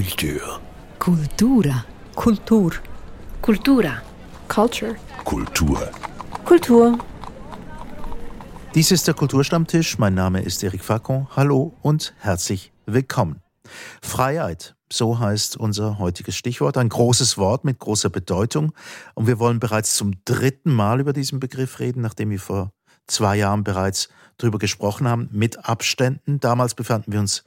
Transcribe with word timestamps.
Kultur. 0.00 0.60
Kultura. 0.98 1.84
Kultur. 2.14 2.72
Kultura. 3.42 4.02
Culture. 4.48 4.96
Kultur. 5.24 5.90
Kultur. 6.46 6.98
Dies 8.74 8.92
ist 8.92 9.06
der 9.06 9.12
Kulturstammtisch. 9.12 9.98
Mein 9.98 10.14
Name 10.14 10.40
ist 10.40 10.64
Eric 10.64 10.82
Facon. 10.82 11.28
Hallo 11.36 11.74
und 11.82 12.14
herzlich 12.18 12.72
willkommen. 12.86 13.42
Freiheit, 14.00 14.74
so 14.90 15.18
heißt 15.18 15.58
unser 15.58 15.98
heutiges 15.98 16.34
Stichwort. 16.34 16.78
Ein 16.78 16.88
großes 16.88 17.36
Wort 17.36 17.66
mit 17.66 17.78
großer 17.78 18.08
Bedeutung. 18.08 18.72
Und 19.14 19.26
wir 19.26 19.38
wollen 19.38 19.60
bereits 19.60 19.96
zum 19.96 20.14
dritten 20.24 20.72
Mal 20.72 21.00
über 21.00 21.12
diesen 21.12 21.40
Begriff 21.40 21.78
reden, 21.78 22.00
nachdem 22.00 22.30
wir 22.30 22.40
vor 22.40 22.72
zwei 23.06 23.36
Jahren 23.36 23.64
bereits 23.64 24.08
darüber 24.38 24.58
gesprochen 24.58 25.06
haben, 25.06 25.28
mit 25.30 25.68
Abständen. 25.68 26.40
Damals 26.40 26.74
befanden 26.74 27.12
wir 27.12 27.20
uns 27.20 27.44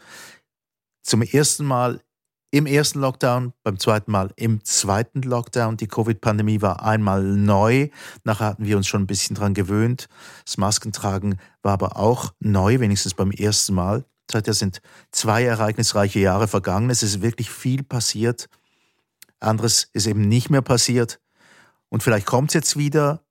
zum 1.01 1.23
ersten 1.23 1.65
Mal 1.65 1.99
im 2.53 2.67
ersten 2.67 2.99
Lockdown, 2.99 3.51
beim 3.63 3.79
zweiten 3.79 4.11
Mal 4.11 4.29
im 4.35 4.63
zweiten 4.63 5.23
Lockdown. 5.23 5.75
Die 5.75 5.87
Covid-Pandemie 5.87 6.61
war 6.61 6.83
einmal 6.83 7.23
neu. 7.23 7.89
Nachher 8.25 8.45
hatten 8.45 8.65
wir 8.65 8.77
uns 8.77 8.87
schon 8.87 9.01
ein 9.01 9.07
bisschen 9.07 9.35
dran 9.35 9.55
gewöhnt. 9.55 10.07
Das 10.45 10.57
Maskentragen 10.57 11.39
war 11.63 11.73
aber 11.73 11.97
auch 11.97 12.31
neu, 12.39 12.79
wenigstens 12.79 13.15
beim 13.15 13.31
ersten 13.31 13.73
Mal. 13.73 14.05
Seither 14.31 14.53
sind 14.53 14.81
zwei 15.11 15.43
ereignisreiche 15.43 16.19
Jahre 16.19 16.47
vergangen. 16.47 16.91
Es 16.91 17.01
ist 17.01 17.23
wirklich 17.23 17.49
viel 17.49 17.81
passiert. 17.81 18.49
Anderes 19.39 19.89
ist 19.91 20.05
eben 20.05 20.21
nicht 20.21 20.51
mehr 20.51 20.61
passiert. 20.61 21.19
Und 21.89 22.03
vielleicht 22.03 22.27
kommt 22.27 22.51
es 22.51 22.53
jetzt 22.53 22.77
wieder. 22.77 23.22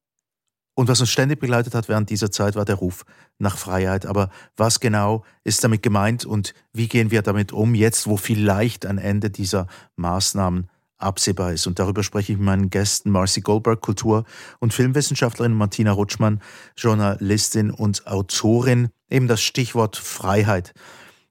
Und 0.82 0.88
was 0.88 1.00
uns 1.00 1.10
ständig 1.10 1.38
begleitet 1.38 1.77
hat 1.77 1.88
während 1.88 2.10
dieser 2.10 2.32
Zeit, 2.32 2.56
war 2.56 2.64
der 2.64 2.74
Ruf 2.74 3.04
nach 3.38 3.56
Freiheit. 3.56 4.04
Aber 4.04 4.30
was 4.56 4.80
genau 4.80 5.22
ist 5.45 5.62
damit 5.62 5.80
gemeint 5.80 6.24
und 6.24 6.55
wie 6.72 6.88
gehen 6.88 7.12
wir 7.12 7.22
damit 7.22 7.52
um, 7.52 7.77
jetzt 7.77 8.08
wo 8.08 8.16
vielleicht 8.16 8.84
ein 8.84 8.98
Ende 8.98 9.30
dieser 9.30 9.68
Maßnahmen 9.95 10.68
absehbar 10.98 11.52
ist? 11.52 11.68
Und 11.68 11.78
darüber 11.78 12.02
spreche 12.02 12.33
ich 12.33 12.38
mit 12.38 12.47
meinen 12.47 12.69
Gästen 12.69 13.12
Marcy 13.12 13.42
Goldberg, 13.42 13.80
Kultur- 13.80 14.25
und 14.58 14.75
Filmwissenschaftlerin, 14.75 15.55
Martina 15.55 15.92
Rutschmann, 15.92 16.42
Journalistin 16.77 17.70
und 17.70 18.08
Autorin. 18.08 18.88
Eben 19.08 19.28
das 19.28 19.41
Stichwort 19.41 19.97
Freiheit. 19.97 20.75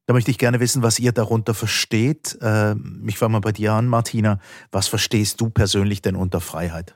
Da 0.05 0.13
möchte 0.13 0.31
ich 0.31 0.37
gerne 0.37 0.61
wissen, 0.61 0.81
was 0.81 0.97
ihr 0.97 1.11
darunter 1.11 1.53
versteht. 1.53 2.39
Ähm, 2.41 3.03
ich 3.05 3.17
fange 3.17 3.33
mal 3.33 3.41
bei 3.41 3.51
dir 3.51 3.73
an, 3.73 3.87
Martina. 3.87 4.39
Was 4.71 4.87
verstehst 4.87 5.41
du 5.41 5.49
persönlich 5.49 6.01
denn 6.01 6.15
unter 6.15 6.39
Freiheit? 6.39 6.95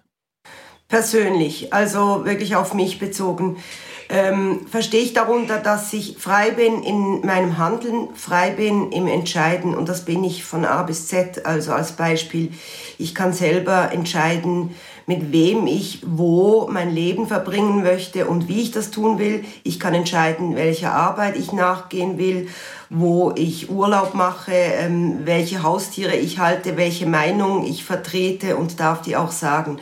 Persönlich, 0.88 1.74
also 1.74 2.26
wirklich 2.26 2.56
auf 2.56 2.74
mich 2.74 3.00
bezogen, 3.00 3.58
ähm, 4.08 4.68
verstehe 4.70 5.02
ich 5.02 5.14
darunter, 5.14 5.58
dass 5.58 5.92
ich 5.92 6.18
frei 6.20 6.52
bin 6.52 6.84
in 6.84 7.26
meinem 7.26 7.58
Handeln, 7.58 8.10
frei 8.14 8.52
bin 8.52 8.92
im 8.92 9.08
Entscheiden 9.08 9.74
und 9.74 9.90
das 9.90 10.06
bin 10.06 10.24
ich 10.24 10.44
von 10.44 10.64
A 10.64 10.84
bis 10.84 11.08
Z. 11.08 11.46
Also 11.46 11.74
als 11.74 11.94
Beispiel, 11.94 12.52
ich 13.00 13.16
kann 13.16 13.34
selber 13.34 13.92
entscheiden, 13.92 14.76
mit 15.08 15.32
wem 15.32 15.68
ich 15.68 16.02
wo 16.06 16.68
mein 16.70 16.94
Leben 16.94 17.28
verbringen 17.28 17.84
möchte 17.84 18.28
und 18.28 18.48
wie 18.48 18.62
ich 18.62 18.72
das 18.72 18.92
tun 18.92 19.18
will. 19.18 19.44
Ich 19.64 19.80
kann 19.80 19.94
entscheiden, 19.94 20.56
welcher 20.56 20.94
Arbeit 20.94 21.36
ich 21.36 21.52
nachgehen 21.52 22.18
will, 22.18 22.48
wo 22.90 23.32
ich 23.36 23.70
Urlaub 23.70 24.14
mache, 24.14 24.54
ähm, 24.54 25.22
welche 25.26 25.64
Haustiere 25.64 26.16
ich 26.16 26.38
halte, 26.40 26.78
welche 26.78 27.08
Meinung 27.08 27.66
ich 27.66 27.84
vertrete 27.84 28.56
und 28.56 28.80
darf 28.80 29.02
die 29.02 29.16
auch 29.16 29.32
sagen. 29.32 29.80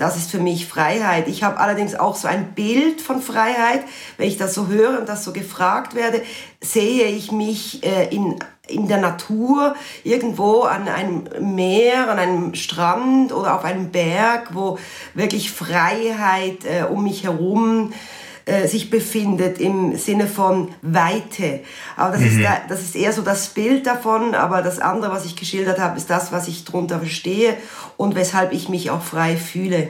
Das 0.00 0.16
ist 0.16 0.30
für 0.30 0.38
mich 0.38 0.66
Freiheit. 0.66 1.28
Ich 1.28 1.42
habe 1.42 1.58
allerdings 1.58 1.94
auch 1.94 2.16
so 2.16 2.26
ein 2.26 2.54
Bild 2.54 3.02
von 3.02 3.20
Freiheit. 3.20 3.84
Wenn 4.16 4.28
ich 4.28 4.38
das 4.38 4.54
so 4.54 4.68
höre 4.68 4.98
und 4.98 5.06
das 5.10 5.24
so 5.24 5.32
gefragt 5.34 5.94
werde, 5.94 6.22
sehe 6.58 7.04
ich 7.04 7.32
mich 7.32 7.84
äh, 7.84 8.08
in 8.08 8.38
in 8.66 8.86
der 8.86 8.98
Natur, 8.98 9.74
irgendwo 10.04 10.62
an 10.62 10.86
einem 10.86 11.56
Meer, 11.56 12.08
an 12.08 12.20
einem 12.20 12.54
Strand 12.54 13.32
oder 13.32 13.56
auf 13.56 13.64
einem 13.64 13.90
Berg, 13.90 14.54
wo 14.54 14.78
wirklich 15.14 15.50
Freiheit 15.50 16.64
äh, 16.64 16.84
um 16.84 17.02
mich 17.02 17.24
herum 17.24 17.92
äh, 17.92 18.19
sich 18.66 18.90
befindet 18.90 19.58
im 19.60 19.96
Sinne 19.96 20.26
von 20.26 20.68
Weite. 20.82 21.60
Aber 21.96 22.12
das, 22.12 22.20
mhm. 22.20 22.26
ist, 22.26 22.48
das 22.68 22.80
ist 22.82 22.96
eher 22.96 23.12
so 23.12 23.22
das 23.22 23.48
Bild 23.48 23.86
davon, 23.86 24.34
aber 24.34 24.62
das 24.62 24.78
andere, 24.78 25.12
was 25.12 25.24
ich 25.24 25.36
geschildert 25.36 25.78
habe, 25.78 25.96
ist 25.96 26.10
das, 26.10 26.32
was 26.32 26.48
ich 26.48 26.64
darunter 26.64 26.98
verstehe 26.98 27.56
und 27.96 28.14
weshalb 28.14 28.52
ich 28.52 28.68
mich 28.68 28.90
auch 28.90 29.02
frei 29.02 29.36
fühle. 29.36 29.88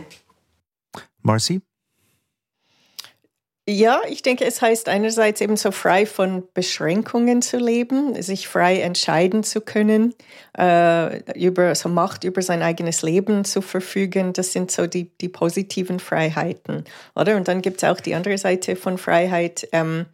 Marcy? 1.22 1.60
Ja, 3.68 4.00
ich 4.08 4.22
denke, 4.22 4.44
es 4.44 4.62
heißt 4.62 4.88
einerseits 4.88 5.40
eben 5.40 5.56
so 5.56 5.70
frei 5.70 6.04
von 6.04 6.42
Beschränkungen 6.54 7.40
zu 7.40 7.58
leben, 7.58 8.20
sich 8.20 8.48
frei 8.48 8.80
entscheiden 8.80 9.44
zu 9.44 9.60
können, 9.60 10.14
äh, 10.58 11.38
über 11.38 11.72
so 11.74 11.88
Macht 11.88 12.24
über 12.24 12.42
sein 12.42 12.62
eigenes 12.62 13.02
Leben 13.02 13.44
zu 13.44 13.60
verfügen. 13.60 14.32
Das 14.32 14.52
sind 14.52 14.72
so 14.72 14.86
die, 14.88 15.10
die 15.20 15.28
positiven 15.28 16.00
Freiheiten, 16.00 16.84
oder? 17.14 17.36
Und 17.36 17.46
dann 17.46 17.62
gibt 17.62 17.82
es 17.82 17.88
auch 17.88 18.00
die 18.00 18.14
andere 18.14 18.38
Seite 18.38 18.74
von 18.74 18.98
Freiheit, 18.98 19.68
ähm, 19.72 20.06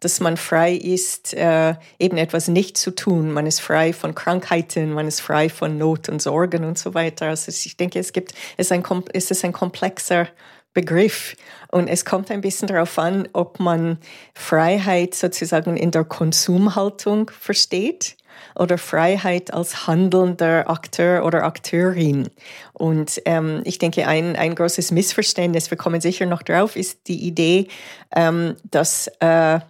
dass 0.00 0.18
man 0.20 0.36
frei 0.36 0.72
ist, 0.72 1.32
äh, 1.34 1.74
eben 1.98 2.16
etwas 2.16 2.48
nicht 2.48 2.76
zu 2.76 2.92
tun. 2.92 3.30
Man 3.30 3.46
ist 3.46 3.60
frei 3.60 3.92
von 3.92 4.14
Krankheiten, 4.14 4.92
man 4.92 5.06
ist 5.06 5.20
frei 5.20 5.48
von 5.48 5.78
Not 5.78 6.08
und 6.08 6.20
Sorgen 6.20 6.64
und 6.64 6.78
so 6.78 6.94
weiter. 6.94 7.26
Also 7.26 7.50
ich 7.50 7.76
denke, 7.76 8.00
es 8.00 8.12
gibt, 8.12 8.32
es 8.56 8.66
ist 8.66 8.72
ein, 8.72 8.82
es 9.12 9.30
ist 9.30 9.44
ein 9.44 9.52
komplexer 9.52 10.28
Begriff. 10.76 11.34
Und 11.68 11.88
es 11.88 12.04
kommt 12.04 12.30
ein 12.30 12.42
bisschen 12.42 12.68
darauf 12.68 12.98
an, 12.98 13.28
ob 13.32 13.58
man 13.58 13.98
Freiheit 14.34 15.14
sozusagen 15.14 15.76
in 15.76 15.90
der 15.90 16.04
Konsumhaltung 16.04 17.30
versteht 17.30 18.16
oder 18.54 18.76
Freiheit 18.76 19.54
als 19.54 19.86
handelnder 19.86 20.68
Akteur 20.68 21.24
oder 21.24 21.44
Akteurin. 21.44 22.28
Und 22.74 23.22
ähm, 23.24 23.62
ich 23.64 23.78
denke, 23.78 24.06
ein, 24.06 24.36
ein 24.36 24.54
großes 24.54 24.90
Missverständnis, 24.90 25.70
wir 25.70 25.78
kommen 25.78 26.02
sicher 26.02 26.26
noch 26.26 26.42
drauf, 26.42 26.76
ist 26.76 27.08
die 27.08 27.26
Idee, 27.26 27.68
ähm, 28.14 28.56
dass 28.70 29.08
äh, 29.20 29.60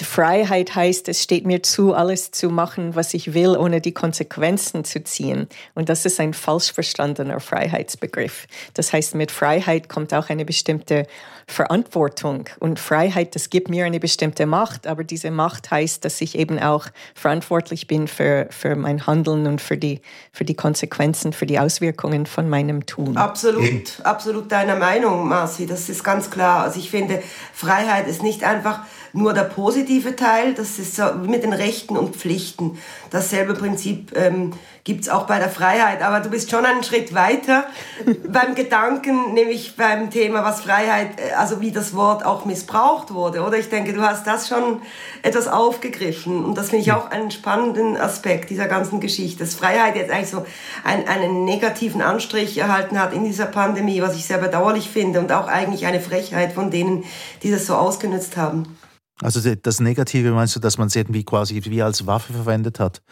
Freiheit 0.00 0.76
heißt, 0.76 1.08
es 1.08 1.20
steht 1.24 1.44
mir 1.44 1.64
zu, 1.64 1.92
alles 1.92 2.30
zu 2.30 2.50
machen, 2.50 2.94
was 2.94 3.14
ich 3.14 3.34
will, 3.34 3.56
ohne 3.56 3.80
die 3.80 3.92
Konsequenzen 3.92 4.84
zu 4.84 5.02
ziehen. 5.02 5.48
Und 5.74 5.88
das 5.88 6.06
ist 6.06 6.20
ein 6.20 6.34
falsch 6.34 6.72
verstandener 6.72 7.40
Freiheitsbegriff. 7.40 8.46
Das 8.74 8.92
heißt, 8.92 9.16
mit 9.16 9.32
Freiheit 9.32 9.88
kommt 9.88 10.14
auch 10.14 10.28
eine 10.28 10.44
bestimmte 10.44 11.08
Verantwortung. 11.48 12.48
Und 12.60 12.78
Freiheit, 12.78 13.34
das 13.34 13.50
gibt 13.50 13.70
mir 13.70 13.84
eine 13.84 13.98
bestimmte 13.98 14.46
Macht, 14.46 14.86
aber 14.86 15.02
diese 15.02 15.32
Macht 15.32 15.72
heißt, 15.72 16.04
dass 16.04 16.20
ich 16.20 16.38
eben 16.38 16.60
auch 16.60 16.86
verantwortlich 17.16 17.88
bin 17.88 18.06
für, 18.06 18.46
für 18.50 18.76
mein 18.76 19.08
Handeln 19.08 19.48
und 19.48 19.60
für 19.60 19.76
die, 19.76 20.00
für 20.32 20.44
die 20.44 20.54
Konsequenzen, 20.54 21.32
für 21.32 21.46
die 21.46 21.58
Auswirkungen 21.58 22.26
von 22.26 22.48
meinem 22.48 22.86
Tun. 22.86 23.16
Absolut, 23.16 24.00
absolut 24.04 24.52
deiner 24.52 24.76
Meinung, 24.76 25.28
Marci. 25.28 25.66
Das 25.66 25.88
ist 25.88 26.04
ganz 26.04 26.30
klar. 26.30 26.62
Also 26.62 26.78
ich 26.78 26.88
finde, 26.88 27.20
Freiheit 27.52 28.06
ist 28.06 28.22
nicht 28.22 28.44
einfach 28.44 28.82
nur 29.12 29.34
der 29.34 29.42
positive 29.42 30.16
Teil, 30.16 30.54
das 30.54 30.78
ist 30.78 30.96
so 30.96 31.04
mit 31.26 31.42
den 31.42 31.52
Rechten 31.52 31.96
und 31.96 32.16
Pflichten. 32.16 32.78
Dasselbe 33.10 33.54
Prinzip 33.54 34.16
ähm, 34.16 34.52
gibt 34.84 35.02
es 35.02 35.08
auch 35.08 35.26
bei 35.26 35.38
der 35.38 35.48
Freiheit. 35.48 36.02
Aber 36.02 36.20
du 36.20 36.30
bist 36.30 36.50
schon 36.50 36.64
einen 36.64 36.82
Schritt 36.82 37.14
weiter 37.14 37.64
beim 38.28 38.54
Gedanken, 38.54 39.34
nämlich 39.34 39.76
beim 39.76 40.10
Thema, 40.10 40.44
was 40.44 40.62
Freiheit, 40.62 41.20
äh, 41.20 41.34
also 41.34 41.60
wie 41.60 41.70
das 41.70 41.94
Wort 41.94 42.24
auch 42.24 42.44
missbraucht 42.44 43.12
wurde. 43.12 43.42
Oder 43.42 43.58
ich 43.58 43.68
denke, 43.68 43.92
du 43.92 44.02
hast 44.02 44.26
das 44.26 44.48
schon 44.48 44.82
etwas 45.22 45.46
aufgegriffen. 45.46 46.44
Und 46.44 46.56
das 46.56 46.70
finde 46.70 46.82
ich 46.82 46.92
auch 46.92 47.10
einen 47.10 47.30
spannenden 47.30 47.96
Aspekt 47.96 48.50
dieser 48.50 48.66
ganzen 48.66 49.00
Geschichte. 49.00 49.44
Dass 49.44 49.54
Freiheit 49.54 49.96
jetzt 49.96 50.10
eigentlich 50.10 50.30
so 50.30 50.44
einen, 50.84 51.06
einen 51.06 51.44
negativen 51.44 52.02
Anstrich 52.02 52.58
erhalten 52.58 52.98
hat 52.98 53.12
in 53.12 53.24
dieser 53.24 53.46
Pandemie, 53.46 54.02
was 54.02 54.16
ich 54.16 54.24
sehr 54.24 54.38
bedauerlich 54.38 54.90
finde. 54.90 55.20
Und 55.20 55.32
auch 55.32 55.48
eigentlich 55.48 55.86
eine 55.86 56.00
Frechheit 56.00 56.52
von 56.52 56.70
denen, 56.70 57.04
die 57.42 57.50
das 57.50 57.66
so 57.66 57.74
ausgenutzt 57.74 58.36
haben. 58.36 58.76
Also 59.22 59.54
das 59.54 59.80
Negative 59.80 60.32
meinst 60.32 60.56
du, 60.56 60.60
dass 60.60 60.78
man 60.78 60.88
es 60.88 60.96
irgendwie 60.96 61.24
quasi 61.24 61.60
wie 61.64 61.82
als 61.82 62.06
Waffe 62.06 62.32
verwendet 62.32 62.80
hat? 62.80 63.02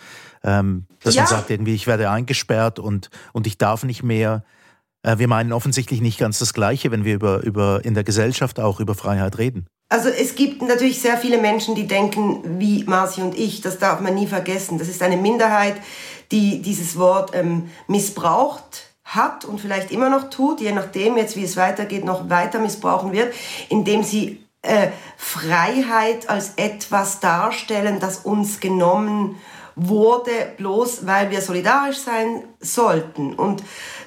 Ähm, 0.43 0.87
dass 1.03 1.15
ja. 1.15 1.23
man 1.23 1.31
sagt 1.31 1.51
irgendwie, 1.51 1.75
ich 1.75 1.87
werde 1.87 2.11
eingesperrt 2.11 2.79
und, 2.79 3.11
und 3.33 3.47
ich 3.47 3.59
darf 3.59 3.85
nicht 3.85 4.03
mehr. 4.03 4.45
Äh, 5.03 5.19
wir 5.19 5.29
meinen 5.29 5.53
offensichtlich 5.53 6.01
nicht 6.01 6.19
ganz 6.19 6.39
das 6.39 6.55
Gleiche, 6.55 6.91
wenn 6.91 7.05
wir 7.05 7.15
über, 7.15 7.43
über 7.43 7.85
in 7.85 7.95
der 7.95 8.05
Gesellschaft 8.05 8.59
auch 8.61 8.81
über 8.81 8.95
Freiheit 8.95 9.39
reden. 9.39 9.67
Also 9.89 10.09
es 10.09 10.37
gibt 10.37 10.63
natürlich 10.63 11.01
sehr 11.01 11.17
viele 11.17 11.39
Menschen, 11.39 11.75
die 11.75 11.87
denken 11.87 12.61
wie 12.61 12.85
Marci 12.85 13.23
und 13.23 13.37
ich. 13.37 13.61
Das 13.61 13.79
darf 13.79 14.01
man 14.01 14.15
nie 14.15 14.27
vergessen. 14.27 14.79
Das 14.79 14.89
ist 14.89 15.03
eine 15.03 15.17
Minderheit, 15.17 15.75
die 16.31 16.63
dieses 16.63 16.97
Wort 16.97 17.33
ähm, 17.35 17.71
missbraucht 17.89 18.91
hat 19.05 19.45
und 19.45 19.61
vielleicht 19.61 19.91
immer 19.91 20.09
noch 20.09 20.31
tut, 20.31 20.61
je 20.61 20.71
nachdem 20.71 21.17
jetzt, 21.17 21.37
wie 21.37 21.43
es 21.43 21.57
weitergeht, 21.57 22.05
noch 22.05 22.31
weiter 22.31 22.61
missbrauchen 22.61 23.13
wird, 23.13 23.35
indem 23.69 24.05
sie 24.05 24.45
äh, 24.63 24.89
Freiheit 25.17 26.29
als 26.29 26.55
etwas 26.57 27.21
darstellen, 27.21 27.99
das 28.01 28.19
uns 28.19 28.61
genommen 28.61 29.41
wurde, 29.75 30.53
bloß 30.59 31.07
weil 31.07 31.31
wir 31.31 31.41
solidarisch 31.41 31.99
sein 31.99 32.45
sollten. 32.61 33.35
Und 33.35 33.63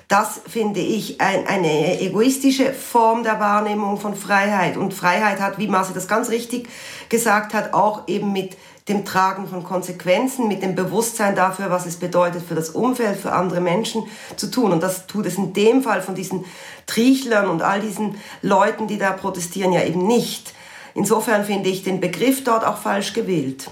das 0.08 0.42
finde 0.48 0.80
ich 0.80 1.20
ein, 1.22 1.48
eine 1.48 2.00
egoistische 2.02 2.72
Form 2.74 3.24
der 3.24 3.40
Wahrnehmung 3.40 4.00
von 4.00 4.16
Freiheit. 4.16 4.78
Und 4.78 4.94
Freiheit 4.94 5.40
hat, 5.40 5.58
wie 5.58 5.68
Marcel 5.68 5.96
das 5.96 6.08
ganz 6.08 6.30
richtig 6.30 6.70
gesagt 7.10 7.54
hat, 7.54 7.74
auch 7.74 8.08
eben 8.08 8.32
mit 8.32 8.58
dem 8.88 9.06
Tragen 9.06 9.48
von 9.48 9.64
Konsequenzen, 9.64 10.48
mit 10.48 10.62
dem 10.62 10.76
Bewusstsein 10.76 11.36
dafür, 11.36 11.70
was 11.70 11.86
es 11.86 11.98
bedeutet 11.98 12.44
für 12.46 12.56
das 12.56 12.72
Umfeld, 12.72 13.18
für 13.18 13.32
andere 13.32 13.62
Menschen 13.62 14.04
zu 14.36 14.52
tun. 14.52 14.72
Und 14.72 14.84
das 14.84 15.08
tut 15.08 15.26
es 15.26 15.38
in 15.38 15.54
dem 15.54 15.84
Fall 15.84 16.02
von 16.02 16.16
diesen 16.16 16.46
Triechlern 16.86 17.50
und 17.50 17.62
all 17.62 17.80
diesen 17.80 18.18
Leuten, 18.42 18.88
die 18.88 18.98
da 18.98 19.12
protestieren, 19.12 19.72
ja 19.72 19.84
eben 19.84 20.06
nicht. 20.06 20.54
Insofern 20.96 21.46
finde 21.46 21.70
ich 21.70 21.84
den 21.84 22.00
Begriff 22.00 22.44
dort 22.44 22.66
auch 22.66 22.78
falsch 22.78 23.14
gewählt. 23.14 23.70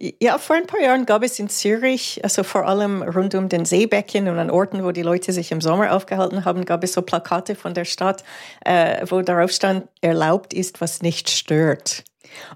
Ja, 0.00 0.38
vor 0.38 0.54
ein 0.54 0.66
paar 0.66 0.80
Jahren 0.80 1.06
gab 1.06 1.24
es 1.24 1.40
in 1.40 1.48
Zürich, 1.48 2.20
also 2.22 2.44
vor 2.44 2.66
allem 2.68 3.02
rund 3.02 3.34
um 3.34 3.48
den 3.48 3.64
Seebecken 3.64 4.28
und 4.28 4.38
an 4.38 4.48
Orten, 4.48 4.84
wo 4.84 4.92
die 4.92 5.02
Leute 5.02 5.32
sich 5.32 5.50
im 5.50 5.60
Sommer 5.60 5.92
aufgehalten 5.92 6.44
haben, 6.44 6.64
gab 6.64 6.84
es 6.84 6.92
so 6.92 7.02
Plakate 7.02 7.56
von 7.56 7.74
der 7.74 7.84
Stadt, 7.84 8.22
äh, 8.64 9.04
wo 9.08 9.22
darauf 9.22 9.50
stand, 9.50 9.88
erlaubt 10.00 10.54
ist, 10.54 10.80
was 10.80 11.02
nicht 11.02 11.30
stört. 11.30 12.04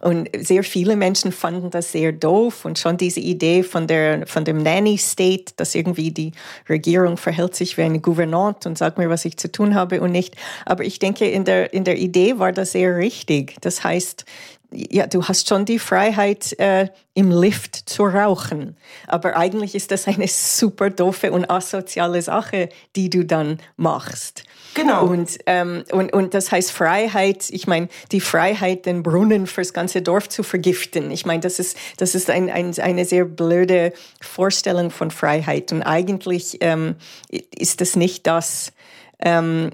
Und 0.00 0.28
sehr 0.38 0.64
viele 0.64 0.96
Menschen 0.96 1.32
fanden 1.32 1.70
das 1.70 1.92
sehr 1.92 2.12
doof 2.12 2.64
und 2.64 2.78
schon 2.78 2.96
diese 2.96 3.20
Idee 3.20 3.62
von, 3.62 3.86
der, 3.86 4.26
von 4.26 4.44
dem 4.44 4.62
Nanny 4.62 4.98
State, 4.98 5.54
dass 5.56 5.74
irgendwie 5.74 6.10
die 6.10 6.32
Regierung 6.68 7.16
verhält 7.16 7.54
sich 7.54 7.76
wie 7.76 7.82
eine 7.82 8.00
Gouvernante 8.00 8.68
und 8.68 8.78
sagt 8.78 8.98
mir, 8.98 9.08
was 9.08 9.24
ich 9.24 9.36
zu 9.36 9.50
tun 9.50 9.74
habe 9.74 10.00
und 10.00 10.12
nicht. 10.12 10.36
Aber 10.66 10.84
ich 10.84 10.98
denke, 10.98 11.28
in 11.28 11.44
der, 11.44 11.72
in 11.72 11.84
der 11.84 11.98
Idee 11.98 12.38
war 12.38 12.52
das 12.52 12.72
sehr 12.72 12.96
richtig. 12.96 13.56
Das 13.60 13.84
heißt, 13.84 14.24
ja, 14.72 15.06
du 15.06 15.22
hast 15.24 15.48
schon 15.48 15.64
die 15.64 15.78
Freiheit, 15.78 16.58
äh, 16.58 16.88
im 17.14 17.30
Lift 17.30 17.76
zu 17.76 18.04
rauchen. 18.04 18.76
Aber 19.06 19.36
eigentlich 19.36 19.74
ist 19.74 19.90
das 19.90 20.08
eine 20.08 20.28
super 20.28 20.90
doofe 20.90 21.32
und 21.32 21.50
asoziale 21.50 22.22
Sache, 22.22 22.68
die 22.96 23.10
du 23.10 23.24
dann 23.24 23.58
machst. 23.76 24.44
Genau. 24.74 25.06
Und, 25.06 25.38
ähm, 25.46 25.84
und, 25.92 26.12
und 26.12 26.34
das 26.34 26.50
heißt 26.50 26.72
Freiheit, 26.72 27.50
ich 27.50 27.66
meine, 27.66 27.88
die 28.10 28.20
Freiheit, 28.20 28.86
den 28.86 29.02
Brunnen 29.02 29.46
fürs 29.46 29.72
ganze 29.72 30.02
Dorf 30.02 30.28
zu 30.28 30.42
vergiften. 30.42 31.10
Ich 31.10 31.26
meine, 31.26 31.40
das 31.40 31.58
ist, 31.58 31.76
das 31.98 32.14
ist 32.14 32.30
ein, 32.30 32.50
ein, 32.50 32.78
eine 32.78 33.04
sehr 33.04 33.24
blöde 33.24 33.92
Vorstellung 34.20 34.90
von 34.90 35.10
Freiheit. 35.10 35.72
Und 35.72 35.82
eigentlich 35.82 36.58
ähm, 36.60 36.96
ist 37.30 37.80
das 37.80 37.96
nicht 37.96 38.26
das, 38.26 38.72
ähm, 39.20 39.70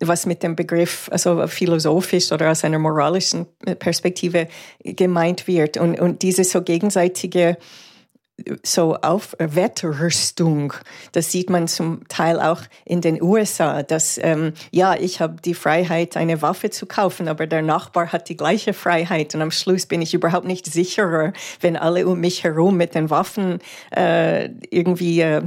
was 0.00 0.26
mit 0.26 0.42
dem 0.42 0.54
Begriff, 0.54 1.08
also 1.10 1.46
philosophisch 1.46 2.30
oder 2.30 2.50
aus 2.50 2.64
einer 2.64 2.78
moralischen 2.78 3.46
Perspektive 3.78 4.48
gemeint 4.84 5.48
wird. 5.48 5.76
Und, 5.76 5.98
und 5.98 6.22
diese 6.22 6.44
so 6.44 6.62
gegenseitige 6.62 7.56
so 8.62 8.96
auf 8.96 9.34
Wettrüstung. 9.38 10.74
Das 11.12 11.32
sieht 11.32 11.48
man 11.48 11.68
zum 11.68 12.06
Teil 12.08 12.40
auch 12.40 12.60
in 12.84 13.00
den 13.00 13.22
USA, 13.22 13.82
dass 13.82 14.18
ähm, 14.22 14.52
ja, 14.70 14.94
ich 14.94 15.20
habe 15.20 15.36
die 15.42 15.54
Freiheit, 15.54 16.16
eine 16.16 16.42
Waffe 16.42 16.70
zu 16.70 16.86
kaufen, 16.86 17.28
aber 17.28 17.46
der 17.46 17.62
Nachbar 17.62 18.12
hat 18.12 18.28
die 18.28 18.36
gleiche 18.36 18.74
Freiheit 18.74 19.34
und 19.34 19.42
am 19.42 19.50
Schluss 19.50 19.86
bin 19.86 20.02
ich 20.02 20.12
überhaupt 20.12 20.46
nicht 20.46 20.66
sicherer, 20.66 21.32
wenn 21.60 21.76
alle 21.76 22.06
um 22.06 22.20
mich 22.20 22.44
herum 22.44 22.76
mit 22.76 22.94
den 22.94 23.10
Waffen 23.10 23.58
äh, 23.94 24.50
irgendwie 24.70 25.20
äh, 25.20 25.42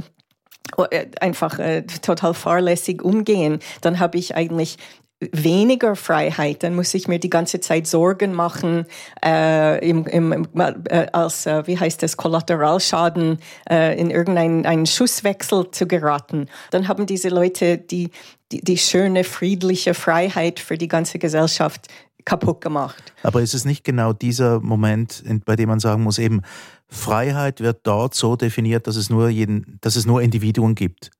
äh, 0.90 1.06
einfach 1.20 1.58
äh, 1.58 1.82
total 1.82 2.34
fahrlässig 2.34 3.02
umgehen, 3.02 3.60
dann 3.80 3.98
habe 3.98 4.18
ich 4.18 4.34
eigentlich 4.34 4.78
weniger 5.20 5.96
Freiheit, 5.96 6.62
dann 6.62 6.74
muss 6.74 6.94
ich 6.94 7.06
mir 7.06 7.18
die 7.18 7.30
ganze 7.30 7.60
Zeit 7.60 7.86
Sorgen 7.86 8.32
machen, 8.32 8.86
äh, 9.24 9.86
im, 9.86 10.06
im, 10.06 10.48
äh, 10.54 11.06
als, 11.12 11.46
äh, 11.46 11.66
wie 11.66 11.78
heißt 11.78 12.02
das, 12.02 12.16
Kollateralschaden 12.16 13.38
äh, 13.68 13.98
in 14.00 14.10
irgendeinen 14.10 14.86
Schusswechsel 14.86 15.70
zu 15.70 15.86
geraten. 15.86 16.46
Dann 16.70 16.88
haben 16.88 17.06
diese 17.06 17.28
Leute 17.28 17.76
die, 17.76 18.10
die, 18.50 18.62
die 18.62 18.78
schöne, 18.78 19.24
friedliche 19.24 19.94
Freiheit 19.94 20.58
für 20.58 20.78
die 20.78 20.88
ganze 20.88 21.18
Gesellschaft 21.18 21.88
kaputt 22.24 22.60
gemacht. 22.60 23.12
Aber 23.22 23.42
ist 23.42 23.54
es 23.54 23.64
nicht 23.64 23.84
genau 23.84 24.12
dieser 24.12 24.60
Moment, 24.60 25.22
bei 25.44 25.56
dem 25.56 25.68
man 25.68 25.80
sagen 25.80 26.02
muss, 26.02 26.18
eben 26.18 26.42
Freiheit 26.88 27.60
wird 27.60 27.80
dort 27.84 28.14
so 28.14 28.36
definiert, 28.36 28.86
dass 28.86 28.96
es 28.96 29.10
nur 29.10 29.28
jeden, 29.28 29.78
dass 29.80 29.96
es 29.96 30.06
nur 30.06 30.22
Individuen 30.22 30.74
gibt. 30.74 31.10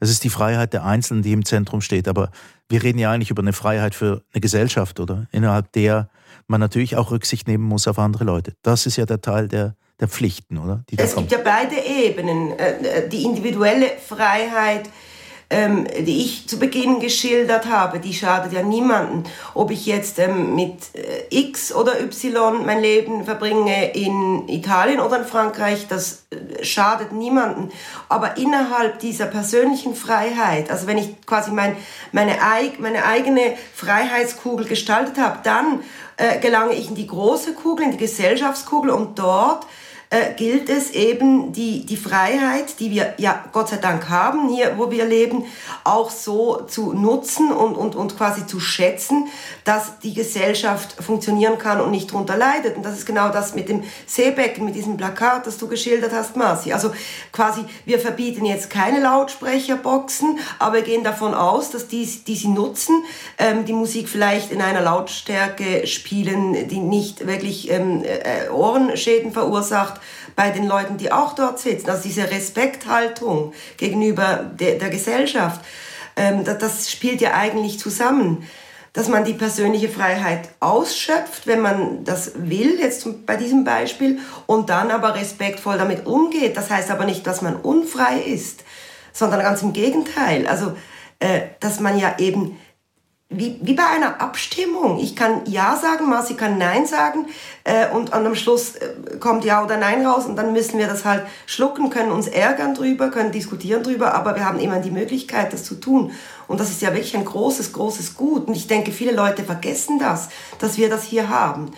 Es 0.00 0.10
ist 0.10 0.24
die 0.24 0.30
Freiheit 0.30 0.72
der 0.72 0.84
Einzelnen, 0.84 1.22
die 1.22 1.32
im 1.32 1.44
Zentrum 1.44 1.80
steht. 1.80 2.08
Aber 2.08 2.30
wir 2.68 2.82
reden 2.82 2.98
ja 2.98 3.10
eigentlich 3.10 3.30
über 3.30 3.42
eine 3.42 3.52
Freiheit 3.52 3.94
für 3.94 4.22
eine 4.32 4.40
Gesellschaft, 4.40 5.00
oder? 5.00 5.26
Innerhalb 5.32 5.72
der 5.72 6.08
man 6.46 6.60
natürlich 6.60 6.96
auch 6.96 7.10
Rücksicht 7.10 7.46
nehmen 7.46 7.64
muss 7.64 7.86
auf 7.86 7.98
andere 7.98 8.24
Leute. 8.24 8.54
Das 8.62 8.86
ist 8.86 8.96
ja 8.96 9.06
der 9.06 9.20
Teil 9.20 9.48
der, 9.48 9.76
der 10.00 10.08
Pflichten, 10.08 10.58
oder? 10.58 10.84
es 10.96 11.14
gibt 11.14 11.30
ja 11.30 11.38
beide 11.44 11.76
Ebenen. 11.76 12.58
Äh, 12.58 12.70
äh, 12.70 13.08
die 13.08 13.22
individuelle 13.22 13.86
Freiheit, 13.98 14.88
ähm, 15.50 15.86
die 16.00 16.24
ich 16.24 16.46
zu 16.46 16.58
Beginn 16.58 17.00
geschildert 17.00 17.66
habe, 17.66 18.00
die 18.00 18.12
schadet 18.12 18.52
ja 18.52 18.62
niemanden. 18.62 19.24
Ob 19.54 19.70
ich 19.70 19.86
jetzt 19.86 20.18
ähm, 20.18 20.54
mit 20.54 20.94
äh, 20.94 21.24
X 21.30 21.72
oder 21.72 22.00
Y 22.00 22.66
mein 22.66 22.80
Leben 22.80 23.24
verbringe 23.24 23.92
in 23.92 24.46
Italien 24.48 25.00
oder 25.00 25.20
in 25.20 25.24
Frankreich, 25.24 25.86
das 25.88 26.26
äh, 26.30 26.64
schadet 26.64 27.12
niemanden. 27.12 27.70
Aber 28.10 28.36
innerhalb 28.36 28.98
dieser 28.98 29.24
persönlichen 29.24 29.94
Freiheit, 29.94 30.70
also 30.70 30.86
wenn 30.86 30.98
ich 30.98 31.24
quasi 31.24 31.50
mein, 31.50 31.76
meine, 32.12 32.36
meine 32.78 33.06
eigene 33.06 33.56
Freiheitskugel 33.74 34.66
gestaltet 34.66 35.16
habe, 35.16 35.38
dann 35.44 35.80
äh, 36.18 36.38
gelange 36.40 36.74
ich 36.74 36.90
in 36.90 36.94
die 36.94 37.06
große 37.06 37.54
Kugel, 37.54 37.86
in 37.86 37.92
die 37.92 37.98
Gesellschaftskugel 37.98 38.90
und 38.90 39.18
dort 39.18 39.64
äh, 40.10 40.32
gilt 40.36 40.70
es 40.70 40.90
eben, 40.92 41.52
die, 41.52 41.84
die 41.84 41.96
Freiheit, 41.96 42.80
die 42.80 42.90
wir 42.90 43.14
ja 43.18 43.44
Gott 43.52 43.68
sei 43.68 43.76
Dank 43.76 44.08
haben, 44.08 44.48
hier 44.48 44.78
wo 44.78 44.90
wir 44.90 45.04
leben, 45.04 45.44
auch 45.84 46.10
so 46.10 46.62
zu 46.62 46.94
nutzen 46.94 47.52
und, 47.52 47.76
und, 47.76 47.94
und 47.94 48.16
quasi 48.16 48.46
zu 48.46 48.58
schätzen, 48.58 49.28
dass 49.64 49.98
die 49.98 50.14
Gesellschaft 50.14 50.92
funktionieren 51.02 51.58
kann 51.58 51.80
und 51.80 51.90
nicht 51.90 52.10
darunter 52.10 52.36
leidet. 52.36 52.76
Und 52.76 52.84
das 52.84 52.98
ist 52.98 53.06
genau 53.06 53.28
das 53.28 53.54
mit 53.54 53.68
dem 53.68 53.84
Seebecken, 54.06 54.64
mit 54.64 54.74
diesem 54.74 54.96
Plakat, 54.96 55.46
das 55.46 55.58
du 55.58 55.68
geschildert 55.68 56.12
hast, 56.12 56.36
Marci. 56.36 56.72
Also 56.72 56.90
quasi, 57.32 57.64
wir 57.84 57.98
verbieten 57.98 58.46
jetzt 58.46 58.70
keine 58.70 59.00
Lautsprecherboxen, 59.00 60.38
aber 60.58 60.76
wir 60.76 60.82
gehen 60.82 61.04
davon 61.04 61.34
aus, 61.34 61.70
dass 61.70 61.86
die, 61.86 62.06
die 62.26 62.34
sie 62.34 62.48
nutzen, 62.48 63.04
ähm, 63.36 63.66
die 63.66 63.74
Musik 63.74 64.08
vielleicht 64.08 64.52
in 64.52 64.62
einer 64.62 64.80
Lautstärke 64.80 65.86
spielen, 65.86 66.68
die 66.68 66.80
nicht 66.80 67.26
wirklich 67.26 67.70
ähm, 67.70 68.02
äh, 68.04 68.48
Ohrenschäden 68.50 69.32
verursacht, 69.32 69.97
bei 70.38 70.50
den 70.50 70.68
Leuten, 70.68 70.98
die 70.98 71.10
auch 71.10 71.34
dort 71.34 71.58
sitzen. 71.58 71.90
Also 71.90 72.04
diese 72.04 72.30
Respekthaltung 72.30 73.52
gegenüber 73.76 74.48
der, 74.58 74.76
der 74.76 74.88
Gesellschaft, 74.88 75.60
ähm, 76.14 76.44
das, 76.44 76.58
das 76.58 76.92
spielt 76.92 77.20
ja 77.20 77.34
eigentlich 77.34 77.80
zusammen 77.80 78.46
dass 78.94 79.06
man 79.06 79.24
die 79.24 79.34
persönliche 79.34 79.88
Freiheit 79.88 80.48
ausschöpft, 80.58 81.46
wenn 81.46 81.60
man 81.60 82.04
das 82.04 82.32
will, 82.34 82.80
jetzt 82.80 83.06
bei 83.26 83.36
diesem 83.36 83.62
Beispiel, 83.62 84.18
und 84.46 84.70
dann 84.70 84.90
aber 84.90 85.14
respektvoll 85.14 85.78
damit 85.78 86.06
umgeht. 86.06 86.56
Das 86.56 86.68
heißt 86.68 86.90
aber 86.90 87.04
nicht, 87.04 87.24
dass 87.24 87.40
man 87.40 87.54
unfrei 87.54 88.18
ist, 88.18 88.64
sondern 89.12 89.40
ganz 89.40 89.62
im 89.62 89.72
Gegenteil. 89.72 90.48
Also, 90.48 90.72
äh, 91.20 91.42
dass 91.60 91.78
man 91.78 91.96
ja 91.96 92.16
eben 92.18 92.58
wie, 93.30 93.58
wie 93.60 93.74
bei 93.74 93.86
einer 93.86 94.22
Abstimmung. 94.22 94.98
Ich 94.98 95.14
kann 95.14 95.42
Ja 95.44 95.76
sagen, 95.76 96.08
Marci 96.08 96.34
kann 96.34 96.56
Nein 96.56 96.86
sagen 96.86 97.26
äh, 97.64 97.88
und 97.90 98.14
am 98.14 98.34
Schluss 98.34 98.76
äh, 98.76 99.18
kommt 99.20 99.44
Ja 99.44 99.62
oder 99.62 99.76
Nein 99.76 100.06
raus 100.06 100.24
und 100.24 100.36
dann 100.36 100.54
müssen 100.54 100.78
wir 100.78 100.86
das 100.86 101.04
halt 101.04 101.26
schlucken, 101.44 101.90
können 101.90 102.10
uns 102.10 102.26
ärgern 102.26 102.74
drüber, 102.74 103.10
können 103.10 103.30
diskutieren 103.30 103.82
drüber, 103.82 104.14
aber 104.14 104.34
wir 104.34 104.46
haben 104.46 104.58
immer 104.58 104.78
die 104.78 104.90
Möglichkeit, 104.90 105.52
das 105.52 105.64
zu 105.64 105.74
tun. 105.74 106.12
Und 106.46 106.58
das 106.58 106.70
ist 106.70 106.80
ja 106.80 106.94
wirklich 106.94 107.14
ein 107.14 107.26
großes, 107.26 107.74
großes 107.74 108.14
Gut. 108.14 108.48
Und 108.48 108.54
ich 108.54 108.66
denke, 108.66 108.92
viele 108.92 109.12
Leute 109.12 109.44
vergessen 109.44 109.98
das, 109.98 110.30
dass 110.58 110.78
wir 110.78 110.88
das 110.88 111.04
hier 111.04 111.28
haben. 111.28 111.72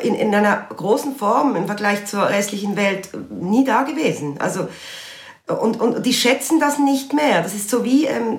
In, 0.00 0.14
in 0.14 0.32
einer 0.32 0.68
großen 0.76 1.16
Form 1.16 1.56
im 1.56 1.66
Vergleich 1.66 2.06
zur 2.06 2.28
restlichen 2.28 2.76
Welt 2.76 3.08
nie 3.30 3.64
da 3.64 3.82
gewesen. 3.82 4.36
Also, 4.38 4.68
und, 5.48 5.80
und 5.80 6.06
die 6.06 6.14
schätzen 6.14 6.60
das 6.60 6.78
nicht 6.78 7.12
mehr. 7.12 7.42
Das 7.42 7.54
ist 7.54 7.68
so 7.68 7.84
wie, 7.84 8.06
ähm, 8.06 8.38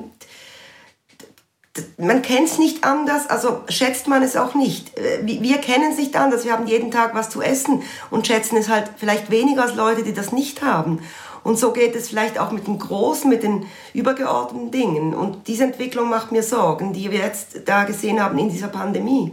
man 1.97 2.21
kennt 2.21 2.47
es 2.47 2.57
nicht 2.57 2.83
anders, 2.83 3.29
also 3.29 3.61
schätzt 3.67 4.07
man 4.07 4.23
es 4.23 4.35
auch 4.35 4.55
nicht. 4.55 4.97
Äh, 4.97 5.25
wir 5.25 5.57
kennen 5.57 5.91
es 5.91 5.97
nicht 5.97 6.15
anders, 6.15 6.45
wir 6.45 6.53
haben 6.53 6.67
jeden 6.67 6.91
Tag 6.91 7.13
was 7.15 7.29
zu 7.29 7.41
essen 7.41 7.83
und 8.11 8.27
schätzen 8.27 8.57
es 8.57 8.69
halt 8.69 8.89
vielleicht 8.97 9.29
weniger 9.29 9.63
als 9.63 9.75
Leute, 9.75 10.03
die 10.03 10.13
das 10.13 10.31
nicht 10.31 10.61
haben. 10.61 10.99
Und 11.43 11.59
so 11.59 11.73
geht 11.73 11.95
es 11.95 12.09
vielleicht 12.09 12.39
auch 12.39 12.51
mit 12.51 12.65
den 12.65 12.79
großen, 12.79 13.29
mit 13.29 13.43
den 13.43 13.67
übergeordneten 13.93 14.71
Dingen. 14.71 15.13
Und 15.13 15.47
diese 15.47 15.65
Entwicklung 15.65 16.09
macht 16.09 16.31
mir 16.31 16.41
Sorgen, 16.41 16.91
die 16.91 17.11
wir 17.11 17.19
jetzt 17.19 17.61
da 17.65 17.83
gesehen 17.83 18.19
haben 18.19 18.39
in 18.39 18.49
dieser 18.49 18.67
Pandemie. 18.67 19.31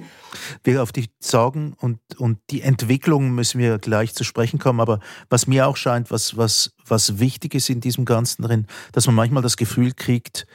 Wir 0.63 0.83
auf 0.83 0.93
die 0.93 1.09
Sorgen 1.21 1.75
und, 1.81 2.01
und 2.19 2.39
die 2.51 2.61
Entwicklung 2.61 3.31
müssen 3.31 3.59
wir 3.59 3.79
gleich 3.79 4.15
zu 4.15 4.25
sprechen 4.25 4.59
kommen. 4.59 4.81
Aber 4.81 5.01
was 5.31 5.47
mir 5.47 5.67
auch 5.67 5.79
scheint, 5.79 6.11
was, 6.11 6.37
was, 6.37 6.73
was 6.87 7.19
wichtig 7.19 7.55
ist 7.55 7.71
in 7.71 7.81
diesem 7.81 8.05
Ganzen 8.05 8.43
drin, 8.43 8.67
dass 8.93 9.07
man 9.07 9.15
manchmal 9.15 9.43
das 9.43 9.57
Gefühl 9.57 9.93
kriegt, 9.95 10.47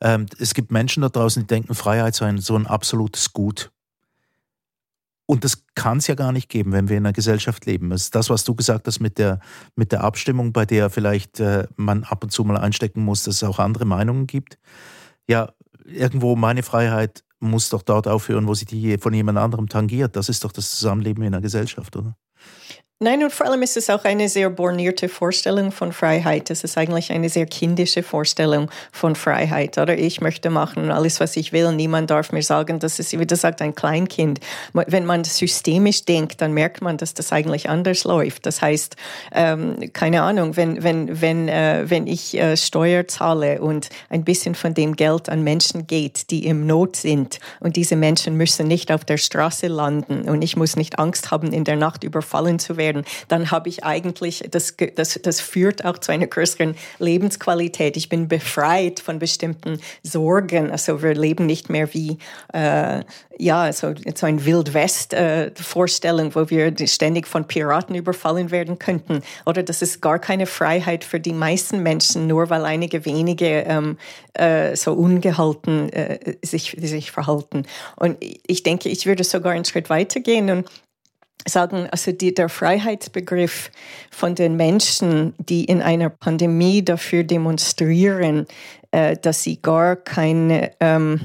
ähm, 0.00 0.26
es 0.38 0.54
gibt 0.54 0.70
Menschen 0.70 1.02
da 1.02 1.08
draußen, 1.08 1.42
die 1.42 1.46
denken, 1.46 1.74
Freiheit 1.74 2.14
sei 2.14 2.36
so 2.38 2.56
ein 2.56 2.66
absolutes 2.66 3.32
Gut. 3.32 3.70
Und 5.26 5.44
das 5.44 5.64
kann 5.74 5.98
es 5.98 6.06
ja 6.06 6.14
gar 6.14 6.32
nicht 6.32 6.48
geben, 6.48 6.72
wenn 6.72 6.88
wir 6.88 6.96
in 6.96 7.04
einer 7.04 7.12
Gesellschaft 7.12 7.66
leben. 7.66 7.90
Das, 7.90 8.04
ist 8.04 8.14
das 8.14 8.30
was 8.30 8.44
du 8.44 8.54
gesagt 8.54 8.86
hast 8.86 9.00
mit 9.00 9.18
der, 9.18 9.40
mit 9.76 9.92
der 9.92 10.02
Abstimmung, 10.02 10.54
bei 10.54 10.64
der 10.64 10.88
vielleicht 10.88 11.38
äh, 11.38 11.66
man 11.76 12.04
ab 12.04 12.24
und 12.24 12.30
zu 12.30 12.44
mal 12.44 12.56
einstecken 12.56 13.04
muss, 13.04 13.24
dass 13.24 13.36
es 13.36 13.42
auch 13.44 13.58
andere 13.58 13.84
Meinungen 13.84 14.26
gibt. 14.26 14.58
Ja, 15.28 15.52
irgendwo 15.84 16.34
meine 16.34 16.62
Freiheit 16.62 17.24
muss 17.40 17.68
doch 17.68 17.82
dort 17.82 18.08
aufhören, 18.08 18.46
wo 18.46 18.54
sie 18.54 18.64
die 18.64 18.96
von 18.96 19.12
jemand 19.12 19.36
anderem 19.36 19.68
tangiert. 19.68 20.16
Das 20.16 20.30
ist 20.30 20.44
doch 20.44 20.52
das 20.52 20.70
Zusammenleben 20.70 21.22
in 21.22 21.34
einer 21.34 21.42
Gesellschaft, 21.42 21.94
oder? 21.96 22.16
Nein, 23.00 23.22
und 23.22 23.32
vor 23.32 23.46
allem 23.46 23.62
ist 23.62 23.76
es 23.76 23.90
auch 23.90 24.02
eine 24.02 24.28
sehr 24.28 24.50
bornierte 24.50 25.08
Vorstellung 25.08 25.70
von 25.70 25.92
Freiheit. 25.92 26.50
Es 26.50 26.64
ist 26.64 26.76
eigentlich 26.76 27.12
eine 27.12 27.28
sehr 27.28 27.46
kindische 27.46 28.02
Vorstellung 28.02 28.72
von 28.90 29.14
Freiheit, 29.14 29.78
oder? 29.78 29.96
Ich 29.96 30.20
möchte 30.20 30.50
machen 30.50 30.90
alles, 30.90 31.20
was 31.20 31.36
ich 31.36 31.52
will. 31.52 31.70
Niemand 31.70 32.10
darf 32.10 32.32
mir 32.32 32.42
sagen, 32.42 32.80
das 32.80 32.98
ist, 32.98 33.16
wie 33.16 33.24
du 33.24 33.36
sagst, 33.36 33.62
ein 33.62 33.76
Kleinkind. 33.76 34.40
Wenn 34.72 35.06
man 35.06 35.22
systemisch 35.22 36.06
denkt, 36.06 36.40
dann 36.40 36.52
merkt 36.52 36.82
man, 36.82 36.96
dass 36.96 37.14
das 37.14 37.30
eigentlich 37.30 37.68
anders 37.68 38.02
läuft. 38.02 38.46
Das 38.46 38.62
heißt, 38.62 38.96
ähm, 39.30 39.76
keine 39.92 40.22
Ahnung, 40.22 40.56
wenn, 40.56 40.82
wenn, 40.82 41.20
wenn, 41.20 41.48
äh, 41.48 41.84
wenn 41.86 42.08
ich 42.08 42.36
äh, 42.36 42.56
Steuer 42.56 43.06
zahle 43.06 43.60
und 43.60 43.90
ein 44.08 44.24
bisschen 44.24 44.56
von 44.56 44.74
dem 44.74 44.96
Geld 44.96 45.28
an 45.28 45.44
Menschen 45.44 45.86
geht, 45.86 46.30
die 46.32 46.46
im 46.46 46.66
Not 46.66 46.96
sind 46.96 47.38
und 47.60 47.76
diese 47.76 47.94
Menschen 47.94 48.36
müssen 48.36 48.66
nicht 48.66 48.90
auf 48.90 49.04
der 49.04 49.18
Straße 49.18 49.68
landen 49.68 50.28
und 50.28 50.42
ich 50.42 50.56
muss 50.56 50.74
nicht 50.74 50.98
Angst 50.98 51.30
haben, 51.30 51.52
in 51.52 51.62
der 51.62 51.76
Nacht 51.76 52.02
überfallen 52.02 52.58
zu 52.58 52.76
werden, 52.76 52.87
werden, 52.88 53.04
dann 53.28 53.50
habe 53.50 53.68
ich 53.68 53.84
eigentlich, 53.84 54.44
das, 54.50 54.74
das, 54.94 55.20
das 55.22 55.40
führt 55.40 55.84
auch 55.84 55.98
zu 55.98 56.12
einer 56.12 56.26
größeren 56.26 56.74
Lebensqualität. 56.98 57.96
Ich 57.96 58.08
bin 58.08 58.28
befreit 58.28 59.00
von 59.00 59.18
bestimmten 59.18 59.80
Sorgen. 60.02 60.70
Also 60.70 61.02
wir 61.02 61.14
leben 61.14 61.46
nicht 61.46 61.70
mehr 61.70 61.92
wie, 61.92 62.18
äh, 62.52 63.02
ja, 63.38 63.72
so, 63.72 63.94
so 64.14 64.26
ein 64.26 64.44
Wildwest-Vorstellung, 64.44 66.28
äh, 66.28 66.34
wo 66.34 66.50
wir 66.50 66.74
ständig 66.86 67.26
von 67.26 67.46
Piraten 67.46 67.94
überfallen 67.94 68.50
werden 68.50 68.78
könnten. 68.78 69.22
Oder 69.46 69.62
das 69.62 69.82
ist 69.82 70.00
gar 70.00 70.18
keine 70.18 70.46
Freiheit 70.46 71.04
für 71.04 71.20
die 71.20 71.32
meisten 71.32 71.82
Menschen, 71.82 72.26
nur 72.26 72.50
weil 72.50 72.64
einige 72.64 73.04
wenige 73.04 73.64
ähm, 73.66 73.98
äh, 74.34 74.74
so 74.76 74.92
ungehalten 74.92 75.92
äh, 75.92 76.36
sich, 76.42 76.76
sich 76.80 77.10
verhalten. 77.12 77.64
Und 77.96 78.16
ich 78.20 78.62
denke, 78.62 78.88
ich 78.88 79.06
würde 79.06 79.24
sogar 79.24 79.52
einen 79.52 79.64
Schritt 79.64 79.90
weitergehen 79.90 80.50
und 80.50 80.68
sagen, 81.46 81.88
also 81.90 82.12
die, 82.12 82.34
der 82.34 82.48
Freiheitsbegriff 82.48 83.70
von 84.10 84.34
den 84.34 84.56
Menschen, 84.56 85.34
die 85.38 85.64
in 85.64 85.82
einer 85.82 86.10
Pandemie 86.10 86.84
dafür 86.84 87.24
demonstrieren, 87.24 88.46
äh, 88.90 89.16
dass 89.16 89.42
sie 89.42 89.60
gar 89.60 89.96
keine 89.96 90.70
ähm, 90.80 91.20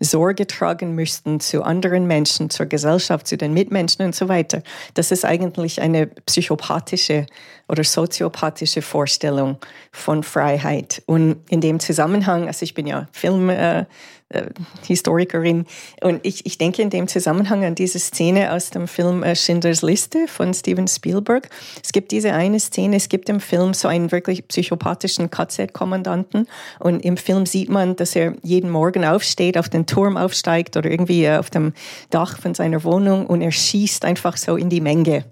Sorge 0.00 0.46
tragen 0.46 0.94
müssten 0.94 1.38
zu 1.38 1.62
anderen 1.62 2.06
Menschen, 2.06 2.50
zur 2.50 2.66
Gesellschaft, 2.66 3.26
zu 3.26 3.36
den 3.36 3.54
Mitmenschen 3.54 4.04
und 4.04 4.14
so 4.14 4.28
weiter. 4.28 4.62
Das 4.94 5.12
ist 5.12 5.24
eigentlich 5.24 5.80
eine 5.80 6.08
psychopathische 6.08 7.26
oder 7.68 7.84
soziopathische 7.84 8.82
Vorstellung 8.82 9.58
von 9.92 10.22
Freiheit. 10.22 11.02
Und 11.06 11.36
in 11.48 11.60
dem 11.60 11.80
Zusammenhang, 11.80 12.48
also 12.48 12.64
ich 12.64 12.74
bin 12.74 12.86
ja 12.86 13.08
Film, 13.12 13.50
äh, 13.50 13.84
äh, 14.28 14.46
Historikerin. 14.84 15.66
Und 16.02 16.20
ich, 16.24 16.46
ich 16.46 16.58
denke 16.58 16.82
in 16.82 16.90
dem 16.90 17.06
Zusammenhang 17.06 17.64
an 17.64 17.76
diese 17.76 18.00
Szene 18.00 18.52
aus 18.52 18.70
dem 18.70 18.88
Film 18.88 19.22
äh, 19.22 19.36
Schindlers 19.36 19.82
Liste 19.82 20.26
von 20.26 20.52
Steven 20.52 20.88
Spielberg. 20.88 21.48
Es 21.82 21.92
gibt 21.92 22.10
diese 22.10 22.32
eine 22.32 22.58
Szene, 22.58 22.96
es 22.96 23.08
gibt 23.08 23.28
im 23.28 23.38
Film 23.38 23.72
so 23.72 23.86
einen 23.86 24.10
wirklich 24.10 24.48
psychopathischen 24.48 25.30
KZ-Kommandanten 25.30 26.48
und 26.80 27.04
im 27.04 27.16
Film 27.16 27.46
sieht 27.46 27.68
man, 27.68 27.94
dass 27.94 28.16
er 28.16 28.34
jeden 28.42 28.70
Morgen 28.70 29.04
aufsteht, 29.04 29.56
auf 29.56 29.68
den 29.68 29.86
Turm 29.86 30.16
aufsteigt 30.16 30.76
oder 30.76 30.90
irgendwie 30.90 31.24
äh, 31.24 31.36
auf 31.36 31.50
dem 31.50 31.72
Dach 32.10 32.38
von 32.38 32.54
seiner 32.54 32.82
Wohnung 32.82 33.26
und 33.26 33.42
er 33.42 33.52
schießt 33.52 34.04
einfach 34.04 34.36
so 34.36 34.56
in 34.56 34.70
die 34.70 34.80
Menge, 34.80 35.24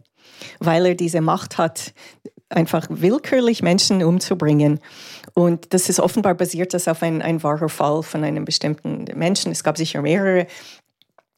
weil 0.61 0.87
er 0.87 0.95
diese 0.95 1.21
Macht 1.21 1.59
hat, 1.59 1.93
einfach 2.49 2.87
willkürlich 2.91 3.63
Menschen 3.63 4.03
umzubringen. 4.03 4.81
Und 5.35 5.75
das 5.75 5.89
ist 5.89 5.99
offenbar 5.99 6.35
basiert 6.35 6.75
das 6.75 6.87
auf 6.87 7.03
ein, 7.03 7.21
ein 7.21 7.43
wahrer 7.43 7.69
Fall 7.69 8.03
von 8.03 8.23
einem 8.23 8.45
bestimmten 8.45 9.05
Menschen. 9.15 9.51
Es 9.51 9.65
gab 9.65 9.77
sicher 9.77 10.01
mehrere 10.01 10.47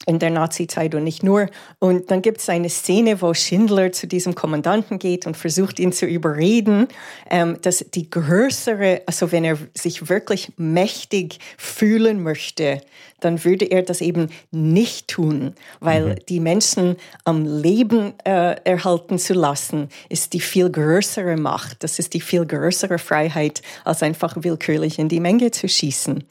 in 0.05 0.19
der 0.19 0.29
Nazi-Zeit 0.29 0.95
und 0.95 1.03
nicht 1.03 1.23
nur. 1.23 1.47
Und 1.79 2.11
dann 2.11 2.21
gibt 2.21 2.39
es 2.39 2.47
eine 2.47 2.69
Szene, 2.69 3.21
wo 3.21 3.33
Schindler 3.33 3.91
zu 3.91 4.07
diesem 4.07 4.35
Kommandanten 4.35 4.99
geht 4.99 5.27
und 5.27 5.35
versucht, 5.35 5.79
ihn 5.79 5.91
zu 5.91 6.05
überreden, 6.05 6.87
ähm, 7.29 7.57
dass 7.61 7.85
die 7.93 8.09
größere, 8.09 9.01
also 9.05 9.31
wenn 9.31 9.43
er 9.43 9.57
sich 9.73 10.07
wirklich 10.07 10.53
mächtig 10.55 11.39
fühlen 11.57 12.23
möchte, 12.23 12.81
dann 13.19 13.43
würde 13.43 13.65
er 13.65 13.83
das 13.83 14.01
eben 14.01 14.29
nicht 14.51 15.07
tun, 15.07 15.53
weil 15.79 16.09
mhm. 16.09 16.15
die 16.29 16.39
Menschen 16.39 16.97
am 17.23 17.45
Leben 17.45 18.13
äh, 18.23 18.55
erhalten 18.63 19.17
zu 19.17 19.33
lassen, 19.33 19.89
ist 20.09 20.33
die 20.33 20.39
viel 20.39 20.69
größere 20.69 21.37
Macht. 21.37 21.83
Das 21.83 21.99
ist 21.99 22.13
die 22.13 22.21
viel 22.21 22.45
größere 22.45 22.99
Freiheit, 22.99 23.61
als 23.83 24.03
einfach 24.03 24.35
willkürlich 24.37 24.99
in 24.99 25.09
die 25.09 25.19
Menge 25.19 25.51
zu 25.51 25.67
schießen. 25.67 26.23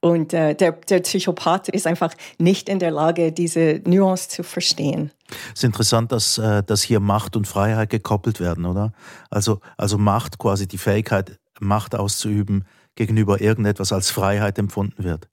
Und 0.00 0.32
äh, 0.32 0.54
der, 0.54 0.72
der 0.72 1.00
Psychopath 1.00 1.68
ist 1.68 1.86
einfach 1.86 2.14
nicht 2.38 2.68
in 2.68 2.78
der 2.78 2.90
Lage, 2.90 3.32
diese 3.32 3.80
Nuance 3.84 4.28
zu 4.28 4.42
verstehen. 4.42 5.10
Es 5.52 5.60
ist 5.60 5.64
interessant, 5.64 6.12
dass, 6.12 6.38
äh, 6.38 6.62
dass 6.62 6.82
hier 6.82 7.00
Macht 7.00 7.36
und 7.36 7.46
Freiheit 7.46 7.90
gekoppelt 7.90 8.40
werden, 8.40 8.66
oder? 8.66 8.92
Also, 9.30 9.60
also 9.76 9.98
Macht, 9.98 10.38
quasi 10.38 10.68
die 10.68 10.78
Fähigkeit, 10.78 11.38
Macht 11.60 11.94
auszuüben, 11.94 12.64
gegenüber 12.96 13.40
irgendetwas 13.40 13.92
als 13.92 14.10
Freiheit 14.10 14.58
empfunden 14.58 15.02
wird. 15.02 15.28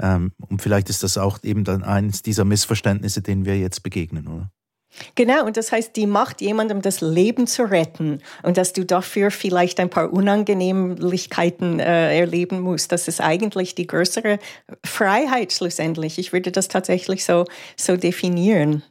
Ähm, 0.00 0.32
und 0.38 0.62
vielleicht 0.62 0.88
ist 0.90 1.02
das 1.02 1.18
auch 1.18 1.42
eben 1.42 1.64
dann 1.64 1.82
eines 1.82 2.22
dieser 2.22 2.44
Missverständnisse, 2.44 3.22
denen 3.22 3.44
wir 3.44 3.58
jetzt 3.58 3.82
begegnen, 3.82 4.26
oder? 4.26 4.50
Genau, 5.14 5.46
und 5.46 5.56
das 5.56 5.70
heißt, 5.70 5.94
die 5.94 6.06
Macht, 6.06 6.40
jemandem 6.40 6.82
das 6.82 7.00
Leben 7.00 7.46
zu 7.46 7.62
retten 7.62 8.20
und 8.42 8.56
dass 8.56 8.72
du 8.72 8.84
dafür 8.84 9.30
vielleicht 9.30 9.78
ein 9.78 9.88
paar 9.88 10.12
Unangenehmlichkeiten 10.12 11.78
äh, 11.78 12.18
erleben 12.18 12.60
musst, 12.60 12.90
das 12.90 13.06
ist 13.06 13.20
eigentlich 13.20 13.76
die 13.76 13.86
größere 13.86 14.38
Freiheit 14.84 15.52
schlussendlich. 15.52 16.18
Ich 16.18 16.32
würde 16.32 16.50
das 16.50 16.68
tatsächlich 16.68 17.24
so, 17.24 17.44
so 17.76 17.96
definieren. 17.96 18.82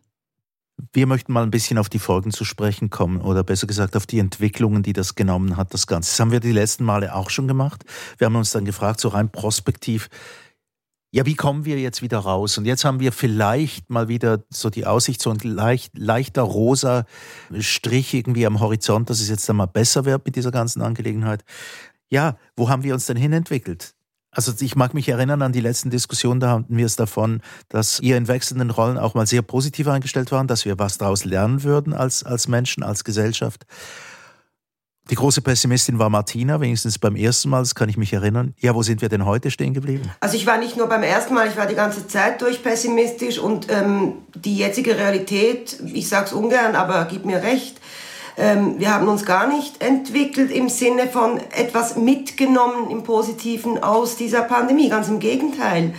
Wir 0.94 1.06
möchten 1.06 1.34
mal 1.34 1.44
ein 1.44 1.52
bisschen 1.52 1.78
auf 1.78 1.90
die 1.90 2.00
Folgen 2.00 2.32
zu 2.32 2.46
sprechen 2.46 2.90
kommen 2.90 3.20
oder 3.20 3.44
besser 3.44 3.68
gesagt 3.68 3.98
auf 3.98 4.08
die 4.08 4.20
Entwicklungen, 4.20 4.82
die 4.82 4.94
das 4.94 5.16
genommen 5.16 5.58
hat, 5.58 5.74
das 5.74 5.86
Ganze. 5.86 6.12
Das 6.12 6.20
haben 6.22 6.32
wir 6.32 6.40
die 6.40 6.54
letzten 6.54 6.86
Male 6.86 7.14
auch 7.14 7.30
schon 7.30 7.50
gemacht. 7.50 7.84
Wir 8.18 8.26
haben 8.26 8.38
uns 8.38 8.52
dann 8.52 8.64
gefragt, 8.64 9.02
so 9.02 9.10
rein 9.10 9.30
prospektiv, 9.30 10.10
ja, 11.12 11.26
wie 11.26 11.36
kommen 11.36 11.66
wir 11.66 11.80
jetzt 11.80 12.02
wieder 12.02 12.20
raus? 12.20 12.58
Und 12.58 12.66
jetzt 12.66 12.86
haben 12.86 13.00
wir 13.00 13.12
vielleicht 13.12 13.90
mal 13.90 14.08
wieder 14.08 14.44
so 14.50 14.70
die 14.70 14.86
Aussicht, 14.86 15.22
so 15.22 15.32
ein 15.32 15.40
leicht, 15.42 15.98
leichter 15.98 16.44
rosa 16.44 17.06
Strich 17.60 18.14
irgendwie 18.14 18.46
am 18.46 18.60
Horizont, 18.60 19.10
dass 19.10 19.20
es 19.20 19.30
jetzt 19.30 19.50
einmal 19.50 19.68
besser 19.68 20.06
wird 20.06 20.26
mit 20.26 20.36
dieser 20.36 20.52
ganzen 20.52 20.82
Angelegenheit. 20.84 21.44
Ja, 22.10 22.38
wo 22.56 22.70
haben 22.70 22.84
wir 22.84 22.94
uns 22.94 23.08
denn 23.08 23.18
hinentwickelt? 23.18 23.96
Also 24.32 24.54
ich 24.60 24.76
mag 24.76 24.94
mich 24.94 25.10
erinnern 25.10 25.42
an 25.42 25.52
die 25.52 25.62
letzten 25.62 25.90
Diskussionen, 25.90 26.40
da 26.40 26.52
hatten 26.52 26.78
wir 26.78 26.86
es 26.86 26.96
davon, 26.96 27.42
dass 27.68 28.00
ihr 28.00 28.16
in 28.16 28.28
wechselnden 28.28 28.70
Rollen 28.70 29.00
auch 29.00 29.16
mal 29.16 29.26
sehr 29.26 29.42
positiv 29.42 29.88
eingestellt 29.88 30.32
waren, 30.32 30.46
dass 30.46 30.66
wir 30.66 30.78
was 30.78 31.00
daraus 31.00 31.26
lernen 31.26 31.64
würden 31.64 31.94
als, 31.94 32.24
als 32.24 32.48
Menschen, 32.48 32.84
als 32.84 33.04
Gesellschaft. 33.04 33.66
Die 35.10 35.16
große 35.16 35.42
Pessimistin 35.42 35.98
war 35.98 36.10
Martina, 36.12 36.62
wenigstens 36.62 37.00
beim 37.00 37.16
ersten 37.16 37.50
Mal, 37.50 37.60
das 37.60 37.74
kann 37.74 37.90
ich 37.90 37.98
mich 37.98 38.14
erinnern. 38.14 38.54
Ja, 38.60 38.76
wo 38.76 38.84
sind 38.84 39.02
wir 39.02 39.10
denn 39.10 39.26
heute 39.26 39.50
stehen 39.50 39.74
geblieben? 39.74 40.12
Also 40.20 40.36
ich 40.36 40.46
war 40.46 40.60
nicht 40.60 40.78
nur 40.78 40.86
beim 40.86 41.02
ersten 41.02 41.34
Mal, 41.34 41.48
ich 41.48 41.58
war 41.58 41.66
die 41.66 41.74
ganze 41.74 42.08
Zeit 42.08 42.42
durch 42.44 42.62
pessimistisch 42.62 43.40
und 43.40 43.72
ähm, 43.72 44.14
die 44.36 44.56
jetzige 44.56 44.98
Realität, 44.98 45.82
ich 45.84 46.08
sage 46.08 46.28
es 46.28 46.34
ungern, 46.34 46.76
aber 46.76 47.08
gib 47.10 47.26
mir 47.26 47.42
recht, 47.42 47.78
ähm, 48.38 48.76
wir 48.78 48.94
haben 48.94 49.08
uns 49.08 49.26
gar 49.26 49.48
nicht 49.48 49.82
entwickelt 49.82 50.52
im 50.52 50.70
Sinne 50.70 51.08
von 51.08 51.40
etwas 51.58 51.96
mitgenommen 51.96 52.92
im 52.92 53.02
Positiven 53.02 53.82
aus 53.82 54.16
dieser 54.16 54.44
Pandemie, 54.44 54.90
ganz 54.90 55.08
im 55.08 55.20
Gegenteil. 55.20 55.96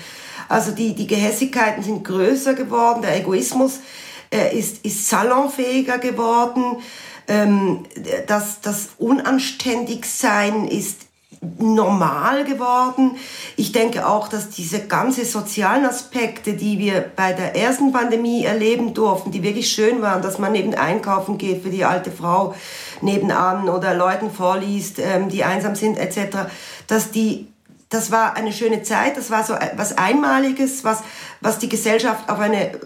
Also 0.48 0.70
die, 0.70 0.94
die 0.94 1.08
Gehässigkeiten 1.08 1.82
sind 1.82 2.04
größer 2.04 2.54
geworden, 2.54 3.02
der 3.02 3.16
Egoismus 3.16 3.80
äh, 4.32 4.56
ist, 4.56 4.84
ist 4.84 5.08
salonfähiger 5.08 5.98
geworden 5.98 6.76
ähm, 7.30 7.84
das, 8.26 8.60
das 8.60 8.90
Unanständigsein 8.98 10.66
ist 10.66 11.06
normal 11.58 12.44
geworden. 12.44 13.16
Ich 13.56 13.72
denke 13.72 14.06
auch, 14.06 14.28
dass 14.28 14.50
diese 14.50 14.86
ganzen 14.86 15.24
sozialen 15.24 15.86
Aspekte, 15.86 16.52
die 16.52 16.78
wir 16.78 17.00
bei 17.16 17.32
der 17.32 17.56
ersten 17.56 17.92
Pandemie 17.92 18.44
erleben 18.44 18.92
durften, 18.92 19.30
die 19.30 19.42
wirklich 19.42 19.70
schön 19.70 20.02
waren, 20.02 20.20
dass 20.20 20.38
man 20.38 20.54
eben 20.54 20.74
einkaufen 20.74 21.38
geht 21.38 21.62
für 21.62 21.70
die 21.70 21.84
alte 21.84 22.10
Frau 22.10 22.54
nebenan 23.00 23.70
oder 23.70 23.94
Leuten 23.94 24.30
vorliest, 24.30 24.98
ähm, 24.98 25.30
die 25.30 25.44
einsam 25.44 25.76
sind 25.76 25.96
etc., 25.96 26.50
dass 26.88 27.10
die 27.10 27.49
das 27.90 28.12
war 28.12 28.36
eine 28.36 28.52
schöne 28.52 28.82
Zeit, 28.82 29.16
das 29.16 29.30
war 29.30 29.44
so 29.44 29.54
was 29.76 29.98
Einmaliges, 29.98 30.84
was, 30.84 31.02
was 31.40 31.58
die 31.58 31.68
Gesellschaft 31.68 32.30
auf 32.30 32.38
eine 32.38 32.74
äh, 32.74 32.78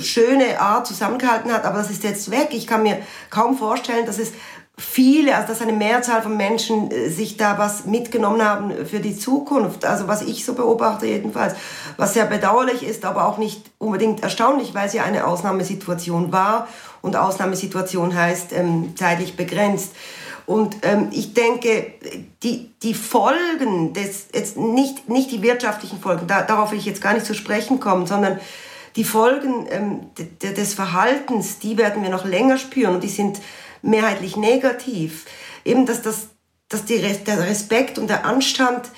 schöne 0.00 0.60
Art 0.60 0.86
zusammengehalten 0.86 1.52
hat, 1.52 1.64
aber 1.64 1.78
das 1.78 1.90
ist 1.90 2.02
jetzt 2.02 2.30
weg. 2.30 2.48
Ich 2.50 2.66
kann 2.66 2.82
mir 2.82 2.98
kaum 3.30 3.56
vorstellen, 3.56 4.06
dass 4.06 4.18
es 4.18 4.32
viele, 4.76 5.36
also 5.36 5.48
dass 5.48 5.60
eine 5.60 5.72
Mehrzahl 5.72 6.22
von 6.22 6.36
Menschen 6.36 6.90
äh, 6.90 7.10
sich 7.10 7.36
da 7.36 7.58
was 7.58 7.84
mitgenommen 7.84 8.44
haben 8.44 8.86
für 8.86 8.98
die 8.98 9.16
Zukunft. 9.16 9.84
Also 9.84 10.08
was 10.08 10.22
ich 10.22 10.44
so 10.44 10.54
beobachte 10.54 11.06
jedenfalls, 11.06 11.54
was 11.96 12.14
sehr 12.14 12.24
bedauerlich 12.24 12.82
ist, 12.82 13.04
aber 13.04 13.28
auch 13.28 13.38
nicht 13.38 13.70
unbedingt 13.78 14.22
erstaunlich, 14.22 14.74
weil 14.74 14.88
es 14.88 14.94
ja 14.94 15.04
eine 15.04 15.26
Ausnahmesituation 15.26 16.32
war 16.32 16.66
und 17.02 17.14
Ausnahmesituation 17.14 18.14
heißt 18.16 18.52
ähm, 18.52 18.94
zeitlich 18.96 19.36
begrenzt. 19.36 19.92
Und 20.50 20.78
ähm, 20.82 21.10
ich 21.12 21.32
denke, 21.32 21.92
die, 22.42 22.72
die 22.82 22.94
Folgen, 22.94 23.92
des, 23.92 24.26
jetzt 24.34 24.56
nicht, 24.56 25.08
nicht 25.08 25.30
die 25.30 25.42
wirtschaftlichen 25.42 26.00
Folgen, 26.00 26.26
da, 26.26 26.42
darauf 26.42 26.72
will 26.72 26.78
ich 26.80 26.86
jetzt 26.86 27.00
gar 27.00 27.14
nicht 27.14 27.24
zu 27.24 27.34
sprechen 27.34 27.78
kommen, 27.78 28.08
sondern 28.08 28.40
die 28.96 29.04
Folgen 29.04 29.68
ähm, 29.70 30.10
des 30.42 30.74
Verhaltens, 30.74 31.60
die 31.60 31.78
werden 31.78 32.02
wir 32.02 32.10
noch 32.10 32.24
länger 32.24 32.58
spüren 32.58 32.96
und 32.96 33.04
die 33.04 33.08
sind 33.08 33.40
mehrheitlich 33.82 34.36
negativ. 34.36 35.26
Eben, 35.64 35.86
dass, 35.86 36.02
das, 36.02 36.30
dass 36.68 36.84
die, 36.84 36.98
der 36.98 37.46
Respekt 37.46 37.96
und 37.96 38.10
der 38.10 38.24
Anstand 38.24 38.90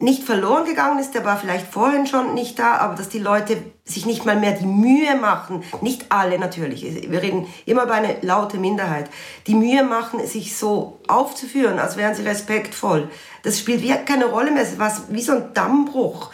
nicht 0.00 0.24
verloren 0.24 0.64
gegangen 0.64 0.98
ist, 0.98 1.14
der 1.14 1.26
war 1.26 1.36
vielleicht 1.36 1.70
vorhin 1.70 2.06
schon 2.06 2.32
nicht 2.32 2.58
da, 2.58 2.78
aber 2.78 2.94
dass 2.94 3.10
die 3.10 3.18
Leute 3.18 3.58
sich 3.84 4.06
nicht 4.06 4.24
mal 4.24 4.36
mehr 4.36 4.52
die 4.52 4.66
Mühe 4.66 5.14
machen, 5.14 5.62
nicht 5.82 6.06
alle 6.08 6.38
natürlich, 6.38 6.82
wir 7.10 7.22
reden 7.22 7.46
immer 7.66 7.82
über 7.82 7.94
eine 7.94 8.16
laute 8.22 8.56
Minderheit, 8.56 9.10
die 9.46 9.54
Mühe 9.54 9.84
machen, 9.84 10.26
sich 10.26 10.56
so 10.56 10.98
aufzuführen, 11.06 11.78
als 11.78 11.98
wären 11.98 12.14
sie 12.14 12.22
respektvoll. 12.22 13.10
Das 13.42 13.58
spielt 13.58 14.06
keine 14.06 14.24
Rolle 14.24 14.50
mehr, 14.50 14.62
es 14.62 14.78
war 14.78 14.90
wie 15.10 15.22
so 15.22 15.32
ein 15.32 15.52
Dammbruch. 15.52 16.30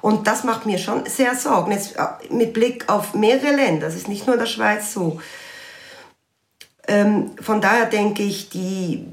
Und 0.00 0.26
das 0.26 0.42
macht 0.42 0.66
mir 0.66 0.78
schon 0.78 1.06
sehr 1.06 1.36
Sorgen, 1.36 1.70
jetzt 1.70 1.96
äh, 1.96 2.06
mit 2.30 2.52
Blick 2.52 2.88
auf 2.88 3.14
mehrere 3.14 3.54
Länder, 3.54 3.86
das 3.86 3.94
ist 3.94 4.08
nicht 4.08 4.26
nur 4.26 4.34
in 4.34 4.40
der 4.40 4.46
Schweiz 4.46 4.92
so. 4.92 5.20
Ähm, 6.88 7.30
von 7.40 7.60
daher 7.60 7.86
denke 7.86 8.24
ich, 8.24 8.50
die 8.50 9.06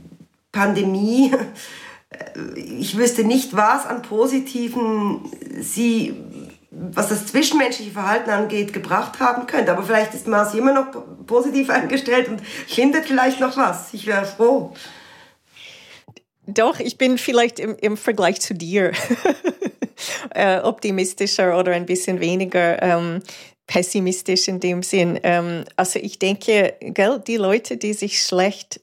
Pandemie 0.51 1.33
ich 2.55 2.97
wüsste 2.97 3.23
nicht, 3.23 3.55
was 3.55 3.85
an 3.85 4.01
Positiven 4.01 5.21
sie, 5.59 6.15
was 6.69 7.09
das 7.09 7.27
zwischenmenschliche 7.27 7.91
Verhalten 7.91 8.29
angeht, 8.29 8.73
gebracht 8.73 9.19
haben 9.19 9.47
könnte. 9.47 9.71
Aber 9.71 9.83
vielleicht 9.83 10.13
ist 10.13 10.27
Marci 10.27 10.57
immer 10.57 10.73
noch 10.73 10.87
positiv 11.25 11.69
eingestellt 11.69 12.27
und 12.27 12.41
findet 12.67 13.05
vielleicht 13.05 13.39
noch 13.39 13.55
was. 13.57 13.93
Ich 13.93 14.07
wäre 14.07 14.25
froh. 14.25 14.73
Doch, 16.47 16.79
ich 16.79 16.97
bin 16.97 17.17
vielleicht 17.17 17.59
im, 17.59 17.77
im 17.79 17.97
Vergleich 17.97 18.41
zu 18.41 18.53
dir 18.53 18.91
äh, 20.31 20.59
optimistischer 20.59 21.57
oder 21.57 21.71
ein 21.73 21.85
bisschen 21.85 22.19
weniger 22.19 22.81
ähm, 22.81 23.21
pessimistisch 23.67 24.47
in 24.47 24.59
dem 24.59 24.83
Sinn. 24.83 25.19
Ähm, 25.23 25.63
also 25.77 25.99
ich 25.99 26.19
denke, 26.19 26.75
gell, 26.81 27.21
die 27.25 27.37
Leute, 27.37 27.77
die 27.77 27.93
sich 27.93 28.21
schlecht 28.21 28.81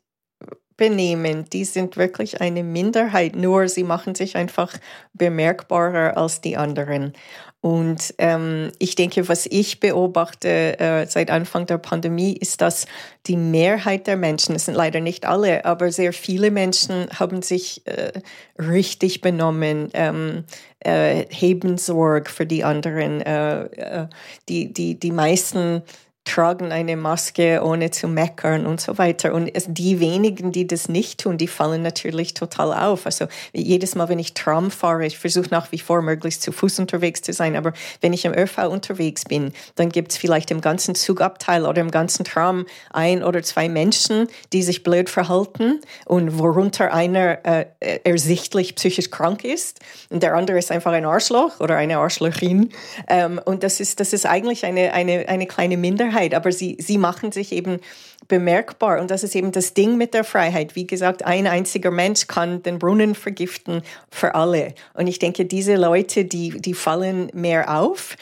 benehmen, 0.78 1.44
die 1.52 1.64
sind 1.64 1.99
wirklich 1.99 2.40
eine 2.40 2.62
Minderheit, 2.62 3.37
nur 3.37 3.68
sie 3.68 3.85
machen 3.85 4.14
sich 4.14 4.37
einfach 4.37 4.73
bemerkbarer 5.12 6.16
als 6.16 6.40
die 6.40 6.56
anderen. 6.56 7.12
Und 7.61 8.14
ähm, 8.18 8.70
ich 8.78 8.94
denke, 8.94 9.28
was 9.28 9.44
ich 9.47 9.80
beobachte 9.80 10.78
äh, 10.78 11.06
seit 11.06 11.30
Anfang 11.30 11.66
der 11.66 11.78
Pandemie, 11.78 12.32
ist, 12.32 12.61
dass 12.61 12.87
die 13.26 13.37
Mehrheit 13.37 14.06
der 14.06 14.16
Menschen, 14.16 14.54
es 14.54 14.66
sind 14.66 14.75
leider 14.75 15.00
nicht 15.00 15.26
alle, 15.26 15.64
aber 15.64 15.90
sehr 15.90 16.12
viele 16.12 16.52
Menschen 16.52 17.08
haben 17.18 17.42
sich 17.42 17.82
äh, 17.87 18.12
richtig 18.56 19.20
benommen, 19.20 19.90
ähm, 19.92 20.44
äh, 20.78 21.25
heben 21.30 21.78
Sorge 21.78 22.30
für 22.30 22.47
die 22.47 22.62
anderen. 22.62 23.20
Äh, 23.23 23.64
äh, 23.64 24.06
die, 24.49 24.73
die, 24.73 24.94
die 24.94 25.12
meisten 25.12 25.82
tragen 26.28 26.73
eine 26.73 26.97
Maske, 26.97 27.62
ohne 27.64 27.90
zu 27.90 28.06
meckern 28.06 28.66
und 28.66 28.80
so 28.80 28.99
weiter. 28.99 29.32
Und 29.35 29.49
es, 29.49 29.66
die 29.68 29.99
wenigen, 29.99 30.52
die 30.52 30.66
das 30.66 30.88
nicht 30.88 31.20
tun, 31.20 31.38
die 31.38 31.49
fallen 31.49 31.82
natürlich 31.82 32.35
total 32.35 32.73
auf. 32.73 33.06
Also 33.06 33.26
jedes 33.52 33.94
Mal, 33.94 34.08
wenn 34.08 34.18
ich 34.18 34.35
Tram 34.35 34.70
fahre, 34.70 35.06
ich 35.06 35.18
versuche 35.18 35.49
nach 35.50 35.73
wie 35.73 35.78
vor 35.78 36.02
möglichst 36.02 36.42
zu 36.42 36.52
Fuß 36.52 36.78
unterwegs 36.80 37.23
zu 37.23 37.32
sein, 37.32 37.56
aber 37.56 37.73
wenn 38.00 38.12
ich 38.12 38.25
im 38.25 38.35
ÖV 38.35 38.68
unterwegs 38.68 39.25
bin, 39.25 39.52
dann 39.76 39.88
gibt 39.88 40.12
es 40.12 40.18
vielleicht 40.18 40.50
im 40.50 40.61
ganzen 40.61 40.94
Zugabteil 40.94 41.64
oder 41.64 41.80
im 41.80 41.90
ganzen 41.90 42.25
Tram 42.25 42.66
ein 42.90 43.23
oder 43.25 43.42
zwei 43.42 43.68
Menschen, 43.68 44.28
die 44.52 44.62
sich 44.62 44.82
blöd 44.82 45.08
verhalten 45.08 45.80
und 46.04 46.38
worunter 46.38 46.92
einer 46.92 47.44
äh, 47.44 47.66
ersichtlich 48.04 48.75
psychisch 48.75 49.11
krank 49.11 49.44
ist 49.44 49.80
und 50.11 50.23
der 50.23 50.35
andere 50.35 50.58
ist 50.58 50.70
einfach 50.70 50.92
ein 50.92 51.04
Arschloch 51.04 51.61
oder 51.61 51.76
eine 51.76 51.99
Arschlochin. 51.99 52.70
Ähm, 53.08 53.40
und 53.44 53.62
das 53.62 53.80
ist, 53.80 54.00
das 54.00 54.12
ist 54.12 54.26
eigentlich 54.26 54.64
eine, 54.66 54.92
eine, 54.92 55.28
eine 55.28 55.47
kleine 55.47 55.76
Minderheit 55.76 56.18
Freiheit, 56.19 56.35
aber 56.35 56.53
sie, 56.53 56.77
sie 56.81 56.99
machen 56.99 57.33
sich 57.33 57.53
eben 57.53 57.79
bemerkbar. 58.27 59.01
Und 59.01 59.11
das 59.11 59.23
ist 59.23 59.35
eben 59.35 59.53
das 59.53 59.75
Ding 59.75 59.97
mit 59.97 60.15
der 60.15 60.25
Freiheit. 60.25 60.75
Wie 60.75 60.87
gesagt, 60.87 61.25
ein 61.25 61.47
einziger 61.47 61.91
Mensch 61.91 62.27
kann 62.27 62.63
den 62.63 62.79
Brunnen 62.79 63.15
vergiften 63.15 63.83
für 64.11 64.35
alle. 64.35 64.75
Und 64.95 65.07
ich 65.07 65.19
denke, 65.19 65.45
diese 65.45 65.76
Leute, 65.76 66.25
die, 66.25 66.50
die 66.61 66.75
fallen 66.75 67.31
mehr 67.33 67.78
auf. 67.78 68.17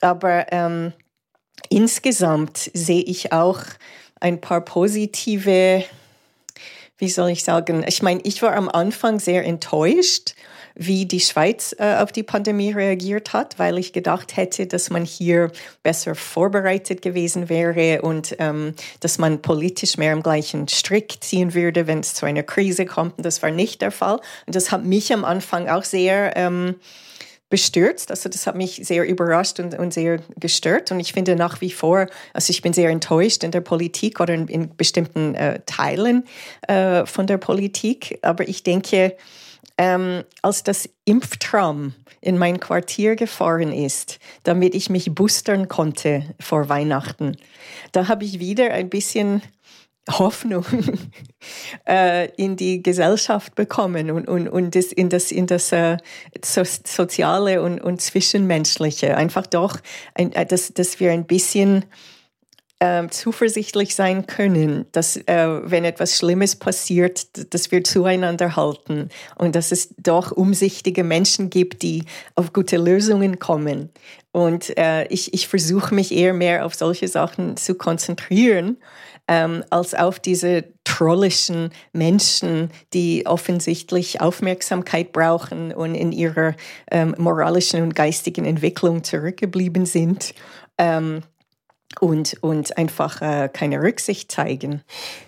Aber 0.00 0.46
ähm, 0.52 0.92
insgesamt 1.68 2.70
sehe 2.74 3.02
ich 3.02 3.32
auch 3.32 3.60
ein 4.20 4.40
paar 4.40 4.62
positive, 4.62 5.84
wie 6.98 7.08
soll 7.08 7.30
ich 7.30 7.44
sagen, 7.44 7.84
ich 7.86 8.02
meine, 8.02 8.20
ich 8.24 8.42
war 8.42 8.54
am 8.54 8.68
Anfang 8.68 9.20
sehr 9.20 9.44
enttäuscht 9.44 10.34
wie 10.76 11.06
die 11.06 11.20
Schweiz 11.20 11.74
äh, 11.78 11.96
auf 11.96 12.12
die 12.12 12.22
Pandemie 12.22 12.70
reagiert 12.70 13.32
hat, 13.32 13.58
weil 13.58 13.78
ich 13.78 13.92
gedacht 13.92 14.36
hätte, 14.36 14.66
dass 14.66 14.90
man 14.90 15.04
hier 15.04 15.50
besser 15.82 16.14
vorbereitet 16.14 17.02
gewesen 17.02 17.48
wäre 17.48 18.02
und 18.02 18.36
ähm, 18.38 18.74
dass 19.00 19.18
man 19.18 19.40
politisch 19.40 19.96
mehr 19.96 20.12
im 20.12 20.22
gleichen 20.22 20.68
Strick 20.68 21.16
ziehen 21.20 21.54
würde, 21.54 21.86
wenn 21.86 22.00
es 22.00 22.14
zu 22.14 22.26
einer 22.26 22.42
Krise 22.42 22.84
kommt. 22.84 23.16
Und 23.16 23.24
das 23.24 23.42
war 23.42 23.50
nicht 23.50 23.80
der 23.80 23.90
Fall. 23.90 24.20
Und 24.46 24.54
das 24.54 24.70
hat 24.70 24.84
mich 24.84 25.12
am 25.12 25.24
Anfang 25.24 25.68
auch 25.68 25.84
sehr 25.84 26.36
ähm, 26.36 26.76
bestürzt. 27.48 28.10
Also 28.10 28.28
das 28.28 28.46
hat 28.46 28.56
mich 28.56 28.80
sehr 28.82 29.06
überrascht 29.06 29.60
und, 29.60 29.78
und 29.78 29.94
sehr 29.94 30.20
gestört. 30.38 30.90
Und 30.90 31.00
ich 31.00 31.12
finde 31.12 31.36
nach 31.36 31.60
wie 31.60 31.70
vor, 31.70 32.06
also 32.34 32.50
ich 32.50 32.60
bin 32.60 32.72
sehr 32.72 32.90
enttäuscht 32.90 33.44
in 33.44 33.50
der 33.50 33.60
Politik 33.60 34.20
oder 34.20 34.34
in, 34.34 34.48
in 34.48 34.76
bestimmten 34.76 35.34
äh, 35.34 35.60
Teilen 35.64 36.24
äh, 36.68 37.06
von 37.06 37.26
der 37.26 37.38
Politik. 37.38 38.18
Aber 38.22 38.46
ich 38.48 38.62
denke, 38.62 39.16
ähm, 39.78 40.24
als 40.42 40.62
das 40.62 40.88
Impftram 41.04 41.94
in 42.20 42.38
mein 42.38 42.60
Quartier 42.60 43.16
gefahren 43.16 43.72
ist, 43.72 44.18
damit 44.42 44.74
ich 44.74 44.90
mich 44.90 45.14
boostern 45.14 45.68
konnte 45.68 46.34
vor 46.40 46.68
Weihnachten, 46.68 47.36
da 47.92 48.08
habe 48.08 48.24
ich 48.24 48.38
wieder 48.38 48.72
ein 48.72 48.88
bisschen 48.88 49.42
Hoffnung 50.08 50.64
äh, 51.88 52.30
in 52.36 52.56
die 52.56 52.82
Gesellschaft 52.82 53.54
bekommen 53.54 54.10
und, 54.10 54.28
und, 54.28 54.48
und 54.48 54.74
das, 54.74 54.92
in 54.92 55.08
das, 55.08 55.32
in 55.32 55.46
das 55.46 55.72
äh, 55.72 55.96
so, 56.44 56.62
Soziale 56.64 57.60
und, 57.60 57.80
und 57.80 58.00
Zwischenmenschliche. 58.00 59.16
Einfach 59.16 59.46
doch, 59.46 59.78
ein, 60.14 60.32
äh, 60.32 60.46
dass, 60.46 60.72
dass 60.72 61.00
wir 61.00 61.10
ein 61.10 61.26
bisschen 61.26 61.84
äh, 62.78 63.08
zuversichtlich 63.08 63.94
sein 63.94 64.26
können, 64.26 64.86
dass 64.92 65.16
äh, 65.16 65.60
wenn 65.62 65.84
etwas 65.84 66.16
Schlimmes 66.16 66.56
passiert, 66.56 67.54
dass 67.54 67.70
wir 67.70 67.84
zueinander 67.84 68.56
halten 68.56 69.08
und 69.36 69.54
dass 69.56 69.72
es 69.72 69.94
doch 69.96 70.32
umsichtige 70.32 71.04
Menschen 71.04 71.48
gibt, 71.50 71.82
die 71.82 72.04
auf 72.34 72.52
gute 72.52 72.76
Lösungen 72.76 73.38
kommen. 73.38 73.90
Und 74.32 74.76
äh, 74.76 75.06
ich, 75.06 75.32
ich 75.32 75.48
versuche 75.48 75.94
mich 75.94 76.12
eher 76.12 76.34
mehr 76.34 76.66
auf 76.66 76.74
solche 76.74 77.08
Sachen 77.08 77.56
zu 77.56 77.74
konzentrieren, 77.74 78.76
ähm, 79.28 79.64
als 79.70 79.94
auf 79.94 80.20
diese 80.20 80.64
trollischen 80.84 81.70
Menschen, 81.92 82.70
die 82.92 83.26
offensichtlich 83.26 84.20
Aufmerksamkeit 84.20 85.12
brauchen 85.12 85.72
und 85.72 85.94
in 85.94 86.12
ihrer 86.12 86.54
ähm, 86.90 87.14
moralischen 87.16 87.82
und 87.82 87.94
geistigen 87.94 88.44
Entwicklung 88.44 89.02
zurückgeblieben 89.02 89.86
sind. 89.86 90.34
Ähm, 90.78 91.22
und, 92.00 92.36
und 92.42 92.76
einfach 92.76 93.22
äh, 93.22 93.48
keine 93.50 93.80
Rücksicht 93.80 94.30
zeigen. 94.30 94.82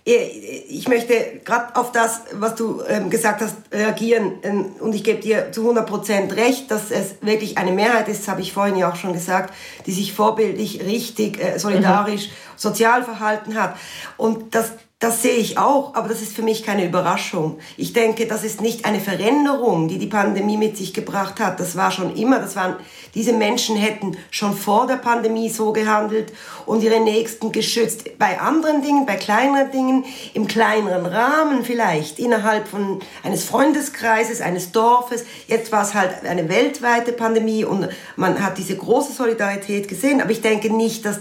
Ich 0.05 0.89
möchte 0.89 1.41
gerade 1.45 1.77
auf 1.77 1.93
das, 1.93 2.23
was 2.33 2.57
du 2.57 2.83
ähm, 2.87 3.09
gesagt 3.11 3.41
hast, 3.41 3.57
reagieren. 3.73 4.33
Ähm, 4.43 4.67
und 4.81 4.95
ich 4.95 5.03
gebe 5.03 5.21
dir 5.21 5.51
zu 5.53 5.63
100 5.63 5.87
Prozent 5.87 6.37
recht, 6.37 6.71
dass 6.71 6.91
es 6.91 7.17
wirklich 7.23 7.57
eine 7.59 7.73
Mehrheit 7.73 8.09
ist, 8.09 8.29
habe 8.29 8.43
ich 8.43 8.53
vorhin 8.53 8.77
ja 8.77 8.91
auch 8.91 8.97
schon 8.97 9.13
gesagt, 9.13 9.55
die 9.87 9.93
sich 9.93 10.13
vorbildlich, 10.13 10.83
richtig, 10.83 11.43
äh, 11.43 11.59
solidarisch, 11.59 12.29
mhm. 12.29 12.33
sozial 12.57 13.03
verhalten 13.03 13.55
hat. 13.55 13.77
Und 14.17 14.55
das 14.55 14.73
das 15.01 15.23
sehe 15.23 15.37
ich 15.37 15.59
auch, 15.59 15.95
aber 15.95 16.09
das 16.09 16.23
ist 16.23 16.35
für 16.35 16.43
mich 16.43 16.65
keine 16.65 16.85
Überraschung. 16.85 17.61
Ich 17.77 17.93
denke, 17.93 18.27
das 18.27 18.43
ist 18.43 18.61
nicht 18.61 18.85
eine 18.85 18.99
Veränderung, 18.99 19.87
die 19.87 19.97
die 19.97 20.09
Pandemie 20.09 20.57
mit 20.57 20.77
sich 20.77 20.93
gebracht 20.93 21.39
hat. 21.39 21.61
Das 21.61 21.77
war 21.77 21.93
schon 21.93 22.17
immer, 22.17 22.41
das 22.41 22.57
waren, 22.57 22.75
diese 23.15 23.33
Menschen 23.33 23.77
hätten 23.77 24.17
schon 24.33 24.57
vor 24.57 24.89
der 24.89 24.97
Pandemie 24.97 25.51
so 25.51 25.73
gehandelt 25.73 26.33
und 26.67 26.83
ihre 26.83 26.99
Nächsten 26.99 27.53
geschützt. 27.53 28.19
Bei 28.19 28.41
anderen 28.41 28.83
Dingen, 28.83 29.07
bei 29.07 29.15
kleineren 29.15 29.71
Dingen, 29.71 30.05
im 30.35 30.49
kleineren 30.49 31.07
Rahmen 31.07 31.65
vielleicht, 31.65 32.19
innerhalb 32.19 32.67
von 32.67 32.99
eines 33.23 33.45
Freundeskreises, 33.45 34.41
eines 34.41 34.73
Dorfes. 34.73 35.25
Jetzt 35.47 35.71
war 35.71 35.85
es 35.85 35.95
halt 35.95 36.25
eine 36.25 36.49
weltweite 36.49 37.13
Pandemie 37.13 37.65
und 37.65 37.89
man 38.17 38.43
hat 38.45 38.59
diese 38.59 38.77
große 38.77 39.13
Solidarität 39.13 39.87
gesehen. 39.87 40.21
Aber 40.21 40.33
ich 40.33 40.41
denke 40.41 40.75
nicht, 40.75 41.05
dass 41.05 41.21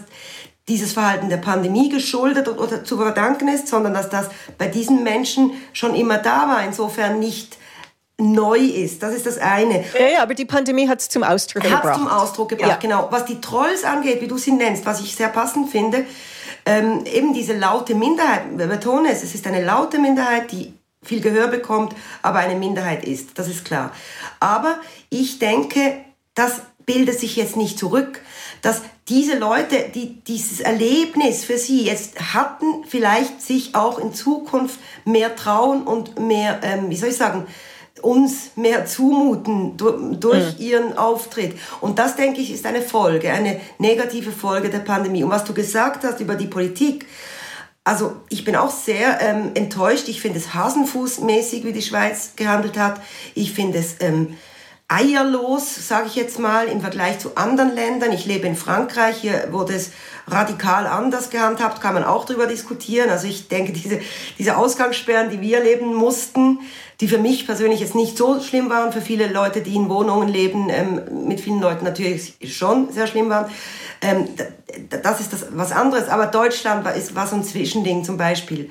dieses 0.68 0.94
Verhalten 0.94 1.30
der 1.30 1.38
Pandemie 1.38 1.90
geschuldet 1.90 2.48
oder 2.48 2.84
zu 2.84 2.98
verdanken 2.98 3.48
ist, 3.48 3.68
sondern 3.68 3.94
dass 3.94 4.10
das 4.10 4.28
bei 4.58 4.68
diesen 4.68 5.04
Menschen 5.04 5.52
schon 5.74 5.96
immer 5.96 6.18
da 6.18 6.48
war, 6.50 6.64
insofern 6.64 7.20
nicht 7.20 7.58
neu 8.20 8.58
ist. 8.58 9.04
Das 9.04 9.14
ist 9.14 9.26
das 9.26 9.38
eine. 9.38 9.84
Ja, 9.98 10.08
ja 10.08 10.24
aber 10.24 10.34
die 10.34 10.46
Pandemie 10.46 10.90
hat 10.90 11.00
es 11.00 11.10
zum 11.10 11.24
Ausdruck 11.24 11.64
gebracht. 11.64 11.84
Hat 11.84 11.96
zum 11.96 12.08
Ausdruck 12.08 12.50
gebracht, 12.50 12.70
ja. 12.70 12.76
genau. 12.78 13.08
Was 13.12 13.26
die 13.26 13.40
Trolls 13.40 13.84
angeht, 13.84 14.22
wie 14.22 14.28
du 14.28 14.38
sie 14.38 14.52
nennst, 14.52 14.86
was 14.86 15.00
ich 15.02 15.16
sehr 15.16 15.30
passend 15.30 15.70
finde, 15.70 16.06
ähm, 16.66 17.06
eben 17.06 17.34
diese 17.34 17.54
laute 17.58 17.96
Minderheit, 17.96 18.42
wir 18.58 18.68
betonen 18.68 19.06
es, 19.06 19.24
es 19.24 19.36
ist 19.36 19.48
eine 19.48 19.64
laute 19.64 20.00
Minderheit, 20.00 20.52
die 20.52 20.74
viel 21.04 21.22
Gehör 21.22 21.48
bekommt, 21.48 21.96
aber 22.22 22.40
eine 22.40 22.56
Minderheit 22.56 23.06
ist, 23.06 23.38
das 23.40 23.48
ist 23.48 23.64
klar. 23.64 23.94
Aber 24.40 24.80
ich 25.10 25.40
denke, 25.40 25.94
das 26.34 26.62
bildet 26.86 27.20
sich 27.20 27.36
jetzt 27.36 27.56
nicht 27.56 27.80
zurück. 27.80 28.20
Das 28.62 28.82
diese 29.10 29.38
Leute, 29.38 29.90
die 29.94 30.22
dieses 30.22 30.60
Erlebnis 30.60 31.46
für 31.46 31.58
sie 31.58 31.86
jetzt 31.86 32.34
hatten, 32.34 32.84
vielleicht 32.88 33.42
sich 33.42 33.74
auch 33.74 34.00
in 34.00 34.14
Zukunft 34.14 34.80
mehr 35.06 35.36
trauen 35.36 35.84
und 35.84 36.20
mehr, 36.20 36.60
ähm, 36.64 36.90
wie 36.90 36.98
soll 36.98 37.10
ich 37.10 37.18
sagen, 37.18 37.48
uns 38.02 38.52
mehr 38.56 38.86
zumuten 38.86 39.76
durch 39.78 40.60
mhm. 40.60 40.66
ihren 40.66 40.98
Auftritt. 40.98 41.58
Und 41.82 42.00
das, 42.00 42.16
denke 42.16 42.42
ich, 42.42 42.52
ist 42.52 42.66
eine 42.66 42.82
Folge, 42.82 43.32
eine 43.32 43.60
negative 43.80 44.32
Folge 44.32 44.70
der 44.70 44.80
Pandemie. 44.80 45.24
Und 45.24 45.32
was 45.32 45.46
du 45.46 45.54
gesagt 45.54 46.04
hast 46.04 46.20
über 46.20 46.36
die 46.36 46.48
Politik, 46.48 47.08
also 47.84 48.18
ich 48.30 48.44
bin 48.44 48.58
auch 48.58 48.70
sehr 48.70 49.22
ähm, 49.22 49.52
enttäuscht. 49.54 50.10
Ich 50.10 50.22
finde 50.22 50.40
es 50.40 50.54
hasenfußmäßig, 50.54 51.64
wie 51.64 51.72
die 51.72 51.82
Schweiz 51.82 52.34
gehandelt 52.36 52.78
hat. 52.78 53.02
Ich 53.34 53.54
finde 53.54 53.80
es 53.80 53.96
ähm, 54.02 54.36
eierlos, 54.90 55.88
sage 55.88 56.08
ich 56.08 56.16
jetzt 56.16 56.40
mal, 56.40 56.68
im 56.68 56.80
Vergleich 56.80 57.20
zu 57.20 57.36
anderen 57.36 57.76
Ländern. 57.76 58.14
Ich 58.14 58.26
lebe 58.26 58.48
in 58.48 58.56
Frankreich, 58.56 59.18
hier 59.18 59.50
wurde 59.52 59.74
es 59.74 59.92
radikal 60.28 60.88
anders 60.88 61.30
gehandhabt, 61.30 61.82
kann 61.82 61.94
man 61.94 62.06
auch 62.06 62.24
darüber 62.24 62.48
diskutieren. 62.48 63.10
Also 63.10 63.28
ich 63.28 63.50
denke, 63.50 63.74
diese, 63.74 64.00
diese 64.38 64.56
Ausgangssperren, 64.56 65.30
die 65.30 65.42
wir 65.42 65.62
leben 65.62 65.94
mussten, 65.94 66.60
die 67.02 67.10
für 67.10 67.18
mich 67.18 67.46
persönlich 67.46 67.82
jetzt 67.82 67.96
nicht 67.96 68.18
so 68.18 68.40
schlimm 68.40 68.70
waren, 68.70 68.94
für 68.94 69.02
viele 69.02 69.28
Leute, 69.28 69.62
die 69.62 69.76
in 69.76 69.90
Wohnungen 69.90 70.30
leben, 70.30 70.70
ähm, 70.70 71.28
mit 71.28 71.42
vielen 71.42 71.60
Leuten 71.60 71.84
natürlich 71.84 72.36
schon 72.46 72.92
sehr 72.92 73.08
schlimm 73.08 73.30
waren. 73.30 73.52
Ähm, 74.02 74.30
das 75.04 75.20
ist 75.20 75.34
das 75.34 75.48
was 75.52 75.74
anderes. 75.74 76.08
Aber 76.08 76.28
Deutschland 76.28 76.86
war, 76.86 76.94
ist, 76.94 77.14
war 77.14 77.28
so 77.28 77.36
ein 77.36 77.44
Zwischending 77.44 78.06
zum 78.06 78.16
Beispiel. 78.16 78.70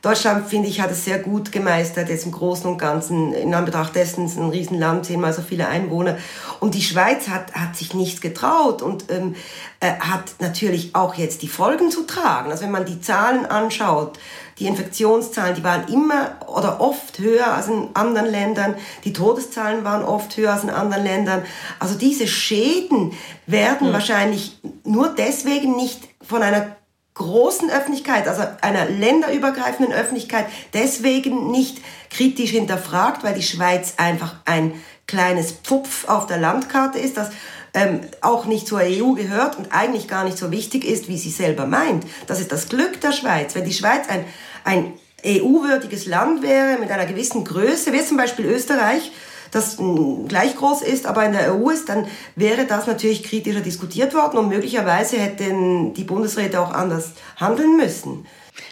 Deutschland, 0.00 0.48
finde 0.48 0.68
ich, 0.68 0.80
hat 0.80 0.92
es 0.92 1.04
sehr 1.04 1.18
gut 1.18 1.50
gemeistert, 1.50 2.08
jetzt 2.08 2.24
im 2.24 2.32
Großen 2.32 2.70
und 2.70 2.78
Ganzen, 2.78 3.32
in 3.32 3.52
Anbetracht 3.52 3.96
dessen 3.96 4.26
ist 4.26 4.38
ein 4.38 4.50
Riesenland, 4.50 5.06
zehnmal 5.06 5.32
so 5.32 5.42
viele 5.42 5.66
Einwohner. 5.66 6.16
Und 6.60 6.74
die 6.74 6.82
Schweiz 6.82 7.28
hat, 7.28 7.52
hat 7.54 7.76
sich 7.76 7.94
nichts 7.94 8.20
getraut 8.20 8.80
und 8.80 9.10
ähm, 9.10 9.34
äh, 9.80 9.92
hat 9.98 10.34
natürlich 10.38 10.94
auch 10.94 11.14
jetzt 11.14 11.42
die 11.42 11.48
Folgen 11.48 11.90
zu 11.90 12.06
tragen. 12.06 12.50
Also 12.50 12.62
wenn 12.62 12.70
man 12.70 12.84
die 12.84 13.00
Zahlen 13.00 13.44
anschaut, 13.46 14.18
die 14.58 14.66
Infektionszahlen, 14.66 15.54
die 15.54 15.64
waren 15.64 15.86
immer 15.88 16.36
oder 16.46 16.80
oft 16.80 17.18
höher 17.18 17.52
als 17.52 17.68
in 17.68 17.88
anderen 17.94 18.30
Ländern. 18.30 18.74
Die 19.04 19.12
Todeszahlen 19.12 19.84
waren 19.84 20.04
oft 20.04 20.36
höher 20.36 20.52
als 20.52 20.64
in 20.64 20.70
anderen 20.70 21.04
Ländern. 21.04 21.44
Also 21.78 21.96
diese 21.96 22.26
Schäden 22.26 23.12
werden 23.46 23.88
mhm. 23.88 23.92
wahrscheinlich 23.92 24.60
nur 24.84 25.14
deswegen 25.16 25.76
nicht 25.76 26.08
von 26.22 26.42
einer 26.42 26.76
großen 27.18 27.70
Öffentlichkeit, 27.70 28.26
also 28.26 28.42
einer 28.62 28.86
länderübergreifenden 28.86 29.94
Öffentlichkeit, 29.94 30.46
deswegen 30.72 31.50
nicht 31.50 31.78
kritisch 32.10 32.50
hinterfragt, 32.50 33.22
weil 33.22 33.34
die 33.34 33.42
Schweiz 33.42 33.94
einfach 33.98 34.36
ein 34.46 34.72
kleines 35.06 35.52
Pfupf 35.52 36.08
auf 36.08 36.26
der 36.26 36.38
Landkarte 36.38 36.98
ist, 36.98 37.16
das 37.16 37.30
ähm, 37.74 38.00
auch 38.20 38.46
nicht 38.46 38.66
zur 38.66 38.80
EU 38.80 39.12
gehört 39.12 39.58
und 39.58 39.72
eigentlich 39.72 40.08
gar 40.08 40.24
nicht 40.24 40.38
so 40.38 40.50
wichtig 40.50 40.84
ist, 40.84 41.08
wie 41.08 41.18
sie 41.18 41.30
selber 41.30 41.66
meint. 41.66 42.04
Das 42.26 42.40
ist 42.40 42.52
das 42.52 42.68
Glück 42.68 43.00
der 43.00 43.12
Schweiz. 43.12 43.54
Wenn 43.54 43.64
die 43.64 43.74
Schweiz 43.74 44.08
ein, 44.08 44.24
ein 44.64 44.92
EU-würdiges 45.24 46.06
Land 46.06 46.42
wäre 46.42 46.78
mit 46.78 46.90
einer 46.90 47.06
gewissen 47.06 47.44
Größe, 47.44 47.92
wie 47.92 48.04
zum 48.04 48.16
Beispiel 48.16 48.46
Österreich, 48.46 49.12
das 49.50 49.78
gleich 50.26 50.56
groß 50.56 50.82
ist, 50.82 51.06
aber 51.06 51.24
in 51.24 51.32
der 51.32 51.54
EU 51.54 51.70
ist, 51.70 51.88
dann 51.88 52.06
wäre 52.36 52.66
das 52.66 52.86
natürlich 52.86 53.22
kritischer 53.22 53.60
diskutiert 53.60 54.14
worden 54.14 54.38
und 54.38 54.48
möglicherweise 54.48 55.18
hätten 55.18 55.94
die 55.94 56.04
Bundesräte 56.04 56.60
auch 56.60 56.72
anders 56.72 57.12
handeln 57.36 57.76
müssen. 57.76 58.26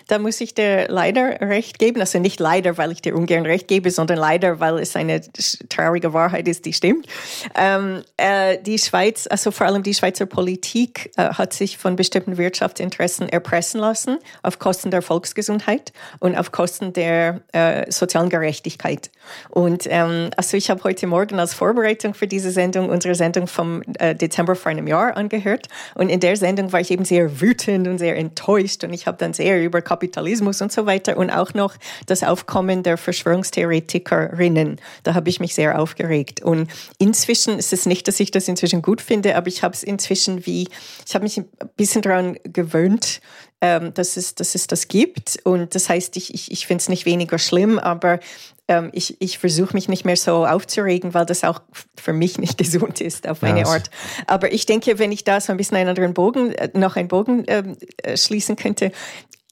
Da 0.06 0.18
muss 0.18 0.40
ich 0.40 0.54
dir 0.54 0.86
leider 0.88 1.40
recht 1.40 1.78
geben. 1.78 2.00
Also 2.00 2.18
nicht 2.18 2.40
leider, 2.40 2.78
weil 2.78 2.92
ich 2.92 3.02
dir 3.02 3.16
ungern 3.16 3.46
recht 3.46 3.68
gebe, 3.68 3.90
sondern 3.90 4.18
leider, 4.18 4.60
weil 4.60 4.78
es 4.78 4.96
eine 4.96 5.20
traurige 5.68 6.12
Wahrheit 6.12 6.48
ist, 6.48 6.64
die 6.64 6.72
stimmt. 6.72 7.06
Ähm, 7.54 8.02
äh, 8.16 8.58
die 8.62 8.78
Schweiz, 8.78 9.26
also 9.28 9.50
vor 9.50 9.66
allem 9.66 9.82
die 9.82 9.94
Schweizer 9.94 10.26
Politik, 10.26 11.12
äh, 11.16 11.30
hat 11.30 11.52
sich 11.52 11.78
von 11.78 11.96
bestimmten 11.96 12.36
Wirtschaftsinteressen 12.36 13.28
erpressen 13.28 13.80
lassen 13.80 14.18
auf 14.42 14.58
Kosten 14.58 14.90
der 14.90 15.02
Volksgesundheit 15.02 15.92
und 16.20 16.36
auf 16.36 16.52
Kosten 16.52 16.92
der 16.92 17.40
äh, 17.52 17.90
sozialen 17.90 18.28
Gerechtigkeit. 18.28 19.10
Und 19.50 19.86
ähm, 19.88 20.30
also 20.36 20.56
ich 20.56 20.70
habe 20.70 20.82
heute 20.84 21.06
Morgen 21.06 21.38
als 21.38 21.54
Vorbereitung 21.54 22.14
für 22.14 22.26
diese 22.26 22.50
Sendung 22.50 22.88
unsere 22.88 23.14
Sendung 23.14 23.46
vom 23.46 23.82
äh, 23.98 24.14
Dezember 24.14 24.54
vor 24.54 24.70
einem 24.70 24.86
Jahr 24.86 25.16
angehört. 25.16 25.68
Und 25.94 26.08
in 26.08 26.20
der 26.20 26.36
Sendung 26.36 26.72
war 26.72 26.80
ich 26.80 26.90
eben 26.90 27.04
sehr 27.04 27.40
wütend 27.40 27.88
und 27.88 27.98
sehr 27.98 28.16
enttäuscht 28.16 28.84
und 28.84 28.92
ich 28.92 29.06
habe 29.06 29.16
dann 29.18 29.32
sehr 29.32 29.62
über 29.62 29.75
Kapitalismus 29.82 30.60
und 30.60 30.72
so 30.72 30.86
weiter 30.86 31.16
und 31.16 31.30
auch 31.30 31.54
noch 31.54 31.74
das 32.06 32.22
Aufkommen 32.22 32.82
der 32.82 32.96
Verschwörungstheoretikerinnen. 32.96 34.80
Da 35.02 35.14
habe 35.14 35.28
ich 35.28 35.40
mich 35.40 35.54
sehr 35.54 35.78
aufgeregt. 35.80 36.42
Und 36.42 36.70
inzwischen 36.98 37.58
ist 37.58 37.72
es 37.72 37.86
nicht, 37.86 38.08
dass 38.08 38.20
ich 38.20 38.30
das 38.30 38.48
inzwischen 38.48 38.82
gut 38.82 39.00
finde, 39.00 39.36
aber 39.36 39.48
ich 39.48 39.62
habe 39.62 39.74
es 39.74 39.82
inzwischen 39.82 40.46
wie, 40.46 40.68
ich 41.06 41.14
habe 41.14 41.24
mich 41.24 41.38
ein 41.38 41.46
bisschen 41.76 42.02
daran 42.02 42.36
gewöhnt, 42.44 43.20
ähm, 43.60 43.94
dass, 43.94 44.16
es, 44.16 44.34
dass 44.34 44.54
es 44.54 44.66
das 44.66 44.88
gibt. 44.88 45.38
Und 45.44 45.74
das 45.74 45.88
heißt, 45.88 46.16
ich, 46.16 46.34
ich, 46.34 46.52
ich 46.52 46.66
finde 46.66 46.82
es 46.82 46.88
nicht 46.88 47.06
weniger 47.06 47.38
schlimm, 47.38 47.78
aber 47.78 48.20
ähm, 48.68 48.90
ich, 48.92 49.16
ich 49.20 49.38
versuche 49.38 49.74
mich 49.74 49.88
nicht 49.88 50.04
mehr 50.04 50.16
so 50.16 50.46
aufzuregen, 50.46 51.14
weil 51.14 51.24
das 51.24 51.44
auch 51.44 51.60
für 51.96 52.12
mich 52.12 52.38
nicht 52.38 52.58
gesund 52.58 53.00
ist 53.00 53.28
auf 53.28 53.42
eine 53.42 53.60
ja, 53.60 53.66
Art. 53.66 53.90
Aber 54.26 54.52
ich 54.52 54.66
denke, 54.66 54.98
wenn 54.98 55.12
ich 55.12 55.24
da 55.24 55.40
so 55.40 55.52
ein 55.52 55.56
bisschen 55.56 55.76
einen 55.76 55.88
anderen 55.88 56.14
Bogen, 56.14 56.52
äh, 56.52 56.70
noch 56.74 56.96
einen 56.96 57.08
Bogen 57.08 57.44
ähm, 57.46 57.76
äh, 58.02 58.16
schließen 58.16 58.56
könnte, 58.56 58.92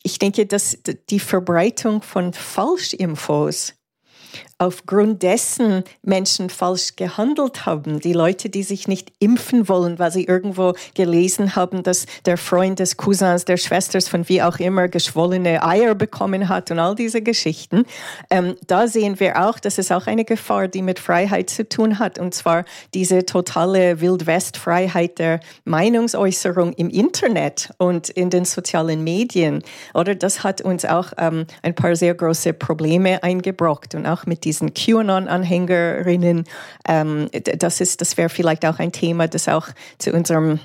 ich 0.05 0.19
denke, 0.19 0.47
dass 0.47 0.79
die 1.09 1.19
Verbreitung 1.19 2.03
von 2.03 2.33
Falschinfos 2.33 3.75
aufgrund 4.65 5.23
dessen 5.23 5.85
Menschen 6.03 6.49
falsch 6.51 6.97
gehandelt 6.97 7.67
haben. 7.67 8.01
Die 8.01 8.13
Leute, 8.13 8.49
die 8.49 8.63
sich 8.63 8.89
nicht 8.89 9.13
impfen 9.19 9.69
wollen, 9.69 9.99
weil 9.99 10.11
sie 10.11 10.25
irgendwo 10.25 10.73
gelesen 10.95 11.55
haben, 11.55 11.83
dass 11.83 12.07
der 12.25 12.39
Freund 12.39 12.79
des 12.79 12.97
Cousins, 12.97 13.45
der 13.45 13.59
Schwesters 13.59 14.09
von 14.09 14.29
wie 14.29 14.43
auch 14.43 14.59
immer 14.59 14.89
geschwollene 14.89 15.63
Eier 15.63 15.95
bekommen 15.95 16.49
hat 16.49 16.71
und 16.71 16.79
all 16.79 16.95
diese 16.95 17.21
Geschichten. 17.21 17.85
Ähm, 18.31 18.57
da 18.67 18.87
sehen 18.87 19.21
wir 19.21 19.47
auch, 19.47 19.59
dass 19.59 19.79
es 19.79 19.93
auch 19.93 20.07
eine 20.07 20.25
Gefahr, 20.25 20.69
die 20.69 20.83
mit 20.83 20.99
Freiheit 20.99 21.51
zu 21.51 21.69
tun 21.69 21.99
hat, 21.99 22.19
und 22.19 22.35
zwar 22.35 22.65
diese 22.95 23.27
totale 23.27 24.01
Wildwest-Freiheit 24.01 25.19
der 25.19 25.41
Meinungsäußerung 25.65 26.73
im 26.75 26.89
Internet 26.89 27.71
und 27.79 28.09
in 28.09 28.31
den 28.31 28.45
sozialen 28.45 29.05
Medien. 29.05 29.63
Oder 29.93 30.15
das 30.15 30.43
hat 30.43 30.63
uns 30.63 30.85
auch 30.85 31.13
ähm, 31.19 31.47
ein 31.63 31.75
paar 31.75 31.97
sehr 31.97 32.15
große 32.15 32.55
Probleme 32.55 33.23
eingebrockt 33.23 33.95
und 33.95 34.07
auch 34.07 34.27
mit 34.27 34.45
diesen 34.45 34.54
QAnon-Anhängerinnen. 34.61 36.45
Ähm, 36.87 37.29
das 37.59 37.81
ist, 37.81 38.01
das 38.01 38.17
wäre 38.17 38.29
vielleicht 38.29 38.65
auch 38.67 38.79
ein 38.79 38.93
Thema, 38.93 39.29
das 39.29 39.49
auch 39.49 39.69
zu 39.99 40.13
unserem 40.13 40.61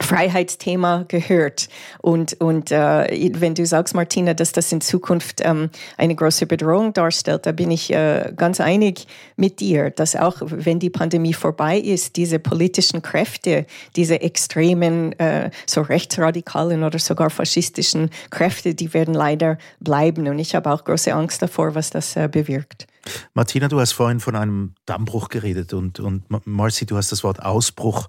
Freiheitsthema 0.00 1.04
gehört. 1.08 1.68
Und, 2.02 2.38
und 2.40 2.70
äh, 2.70 3.30
wenn 3.40 3.54
du 3.54 3.64
sagst, 3.64 3.94
Martina, 3.94 4.34
dass 4.34 4.52
das 4.52 4.70
in 4.72 4.80
Zukunft 4.80 5.40
ähm, 5.42 5.70
eine 5.96 6.14
große 6.14 6.46
Bedrohung 6.46 6.92
darstellt, 6.92 7.46
da 7.46 7.52
bin 7.52 7.70
ich 7.70 7.92
äh, 7.92 8.32
ganz 8.36 8.60
einig 8.60 9.06
mit 9.36 9.60
dir, 9.60 9.90
dass 9.90 10.14
auch 10.14 10.36
wenn 10.42 10.78
die 10.78 10.90
Pandemie 10.90 11.32
vorbei 11.32 11.78
ist, 11.78 12.16
diese 12.16 12.38
politischen 12.38 13.00
Kräfte, 13.00 13.66
diese 13.96 14.20
extremen, 14.20 15.18
äh, 15.18 15.50
so 15.66 15.80
rechtsradikalen 15.80 16.84
oder 16.84 16.98
sogar 16.98 17.30
faschistischen 17.30 18.10
Kräfte, 18.30 18.74
die 18.74 18.92
werden 18.92 19.14
leider 19.14 19.56
bleiben. 19.80 20.28
Und 20.28 20.38
ich 20.38 20.54
habe 20.54 20.70
auch 20.70 20.84
große 20.84 21.14
Angst 21.14 21.40
davor, 21.40 21.74
was 21.74 21.90
das 21.90 22.16
äh, 22.16 22.28
bewirkt. 22.30 22.86
Martina, 23.34 23.68
du 23.68 23.80
hast 23.80 23.92
vorhin 23.92 24.20
von 24.20 24.36
einem 24.36 24.74
Dammbruch 24.84 25.28
geredet 25.28 25.72
und, 25.72 26.00
und 26.00 26.24
Marci, 26.46 26.86
du 26.86 26.96
hast 26.96 27.12
das 27.12 27.24
Wort 27.24 27.42
Ausbruch 27.42 28.08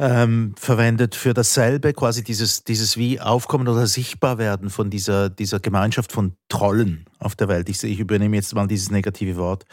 ähm, 0.00 0.54
verwendet 0.58 1.14
für 1.14 1.34
dasselbe, 1.34 1.92
quasi 1.92 2.24
dieses, 2.24 2.64
dieses 2.64 2.96
wie 2.96 3.20
Aufkommen 3.20 3.68
oder 3.68 3.86
Sichtbarwerden 3.86 4.70
von 4.70 4.88
dieser, 4.88 5.28
dieser 5.28 5.60
Gemeinschaft 5.60 6.10
von 6.10 6.36
Trollen 6.48 7.04
auf 7.18 7.36
der 7.36 7.48
Welt. 7.48 7.68
Ich, 7.68 7.84
ich 7.84 8.00
übernehme 8.00 8.36
jetzt 8.36 8.54
mal 8.54 8.66
dieses 8.66 8.90
negative 8.90 9.36
Wort 9.36 9.66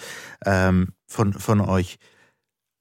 ähm, 0.45 0.89
von, 1.07 1.31
von 1.31 1.61
euch. 1.61 1.97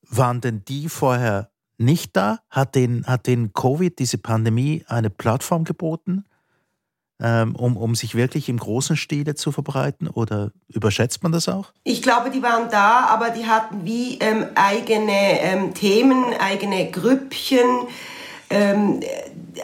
Waren 0.08 0.40
denn 0.40 0.64
die 0.64 0.88
vorher 0.88 1.52
nicht 1.78 2.16
da? 2.16 2.40
Hat 2.50 2.74
den, 2.74 3.06
hat 3.06 3.28
den 3.28 3.52
Covid, 3.52 3.96
diese 3.96 4.18
Pandemie, 4.18 4.84
eine 4.88 5.10
Plattform 5.10 5.62
geboten? 5.62 6.24
Ähm, 7.20 7.56
um, 7.56 7.76
um 7.76 7.94
sich 7.94 8.14
wirklich 8.14 8.48
im 8.48 8.58
großen 8.58 8.96
Stile 8.96 9.34
zu 9.34 9.52
verbreiten? 9.52 10.08
Oder 10.08 10.52
überschätzt 10.68 11.22
man 11.22 11.32
das 11.32 11.48
auch? 11.48 11.72
Ich 11.84 12.02
glaube, 12.02 12.30
die 12.30 12.42
waren 12.42 12.70
da, 12.70 13.06
aber 13.06 13.30
die 13.30 13.46
hatten 13.46 13.84
wie 13.84 14.18
ähm, 14.18 14.46
eigene 14.54 15.40
ähm, 15.40 15.74
Themen, 15.74 16.24
eigene 16.38 16.90
Grüppchen. 16.90 17.88
Ähm, 18.48 19.00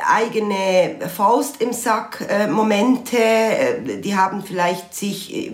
eigene 0.07 0.97
Faust 1.15 1.61
im 1.61 1.73
Sack 1.73 2.27
äh, 2.29 2.47
Momente, 2.47 3.17
äh, 3.17 4.01
die 4.01 4.17
haben 4.17 4.43
vielleicht 4.43 4.95
sich 4.95 5.35
äh, 5.35 5.53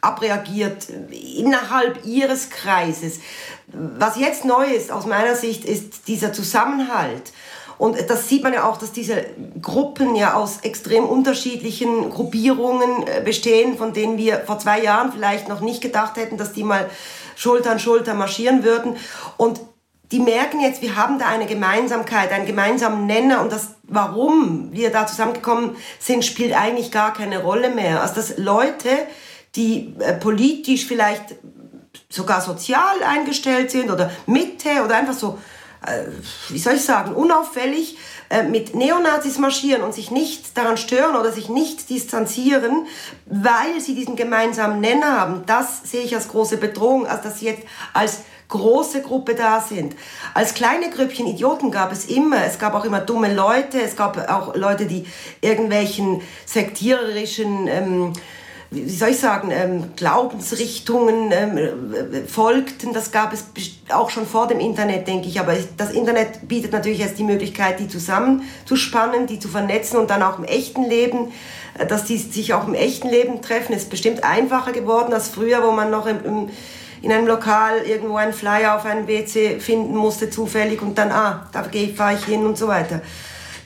abreagiert 0.00 0.88
innerhalb 1.36 2.04
ihres 2.04 2.50
Kreises. 2.50 3.20
Was 3.68 4.18
jetzt 4.18 4.44
neu 4.44 4.66
ist 4.66 4.90
aus 4.90 5.06
meiner 5.06 5.34
Sicht, 5.34 5.64
ist 5.64 6.08
dieser 6.08 6.32
Zusammenhalt 6.32 7.32
und 7.82 7.98
das 8.08 8.28
sieht 8.28 8.44
man 8.44 8.52
ja 8.52 8.62
auch, 8.62 8.76
dass 8.76 8.92
diese 8.92 9.24
Gruppen 9.60 10.14
ja 10.14 10.34
aus 10.34 10.60
extrem 10.62 11.04
unterschiedlichen 11.04 12.10
Gruppierungen 12.10 13.08
äh, 13.08 13.22
bestehen, 13.24 13.76
von 13.76 13.92
denen 13.92 14.18
wir 14.18 14.38
vor 14.46 14.60
zwei 14.60 14.80
Jahren 14.80 15.10
vielleicht 15.10 15.48
noch 15.48 15.60
nicht 15.60 15.80
gedacht 15.80 16.16
hätten, 16.16 16.36
dass 16.36 16.52
die 16.52 16.62
mal 16.62 16.88
Schulter 17.34 17.72
an 17.72 17.80
Schulter 17.80 18.14
marschieren 18.14 18.62
würden. 18.62 18.98
Und 19.36 19.60
die 20.12 20.20
merken 20.20 20.60
jetzt, 20.60 20.80
wir 20.80 20.94
haben 20.94 21.18
da 21.18 21.26
eine 21.26 21.46
Gemeinsamkeit, 21.46 22.30
einen 22.30 22.46
gemeinsamen 22.46 23.06
Nenner 23.06 23.42
und 23.42 23.50
das, 23.50 23.70
warum 23.82 24.68
wir 24.70 24.92
da 24.92 25.08
zusammengekommen 25.08 25.74
sind, 25.98 26.24
spielt 26.24 26.54
eigentlich 26.54 26.92
gar 26.92 27.12
keine 27.12 27.42
Rolle 27.42 27.70
mehr. 27.70 28.00
Also 28.00 28.14
dass 28.14 28.38
Leute, 28.38 28.90
die 29.56 29.96
äh, 29.98 30.12
politisch 30.12 30.86
vielleicht 30.86 31.34
sogar 32.08 32.42
sozial 32.42 33.02
eingestellt 33.04 33.72
sind 33.72 33.90
oder 33.90 34.12
Mitte 34.26 34.84
oder 34.84 34.94
einfach 34.94 35.14
so, 35.14 35.36
wie 36.48 36.58
soll 36.58 36.74
ich 36.74 36.84
sagen, 36.84 37.14
unauffällig 37.14 37.98
äh, 38.30 38.44
mit 38.44 38.74
Neonazis 38.74 39.38
marschieren 39.38 39.82
und 39.82 39.94
sich 39.94 40.10
nicht 40.10 40.56
daran 40.56 40.76
stören 40.76 41.16
oder 41.16 41.32
sich 41.32 41.48
nicht 41.48 41.90
distanzieren, 41.90 42.86
weil 43.26 43.80
sie 43.80 43.94
diesen 43.94 44.16
gemeinsamen 44.16 44.80
Nenner 44.80 45.20
haben. 45.20 45.42
Das 45.46 45.82
sehe 45.84 46.02
ich 46.02 46.14
als 46.14 46.28
große 46.28 46.56
Bedrohung, 46.56 47.06
als 47.06 47.22
dass 47.22 47.40
sie 47.40 47.46
jetzt 47.46 47.62
als 47.92 48.20
große 48.48 49.02
Gruppe 49.02 49.34
da 49.34 49.60
sind. 49.60 49.96
Als 50.34 50.54
kleine 50.54 50.90
Grüppchen 50.90 51.26
Idioten 51.26 51.70
gab 51.70 51.90
es 51.90 52.04
immer. 52.04 52.44
Es 52.44 52.58
gab 52.58 52.74
auch 52.74 52.84
immer 52.84 53.00
dumme 53.00 53.34
Leute. 53.34 53.80
Es 53.80 53.96
gab 53.96 54.16
auch 54.30 54.54
Leute, 54.54 54.86
die 54.86 55.06
irgendwelchen 55.40 56.20
sektiererischen 56.44 57.66
ähm, 57.66 58.12
wie 58.72 58.88
soll 58.88 59.10
ich 59.10 59.18
sagen, 59.18 59.50
ähm, 59.50 59.90
Glaubensrichtungen 59.96 61.30
ähm, 61.30 61.58
äh, 61.58 62.22
folgten. 62.26 62.92
Das 62.92 63.12
gab 63.12 63.32
es 63.32 63.44
auch 63.90 64.08
schon 64.08 64.26
vor 64.26 64.48
dem 64.48 64.60
Internet, 64.60 65.06
denke 65.06 65.28
ich. 65.28 65.38
Aber 65.38 65.54
das 65.76 65.92
Internet 65.92 66.48
bietet 66.48 66.72
natürlich 66.72 66.98
jetzt 66.98 67.18
die 67.18 67.24
Möglichkeit, 67.24 67.80
die 67.80 67.88
zusammenzuspannen, 67.88 69.26
die 69.26 69.38
zu 69.38 69.48
vernetzen 69.48 69.98
und 69.98 70.08
dann 70.08 70.22
auch 70.22 70.38
im 70.38 70.44
echten 70.44 70.84
Leben, 70.84 71.32
äh, 71.78 71.86
dass 71.86 72.04
die 72.04 72.16
sich 72.16 72.54
auch 72.54 72.66
im 72.66 72.74
echten 72.74 73.10
Leben 73.10 73.42
treffen. 73.42 73.74
ist 73.74 73.90
bestimmt 73.90 74.24
einfacher 74.24 74.72
geworden 74.72 75.12
als 75.12 75.28
früher, 75.28 75.62
wo 75.62 75.72
man 75.72 75.90
noch 75.90 76.06
im, 76.06 76.24
im, 76.24 76.50
in 77.02 77.12
einem 77.12 77.26
Lokal 77.26 77.82
irgendwo 77.84 78.16
einen 78.16 78.32
Flyer 78.32 78.76
auf 78.76 78.86
einem 78.86 79.06
WC 79.06 79.60
finden 79.60 79.94
musste, 79.94 80.30
zufällig, 80.30 80.80
und 80.80 80.96
dann, 80.96 81.10
ah, 81.10 81.48
da 81.52 81.64
fahre 81.94 82.14
ich 82.14 82.24
hin 82.24 82.46
und 82.46 82.56
so 82.56 82.68
weiter. 82.68 83.02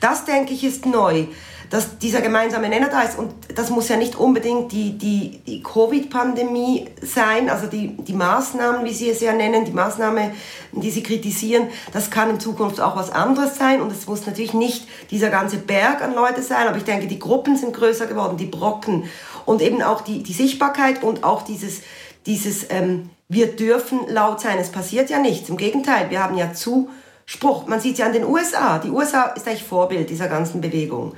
Das, 0.01 0.25
denke 0.25 0.53
ich, 0.53 0.63
ist 0.63 0.85
neu 0.85 1.27
dass 1.69 1.97
dieser 1.99 2.21
gemeinsame 2.21 2.69
Nenner 2.69 2.89
da 2.89 3.01
ist. 3.01 3.17
Und 3.17 3.33
das 3.55 3.69
muss 3.69 3.89
ja 3.89 3.97
nicht 3.97 4.15
unbedingt 4.15 4.71
die, 4.71 4.97
die, 4.97 5.39
die 5.45 5.61
Covid-Pandemie 5.63 6.87
sein, 7.01 7.49
also 7.49 7.67
die, 7.67 7.97
die 7.97 8.13
Maßnahmen, 8.13 8.85
wie 8.85 8.93
Sie 8.93 9.09
es 9.09 9.21
ja 9.21 9.33
nennen, 9.33 9.65
die 9.65 9.71
Maßnahme, 9.71 10.31
die 10.71 10.91
Sie 10.91 11.03
kritisieren, 11.03 11.67
das 11.93 12.09
kann 12.09 12.29
in 12.29 12.39
Zukunft 12.39 12.79
auch 12.79 12.95
was 12.95 13.11
anderes 13.11 13.57
sein. 13.57 13.81
Und 13.81 13.91
es 13.91 14.07
muss 14.07 14.25
natürlich 14.25 14.53
nicht 14.53 14.87
dieser 15.11 15.29
ganze 15.29 15.57
Berg 15.57 16.01
an 16.01 16.13
Leute 16.15 16.41
sein, 16.41 16.67
aber 16.67 16.77
ich 16.77 16.83
denke, 16.83 17.07
die 17.07 17.19
Gruppen 17.19 17.57
sind 17.57 17.73
größer 17.73 18.07
geworden, 18.07 18.37
die 18.37 18.45
Brocken 18.45 19.05
und 19.45 19.61
eben 19.61 19.81
auch 19.81 20.01
die, 20.01 20.23
die 20.23 20.33
Sichtbarkeit 20.33 21.03
und 21.03 21.23
auch 21.23 21.41
dieses, 21.41 21.81
dieses 22.25 22.67
ähm, 22.69 23.09
wir 23.29 23.55
dürfen 23.55 24.07
laut 24.07 24.39
sein. 24.39 24.57
Es 24.57 24.69
passiert 24.69 25.09
ja 25.09 25.19
nichts. 25.19 25.49
Im 25.49 25.57
Gegenteil, 25.57 26.09
wir 26.09 26.23
haben 26.23 26.37
ja 26.37 26.53
Zuspruch. 26.53 27.67
Man 27.67 27.81
sieht 27.81 27.97
ja 27.97 28.05
an 28.05 28.13
den 28.13 28.23
USA. 28.23 28.79
Die 28.79 28.89
USA 28.89 29.25
ist 29.25 29.47
eigentlich 29.47 29.63
Vorbild 29.63 30.09
dieser 30.09 30.27
ganzen 30.27 30.61
Bewegung. 30.61 31.13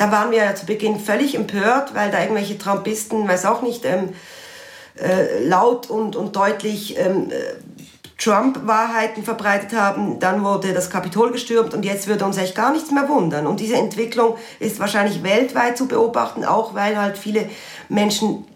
Da 0.00 0.10
waren 0.10 0.30
wir 0.30 0.38
ja 0.38 0.54
zu 0.54 0.64
Beginn 0.64 0.98
völlig 0.98 1.34
empört, 1.34 1.94
weil 1.94 2.10
da 2.10 2.22
irgendwelche 2.22 2.56
Trumpisten, 2.56 3.28
weiß 3.28 3.44
auch 3.44 3.60
nicht, 3.60 3.84
ähm, 3.84 4.14
äh, 4.98 5.44
laut 5.44 5.90
und, 5.90 6.16
und 6.16 6.34
deutlich 6.34 6.98
ähm, 6.98 7.30
äh, 7.30 7.34
Trump-Wahrheiten 8.16 9.24
verbreitet 9.24 9.78
haben. 9.78 10.18
Dann 10.18 10.42
wurde 10.42 10.72
das 10.72 10.88
Kapitol 10.88 11.32
gestürmt 11.32 11.74
und 11.74 11.84
jetzt 11.84 12.06
würde 12.06 12.24
uns 12.24 12.38
echt 12.38 12.54
gar 12.54 12.72
nichts 12.72 12.90
mehr 12.90 13.10
wundern. 13.10 13.46
Und 13.46 13.60
diese 13.60 13.74
Entwicklung 13.74 14.36
ist 14.58 14.80
wahrscheinlich 14.80 15.22
weltweit 15.22 15.76
zu 15.76 15.86
beobachten, 15.86 16.46
auch 16.46 16.74
weil 16.74 16.96
halt 16.98 17.18
viele 17.18 17.50
Menschen, 17.90 18.46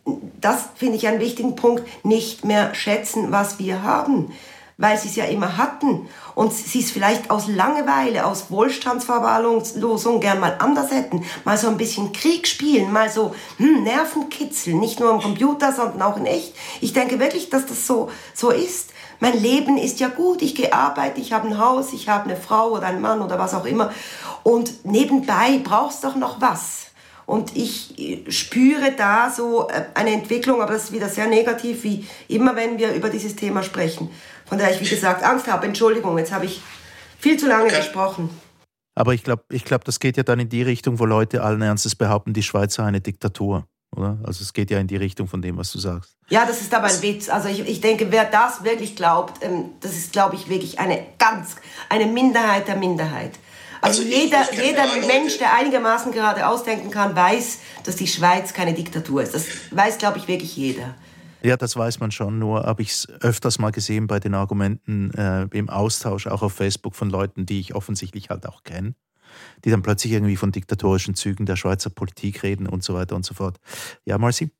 das 0.41 0.71
finde 0.77 0.97
ich 0.97 1.07
einen 1.07 1.21
wichtigen 1.21 1.57
Punkt, 1.57 1.83
nicht 2.07 2.47
mehr 2.47 2.75
schätzen, 2.75 3.33
was 3.33 3.59
wir 3.59 3.83
haben 3.83 4.33
weil 4.77 4.99
sie 4.99 5.09
es 5.09 5.17
ja 5.17 5.25
immer 5.25 5.57
hatten 5.57 6.09
und 6.35 6.53
sie 6.53 6.81
es 6.81 6.91
vielleicht 6.91 7.31
aus 7.31 7.49
Langeweile, 7.49 8.27
aus 8.27 8.51
Wohlstandsverwahrlosung 8.51 10.21
gern 10.21 10.41
mal 10.41 10.57
anders 10.59 10.91
hätten, 10.91 11.25
mal 11.45 11.57
so 11.57 11.69
ein 11.69 11.77
bisschen 11.77 12.13
Krieg 12.13 12.47
spielen, 12.47 12.93
mal 12.93 13.11
so 13.11 13.35
hm, 13.59 13.85
Nervenkitzel, 13.85 14.75
nicht 14.75 15.01
nur 15.01 15.11
am 15.11 15.21
Computer, 15.21 15.73
sondern 15.73 16.03
auch 16.03 16.17
in 16.17 16.27
echt. 16.27 16.55
Ich 16.81 16.93
denke 16.93 17.21
wirklich, 17.21 17.51
dass 17.51 17.67
das 17.67 17.87
so, 17.87 18.11
so 18.35 18.51
ist. 18.51 18.91
Mein 19.21 19.41
Leben 19.41 19.79
ist 19.79 20.01
ja 20.01 20.09
gut, 20.09 20.43
ich 20.43 20.55
gehe 20.55 20.73
arbeiten, 20.73 21.21
ich 21.21 21.33
habe 21.33 21.49
ein 21.49 21.59
Haus, 21.59 21.93
ich 21.93 22.09
habe 22.09 22.25
eine 22.25 22.37
Frau 22.37 22.71
oder 22.71 22.89
einen 22.89 23.01
Mann 23.01 23.23
oder 23.23 23.39
was 23.39 23.55
auch 23.55 23.65
immer 23.65 23.93
und 24.43 24.85
nebenbei 24.85 25.61
brauchst 25.65 26.05
doch 26.05 26.15
noch 26.15 26.41
was. 26.41 26.85
Und 27.27 27.57
ich 27.57 27.99
äh, 27.99 28.31
spüre 28.31 28.93
da 28.93 29.31
so 29.31 29.69
äh, 29.69 29.85
eine 29.95 30.13
Entwicklung, 30.13 30.61
aber 30.61 30.75
das 30.75 30.85
ist 30.85 30.93
wieder 30.93 31.09
sehr 31.09 31.27
negativ, 31.27 31.83
wie 31.83 32.07
immer, 32.29 32.55
wenn 32.55 32.79
wir 32.79 32.93
über 32.93 33.09
dieses 33.09 33.35
Thema 33.35 33.63
sprechen. 33.63 34.11
Von 34.47 34.59
der 34.59 34.71
ich, 34.71 34.81
wie 34.81 34.89
gesagt, 34.89 35.23
Angst 35.23 35.49
habe. 35.49 35.67
Entschuldigung, 35.67 36.19
jetzt 36.19 36.33
habe 36.33 36.47
ich 36.47 36.61
viel 37.19 37.39
zu 37.39 37.49
lange 37.49 37.65
okay. 37.65 37.77
gesprochen. 37.77 38.31
Aber 38.95 39.15
ich 39.15 39.25
glaube, 39.25 39.45
ich 39.51 39.65
glaub, 39.65 39.85
das 39.85 39.99
geht 39.99 40.17
ja 40.17 40.23
dann 40.23 40.39
in 40.39 40.49
die 40.49 40.63
Richtung, 40.63 40.99
wo 40.99 41.05
Leute 41.05 41.43
allen 41.43 41.63
Ernstes 41.63 41.97
behaupten, 41.97 42.33
die 42.33 42.43
Schweiz 42.43 42.75
sei 42.75 42.85
eine 42.85 43.01
Diktatur. 43.01 43.67
Oder? 43.97 44.19
Also 44.25 44.43
es 44.43 44.53
geht 44.53 44.71
ja 44.71 44.79
in 44.79 44.87
die 44.87 44.97
Richtung 44.97 45.29
von 45.29 45.41
dem, 45.41 45.57
was 45.57 45.71
du 45.73 45.79
sagst. 45.79 46.17
Ja, 46.29 46.47
das 46.47 46.61
ist 46.61 46.75
aber 46.75 46.87
ein 46.87 47.03
Witz. 47.03 47.29
Also 47.29 47.49
ich, 47.49 47.61
ich 47.61 47.81
denke, 47.81 48.11
wer 48.11 48.25
das 48.25 48.65
wirklich 48.65 48.97
glaubt, 48.97 49.43
ähm, 49.43 49.71
das 49.81 49.93
ist, 49.93 50.13
glaube 50.13 50.37
ich, 50.37 50.49
wirklich 50.49 50.79
eine 50.79 51.05
ganz, 51.19 51.57
eine 51.89 52.07
Minderheit 52.07 52.69
der 52.69 52.77
Minderheit. 52.77 53.33
Also, 53.81 54.03
also 54.03 54.15
jeder, 54.15 54.43
ich, 54.51 54.59
ich 54.59 54.65
jeder 54.65 54.87
Mensch, 55.07 55.39
der 55.39 55.55
einigermaßen 55.55 56.11
gerade 56.13 56.49
ausdenken 56.49 56.91
kann, 56.91 57.15
weiß, 57.15 57.59
dass 57.85 57.97
die 57.97 58.07
Schweiz 58.07 58.53
keine 58.55 58.73
Diktatur 58.75 59.23
ist. 59.23 59.35
Das 59.35 59.47
weiß, 59.71 59.99
glaube 59.99 60.19
ich, 60.19 60.27
wirklich 60.27 60.57
jeder. 60.57 60.95
Ja, 61.45 61.59
das 61.59 61.77
weiß 61.77 62.01
man 62.01 62.11
schon. 62.11 62.39
Nur 62.39 62.63
habe 62.63 62.81
ich 62.81 62.91
es 62.91 63.09
öfters 63.21 63.59
mal 63.59 63.71
gesehen 63.71 64.07
bei 64.07 64.19
den 64.19 64.35
Argumenten 64.35 65.11
äh, 65.13 65.43
im 65.53 65.69
Austausch, 65.69 66.27
auch 66.27 66.43
auf 66.43 66.55
Facebook 66.55 66.95
von 66.95 67.11
Leuten, 67.11 67.45
die 67.45 67.61
ich 67.61 67.75
offensichtlich 67.75 68.31
halt 68.31 68.47
auch 68.47 68.63
kenne, 68.65 68.95
die 69.65 69.71
dann 69.71 69.83
plötzlich 69.83 70.15
irgendwie 70.15 70.37
von 70.37 70.53
diktatorischen 70.53 71.15
Zügen 71.17 71.47
der 71.47 71.57
Schweizer 71.57 71.91
Politik 71.91 72.43
reden 72.43 72.67
und 72.67 72.85
so 72.85 72.95
weiter 72.95 73.17
und 73.17 73.27
so 73.27 73.35
fort. 73.35 73.59
Ja, 74.07 74.19
Marci? 74.19 74.51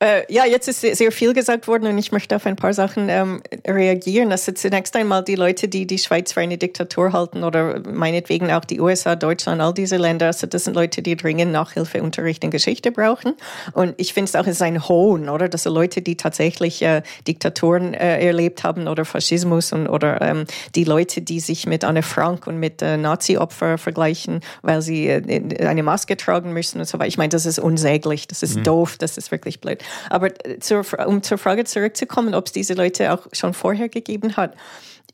Äh, 0.00 0.32
ja, 0.32 0.44
jetzt 0.46 0.68
ist 0.68 0.82
sehr 0.82 1.10
viel 1.10 1.34
gesagt 1.34 1.66
worden 1.66 1.88
und 1.88 1.98
ich 1.98 2.12
möchte 2.12 2.36
auf 2.36 2.46
ein 2.46 2.54
paar 2.54 2.72
Sachen 2.72 3.08
ähm, 3.08 3.42
reagieren. 3.66 4.30
Also 4.30 4.52
zunächst 4.52 4.94
einmal 4.94 5.24
die 5.24 5.34
Leute, 5.34 5.66
die 5.66 5.88
die 5.88 5.98
Schweiz 5.98 6.32
für 6.32 6.40
eine 6.40 6.56
Diktatur 6.56 7.12
halten 7.12 7.42
oder 7.42 7.80
meinetwegen 7.80 8.52
auch 8.52 8.64
die 8.64 8.80
USA, 8.80 9.16
Deutschland, 9.16 9.60
all 9.60 9.74
diese 9.74 9.96
Länder. 9.96 10.26
Also 10.26 10.46
das 10.46 10.64
sind 10.64 10.74
Leute, 10.74 11.02
die 11.02 11.16
dringend 11.16 11.50
Nachhilfeunterricht 11.50 12.44
in 12.44 12.52
Geschichte 12.52 12.92
brauchen. 12.92 13.34
Und 13.72 13.94
ich 13.96 14.14
finde 14.14 14.28
es 14.28 14.36
auch, 14.36 14.46
es 14.46 14.56
ist 14.56 14.62
ein 14.62 14.88
Hohn, 14.88 15.28
oder? 15.28 15.48
Dass 15.48 15.64
Leute, 15.64 16.00
die 16.00 16.16
tatsächlich 16.16 16.80
äh, 16.82 17.02
Diktaturen 17.26 17.92
äh, 17.92 18.24
erlebt 18.24 18.62
haben 18.62 18.86
oder 18.86 19.04
Faschismus 19.04 19.72
und, 19.72 19.88
oder 19.88 20.22
ähm, 20.22 20.44
die 20.76 20.84
Leute, 20.84 21.22
die 21.22 21.40
sich 21.40 21.66
mit 21.66 21.82
Anne 21.82 22.04
Frank 22.04 22.46
und 22.46 22.60
mit 22.60 22.82
äh, 22.82 22.96
Nazi-Opfer 22.96 23.78
vergleichen, 23.78 24.42
weil 24.62 24.80
sie 24.80 25.08
äh, 25.08 25.66
eine 25.66 25.82
Maske 25.82 26.16
tragen 26.16 26.52
müssen 26.52 26.78
und 26.78 26.86
so 26.86 27.00
weiter. 27.00 27.08
Ich 27.08 27.18
meine, 27.18 27.30
das 27.30 27.46
ist 27.46 27.58
unsäglich, 27.58 28.28
das 28.28 28.44
ist 28.44 28.58
mhm. 28.58 28.62
doof, 28.62 28.96
das 28.96 29.18
ist 29.18 29.32
wirklich 29.32 29.60
blöd. 29.60 29.82
Aber 30.10 30.28
äh, 30.46 30.58
zur, 30.58 30.84
um 31.06 31.22
zur 31.22 31.38
Frage 31.38 31.64
zurückzukommen, 31.64 32.34
ob 32.34 32.46
es 32.46 32.52
diese 32.52 32.74
Leute 32.74 33.12
auch 33.12 33.26
schon 33.32 33.54
vorher 33.54 33.88
gegeben 33.88 34.36
hat. 34.36 34.54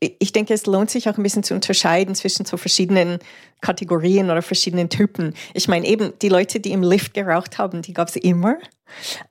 Ich 0.00 0.32
denke, 0.32 0.52
es 0.52 0.66
lohnt 0.66 0.90
sich 0.90 1.08
auch 1.08 1.16
ein 1.16 1.22
bisschen 1.22 1.44
zu 1.44 1.54
unterscheiden 1.54 2.14
zwischen 2.14 2.44
so 2.44 2.56
verschiedenen 2.56 3.20
Kategorien 3.60 4.30
oder 4.30 4.42
verschiedenen 4.42 4.90
Typen. 4.90 5.34
Ich 5.54 5.68
meine, 5.68 5.86
eben 5.86 6.12
die 6.20 6.28
Leute, 6.28 6.60
die 6.60 6.72
im 6.72 6.82
Lift 6.82 7.14
geraucht 7.14 7.58
haben, 7.58 7.80
die 7.80 7.94
gab 7.94 8.08
es 8.08 8.16
immer. 8.16 8.56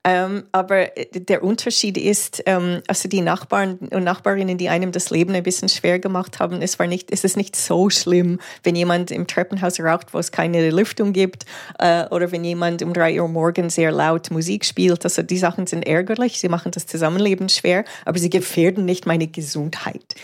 Ähm, 0.04 0.44
aber 0.52 0.98
äh, 0.98 1.08
der 1.14 1.44
Unterschied 1.44 1.98
ist, 1.98 2.44
ähm, 2.46 2.82
also 2.88 3.08
die 3.08 3.22
Nachbarn 3.22 3.78
und 3.92 4.04
Nachbarinnen, 4.04 4.58
die 4.58 4.70
einem 4.70 4.92
das 4.92 5.10
Leben 5.10 5.34
ein 5.36 5.44
bisschen 5.44 5.70
schwer 5.70 6.00
gemacht 6.00 6.40
haben, 6.40 6.62
es 6.62 6.80
war 6.80 6.88
nicht, 6.88 7.12
es 7.12 7.24
ist 7.24 7.38
nicht 7.38 7.56
so 7.56 7.90
schlimm, 7.90 8.40
wenn 8.64 8.76
jemand 8.76 9.12
im 9.12 9.28
Treppenhaus 9.28 9.80
raucht, 9.80 10.14
wo 10.14 10.20
es 10.20 10.32
keine 10.32 10.70
Lüftung 10.70 11.14
gibt, 11.14 11.46
äh, 11.80 12.06
oder 12.08 12.32
wenn 12.32 12.44
jemand 12.44 12.82
um 12.82 12.94
drei 12.94 13.22
Uhr 13.22 13.28
morgens 13.28 13.76
sehr 13.76 13.92
laut 13.92 14.32
Musik 14.32 14.66
spielt. 14.66 15.04
Also 15.04 15.22
die 15.22 15.38
Sachen 15.38 15.68
sind 15.68 15.88
ärgerlich, 15.88 16.40
sie 16.40 16.50
machen 16.50 16.72
das 16.72 16.86
Zusammenleben 16.86 17.50
schwer, 17.50 17.86
aber 18.06 18.20
sie 18.20 18.30
gefährden 18.30 18.86
nicht 18.86 19.06
meine 19.06 19.28
Gesundheit. 19.28 20.16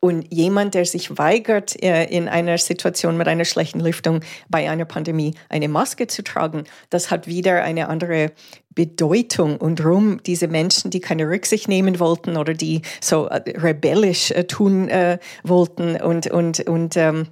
Und 0.00 0.32
jemand, 0.32 0.74
der 0.74 0.84
sich 0.84 1.16
weigert, 1.18 1.82
äh, 1.82 2.04
in 2.04 2.28
einer 2.28 2.58
Situation 2.58 3.16
mit 3.16 3.28
einer 3.28 3.44
schlechten 3.44 3.80
Lüftung 3.80 4.20
bei 4.48 4.68
einer 4.70 4.84
Pandemie 4.84 5.34
eine 5.48 5.68
Maske 5.68 6.06
zu 6.06 6.22
tragen, 6.22 6.64
das 6.90 7.10
hat 7.10 7.26
wieder 7.26 7.62
eine 7.62 7.88
andere 7.88 8.32
Bedeutung 8.76 9.56
und 9.56 9.84
rum 9.84 10.20
diese 10.24 10.46
Menschen, 10.46 10.92
die 10.92 11.00
keine 11.00 11.26
Rücksicht 11.26 11.66
nehmen 11.66 11.98
wollten 11.98 12.36
oder 12.36 12.54
die 12.54 12.82
so 13.00 13.26
äh, 13.26 13.42
rebellisch 13.58 14.30
äh, 14.30 14.44
tun 14.44 14.88
äh, 14.88 15.18
wollten 15.42 15.96
und 16.00 16.30
und 16.30 16.60
und 16.68 16.96
ähm, 16.96 17.26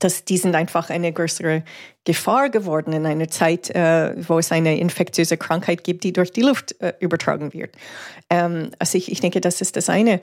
dass 0.00 0.24
die 0.24 0.38
sind 0.38 0.54
einfach 0.54 0.88
eine 0.88 1.12
größere 1.12 1.62
Gefahr 2.04 2.48
geworden 2.48 2.94
in 2.94 3.04
einer 3.04 3.28
Zeit, 3.28 3.68
äh, 3.70 4.14
wo 4.26 4.38
es 4.38 4.50
eine 4.50 4.78
infektiöse 4.78 5.36
Krankheit 5.36 5.84
gibt, 5.84 6.02
die 6.02 6.14
durch 6.14 6.32
die 6.32 6.40
Luft 6.40 6.80
äh, 6.80 6.94
übertragen 6.98 7.52
wird. 7.52 7.76
Ähm, 8.30 8.70
also 8.78 8.96
ich, 8.96 9.12
ich 9.12 9.20
denke, 9.20 9.42
das 9.42 9.60
ist 9.60 9.76
das 9.76 9.90
eine. 9.90 10.22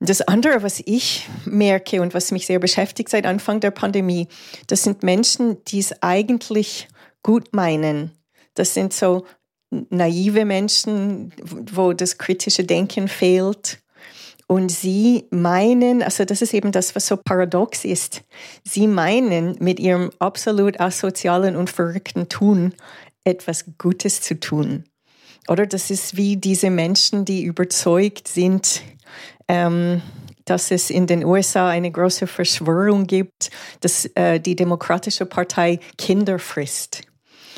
Das 0.00 0.20
andere, 0.22 0.64
was 0.64 0.82
ich 0.84 1.28
merke 1.44 2.02
und 2.02 2.14
was 2.14 2.32
mich 2.32 2.46
sehr 2.46 2.58
beschäftigt 2.58 3.08
seit 3.08 3.26
Anfang 3.26 3.60
der 3.60 3.70
Pandemie, 3.70 4.26
das 4.66 4.82
sind 4.82 5.04
Menschen, 5.04 5.62
die 5.64 5.78
es 5.78 6.02
eigentlich 6.02 6.88
gut 7.22 7.52
meinen. 7.52 8.12
Das 8.54 8.74
sind 8.74 8.92
so 8.92 9.24
naive 9.70 10.44
Menschen, 10.44 11.32
wo 11.72 11.92
das 11.92 12.18
kritische 12.18 12.64
Denken 12.64 13.08
fehlt 13.08 13.80
Und 14.46 14.70
sie 14.70 15.26
meinen, 15.30 16.02
also 16.02 16.24
das 16.24 16.40
ist 16.40 16.54
eben 16.54 16.72
das, 16.72 16.96
was 16.96 17.06
so 17.06 17.18
paradox 17.18 17.84
ist, 17.84 18.22
sie 18.64 18.86
meinen 18.86 19.56
mit 19.60 19.78
ihrem 19.78 20.10
absolut 20.18 20.80
asozialen 20.80 21.54
und 21.54 21.68
verrückten 21.68 22.30
Tun 22.30 22.72
etwas 23.24 23.66
Gutes 23.76 24.22
zu 24.22 24.40
tun. 24.40 24.84
Oder 25.48 25.66
das 25.66 25.90
ist 25.90 26.16
wie 26.16 26.36
diese 26.36 26.70
Menschen, 26.70 27.26
die 27.26 27.42
überzeugt 27.42 28.26
sind, 28.26 28.82
ähm, 29.48 30.00
dass 30.46 30.70
es 30.70 30.88
in 30.88 31.06
den 31.06 31.24
USA 31.24 31.68
eine 31.68 31.90
große 31.90 32.26
Verschwörung 32.26 33.06
gibt, 33.06 33.50
dass 33.80 34.06
äh, 34.14 34.40
die 34.40 34.56
Demokratische 34.56 35.26
Partei 35.26 35.78
Kinder 35.98 36.38
frisst. 36.38 37.02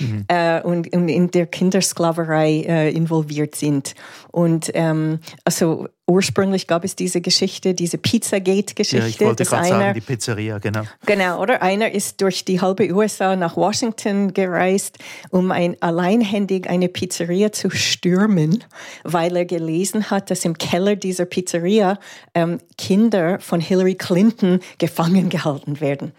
Mhm. 0.01 0.25
Äh, 0.29 0.61
und, 0.63 0.93
und, 0.95 1.09
in 1.09 1.31
der 1.31 1.47
Kindersklaverei 1.47 2.65
äh, 2.67 2.91
involviert 2.91 3.55
sind. 3.55 3.95
Und 4.33 4.71
ähm, 4.75 5.21
also 5.45 5.89
ursprünglich 6.11 6.67
gab 6.67 6.85
es 6.85 6.97
diese 6.97 7.21
Geschichte, 7.21 7.73
diese 7.73 7.97
Pizzagate-Geschichte. 7.97 8.99
Ja, 8.99 9.07
ich 9.07 9.21
wollte 9.21 9.45
gerade 9.45 9.69
sagen, 9.69 9.95
die 9.95 10.01
Pizzeria, 10.01 10.59
genau. 10.59 10.83
Genau, 11.07 11.41
oder? 11.41 11.63
Einer 11.63 11.93
ist 11.93 12.21
durch 12.21 12.45
die 12.45 12.61
halbe 12.61 12.93
USA 12.93 13.37
nach 13.37 13.57
Washington 13.57 14.35
gereist, 14.35 14.99
um 15.31 15.53
ein, 15.53 15.77
alleinhändig 15.81 16.69
eine 16.69 16.89
Pizzeria 16.89 17.53
zu 17.53 17.71
stürmen, 17.71 18.65
weil 19.05 19.37
er 19.37 19.45
gelesen 19.45 20.11
hat, 20.11 20.31
dass 20.31 20.45
im 20.45 20.59
Keller 20.59 20.97
dieser 20.97 21.25
Pizzeria 21.25 21.99
ähm, 22.35 22.59
Kinder 22.77 23.39
von 23.39 23.61
Hillary 23.61 23.95
Clinton 23.95 24.61
gefangen 24.79 25.29
gehalten 25.29 25.81
werden. 25.81 26.13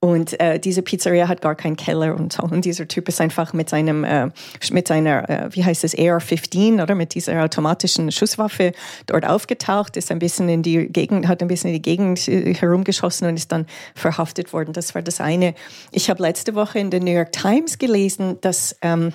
Und 0.00 0.38
äh, 0.40 0.58
diese 0.58 0.82
Pizzeria 0.82 1.28
hat 1.28 1.40
gar 1.42 1.54
keinen 1.54 1.76
Keller 1.76 2.16
und 2.16 2.32
so. 2.32 2.42
Und 2.42 2.64
dieser 2.64 2.88
Typ 2.88 3.08
ist 3.08 3.20
einfach 3.20 3.52
mit 3.52 3.68
seinem, 3.68 4.04
äh, 4.04 4.28
mit 4.72 4.88
seiner, 4.88 5.28
äh, 5.28 5.48
wie 5.52 5.64
heißt 5.64 5.84
es, 5.84 5.94
AR-15, 5.94 6.82
oder? 6.82 6.94
Mit 6.94 7.14
dieser 7.14 7.42
automatischen 7.44 8.10
Schusswaffe 8.10 8.72
dort 9.06 9.27
aufgetaucht, 9.28 9.96
ist 9.96 10.10
ein 10.10 10.18
bisschen 10.18 10.48
in 10.48 10.62
die 10.62 10.88
Gegend, 10.88 11.28
hat 11.28 11.42
ein 11.42 11.48
bisschen 11.48 11.68
in 11.68 11.74
die 11.74 11.82
Gegend 11.82 12.26
äh, 12.28 12.54
herumgeschossen 12.54 13.28
und 13.28 13.36
ist 13.36 13.52
dann 13.52 13.66
verhaftet 13.94 14.52
worden. 14.52 14.72
Das 14.72 14.94
war 14.94 15.02
das 15.02 15.20
eine. 15.20 15.54
Ich 15.92 16.10
habe 16.10 16.22
letzte 16.22 16.54
Woche 16.54 16.78
in 16.78 16.90
der 16.90 17.00
New 17.00 17.12
York 17.12 17.32
Times 17.32 17.78
gelesen, 17.78 18.40
dass 18.40 18.76
ähm, 18.82 19.12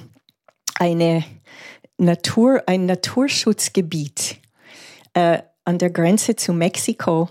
eine 0.80 1.24
Natur, 1.98 2.64
ein 2.68 2.86
Naturschutzgebiet 2.86 4.38
äh, 5.14 5.40
an 5.66 5.78
der 5.78 5.90
Grenze 5.90 6.36
zu 6.36 6.54
Mexiko 6.54 7.30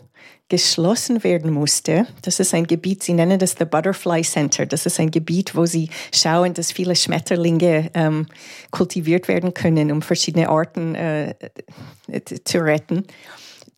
geschlossen 0.49 1.25
werden 1.25 1.51
musste. 1.51 2.07
Das 2.23 2.39
ist 2.39 2.53
ein 2.53 2.67
Gebiet, 2.67 3.03
Sie 3.03 3.15
nennen 3.15 3.39
das 3.39 3.55
The 3.59 3.65
Butterfly 3.65 4.23
Center. 4.23 4.67
Das 4.67 4.85
ist 4.85 5.01
ein 5.01 5.11
Gebiet, 5.11 5.55
wo 5.57 5.65
Sie 5.65 5.89
schauen, 6.13 6.53
dass 6.55 6.73
viele 6.73 6.95
Schmetterlinge 6.95 7.91
ähm, 7.95 8.27
kultiviert 8.71 9.29
werden 9.29 9.55
können, 9.55 9.91
um 9.91 10.03
verschiedene 10.03 10.49
Arten 10.49 10.95
äh, 10.95 11.35
zu 12.45 12.59
retten 12.59 13.07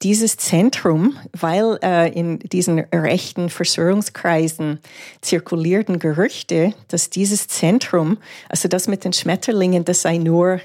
dieses 0.03 0.37
Zentrum, 0.37 1.17
weil 1.33 1.79
äh, 1.83 2.13
in 2.13 2.39
diesen 2.39 2.81
rechten 2.81 3.49
Verschwörungskreisen 3.49 4.81
zirkulierten 5.23 5.99
Gerüchte, 5.99 6.75
dass 6.89 7.11
dieses 7.11 7.49
Zentrum, 7.49 8.19
also 8.49 8.69
das 8.69 8.87
mit 8.87 9.05
den 9.05 9.15
Schmetterlingen, 9.15 9.85
das 9.85 10.03
sei 10.03 10.19
nur 10.19 10.61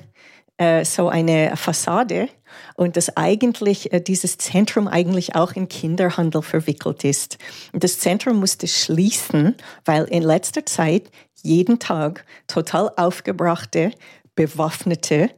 äh, 0.57 0.83
so 0.83 1.07
eine 1.07 1.55
Fassade 1.55 2.27
und 2.75 2.97
dass 2.97 3.15
eigentlich 3.17 3.93
äh, 3.93 4.01
dieses 4.01 4.37
Zentrum 4.37 4.87
eigentlich 4.87 5.35
auch 5.35 5.53
in 5.53 5.67
Kinderhandel 5.67 6.41
verwickelt 6.41 7.03
ist. 7.03 7.37
Und 7.73 7.83
das 7.83 7.99
Zentrum 7.99 8.39
musste 8.39 8.67
schließen, 8.67 9.55
weil 9.85 10.05
in 10.05 10.23
letzter 10.23 10.65
Zeit 10.65 11.11
jeden 11.41 11.79
Tag 11.79 12.25
total 12.47 12.91
aufgebrachte, 12.95 13.91
bewaffnete, 14.35 15.29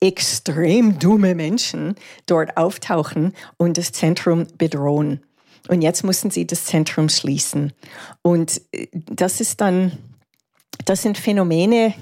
extrem 0.00 0.98
dumme 0.98 1.34
Menschen 1.34 1.94
dort 2.26 2.56
auftauchen 2.56 3.34
und 3.56 3.78
das 3.78 3.92
Zentrum 3.92 4.46
bedrohen. 4.58 5.22
Und 5.68 5.82
jetzt 5.82 6.02
mussten 6.02 6.30
sie 6.30 6.46
das 6.46 6.64
Zentrum 6.66 7.08
schließen. 7.08 7.72
Und 8.22 8.60
äh, 8.72 8.88
das 8.92 9.40
ist 9.40 9.60
dann, 9.60 9.92
das 10.84 11.02
sind 11.02 11.18
Phänomene, 11.18 11.94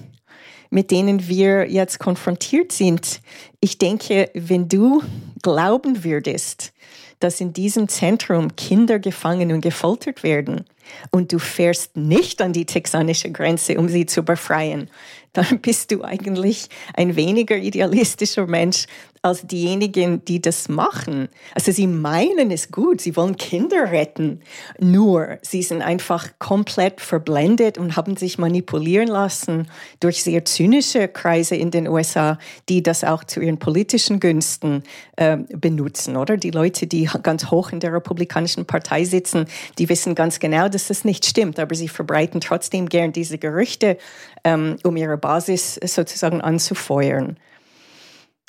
mit 0.70 0.90
denen 0.90 1.28
wir 1.28 1.68
jetzt 1.70 1.98
konfrontiert 1.98 2.72
sind. 2.72 3.20
Ich 3.61 3.78
denke, 3.78 4.30
wenn 4.35 4.68
du 4.68 5.02
glauben 5.42 6.04
würdest, 6.04 6.72
dass 7.18 7.40
in 7.40 7.52
diesem 7.52 7.88
Zentrum 7.88 8.56
Kinder 8.56 8.98
gefangen 8.98 9.52
und 9.52 9.61
gefoltert 9.61 10.22
werden 10.22 10.64
und 11.11 11.33
du 11.33 11.38
fährst 11.38 11.96
nicht 11.96 12.40
an 12.40 12.52
die 12.52 12.64
texanische 12.64 13.30
Grenze, 13.30 13.78
um 13.78 13.88
sie 13.88 14.06
zu 14.06 14.22
befreien, 14.22 14.88
dann 15.33 15.61
bist 15.61 15.93
du 15.93 16.03
eigentlich 16.03 16.69
ein 16.95 17.16
weniger 17.16 17.57
idealistischer 17.57 18.47
Mensch 18.47 18.87
als 19.23 19.47
diejenigen, 19.47 20.25
die 20.25 20.40
das 20.40 20.71
machen. 20.71 21.29
Also 21.55 21.73
sie 21.73 21.87
meinen 21.87 22.51
es 22.51 22.71
gut, 22.71 23.03
sie 23.03 23.16
wollen 23.16 23.37
Kinder 23.37 23.93
retten, 23.93 24.40
nur 24.79 25.38
sie 25.43 25.62
sind 25.62 25.83
einfach 25.83 26.31
komplett 26.38 27.03
verblendet 27.03 27.77
und 27.77 27.97
haben 27.97 28.16
sich 28.16 28.38
manipulieren 28.38 29.09
lassen 29.09 29.69
durch 30.01 30.23
sehr 30.23 30.47
zynische 30.47 31.07
Kreise 31.07 31.55
in 31.55 31.71
den 31.71 31.87
USA, 31.87 32.38
die 32.71 32.83
das 32.83 33.05
auch 33.05 33.23
zu 33.23 33.40
ihren 33.40 33.59
politischen 33.59 34.21
Günsten 34.21 34.85
äh, 35.16 35.37
benutzen, 35.37 36.16
oder? 36.16 36.38
Die 36.38 36.51
Leute, 36.51 36.87
die 36.87 37.11
ganz 37.23 37.51
hoch 37.51 37.73
in 37.73 37.81
der 37.81 37.93
Republikanischen 37.93 38.64
Partei 38.64 39.05
sitzen, 39.05 39.45
die 39.79 39.90
wissen 39.90 40.14
ganz 40.14 40.38
genau, 40.38 40.71
dass 40.71 40.88
das 40.88 41.05
nicht 41.05 41.27
stimmt, 41.27 41.59
aber 41.59 41.75
sie 41.75 41.88
verbreiten 41.88 42.40
trotzdem 42.40 42.88
gern 42.88 43.12
diese 43.12 43.37
Gerüchte, 43.37 43.99
um 44.44 44.96
ihre 44.96 45.16
Basis 45.16 45.74
sozusagen 45.74 46.40
anzufeuern. 46.40 47.37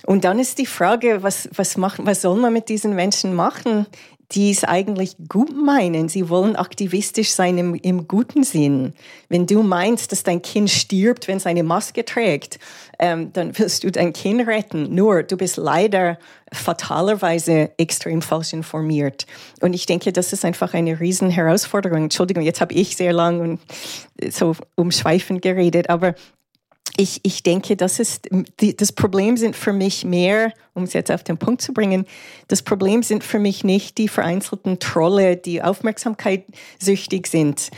Und 0.05 0.23
dann 0.23 0.39
ist 0.39 0.57
die 0.57 0.65
Frage, 0.65 1.23
was, 1.23 1.49
was, 1.55 1.77
machen, 1.77 2.05
was 2.05 2.21
soll 2.21 2.39
man 2.39 2.53
mit 2.53 2.69
diesen 2.69 2.95
Menschen 2.95 3.33
machen, 3.35 3.85
die 4.31 4.51
es 4.51 4.63
eigentlich 4.63 5.15
gut 5.27 5.55
meinen? 5.55 6.09
Sie 6.09 6.29
wollen 6.29 6.55
aktivistisch 6.55 7.31
sein 7.31 7.57
im, 7.57 7.75
im 7.75 8.07
guten 8.07 8.43
Sinn. 8.43 8.93
Wenn 9.29 9.45
du 9.45 9.61
meinst, 9.61 10.11
dass 10.11 10.23
dein 10.23 10.41
Kind 10.41 10.69
stirbt, 10.69 11.27
wenn 11.27 11.37
es 11.37 11.45
eine 11.45 11.63
Maske 11.63 12.05
trägt, 12.05 12.59
ähm, 12.97 13.31
dann 13.33 13.57
willst 13.57 13.83
du 13.83 13.91
dein 13.91 14.13
Kind 14.13 14.47
retten. 14.47 14.95
Nur, 14.95 15.23
du 15.23 15.37
bist 15.37 15.57
leider 15.57 16.17
fatalerweise 16.51 17.71
extrem 17.77 18.21
falsch 18.21 18.53
informiert. 18.53 19.25
Und 19.61 19.73
ich 19.73 19.85
denke, 19.85 20.11
das 20.11 20.33
ist 20.33 20.45
einfach 20.45 20.73
eine 20.73 20.99
riesen 20.99 21.29
Herausforderung. 21.29 22.03
Entschuldigung, 22.03 22.43
jetzt 22.43 22.61
habe 22.61 22.73
ich 22.73 22.95
sehr 22.95 23.13
lang 23.13 23.39
und 23.39 23.59
so 24.33 24.55
umschweifend 24.75 25.41
geredet, 25.41 25.89
aber 25.89 26.15
ich, 26.97 27.21
ich 27.23 27.43
denke, 27.43 27.75
das 27.75 27.99
ist, 27.99 28.29
die, 28.59 28.75
das 28.75 28.91
Problem 28.91 29.37
sind 29.37 29.55
für 29.55 29.73
mich 29.73 30.03
mehr, 30.03 30.53
um 30.73 30.83
es 30.83 30.93
jetzt 30.93 31.11
auf 31.11 31.23
den 31.23 31.37
Punkt 31.37 31.61
zu 31.61 31.73
bringen, 31.73 32.05
das 32.47 32.61
Problem 32.61 33.03
sind 33.03 33.23
für 33.23 33.39
mich 33.39 33.63
nicht 33.63 33.97
die 33.97 34.07
vereinzelten 34.07 34.79
Trolle, 34.79 35.37
die 35.37 35.61
Aufmerksamkeit 35.61 36.45
süchtig 36.79 37.27
sind, 37.27 37.69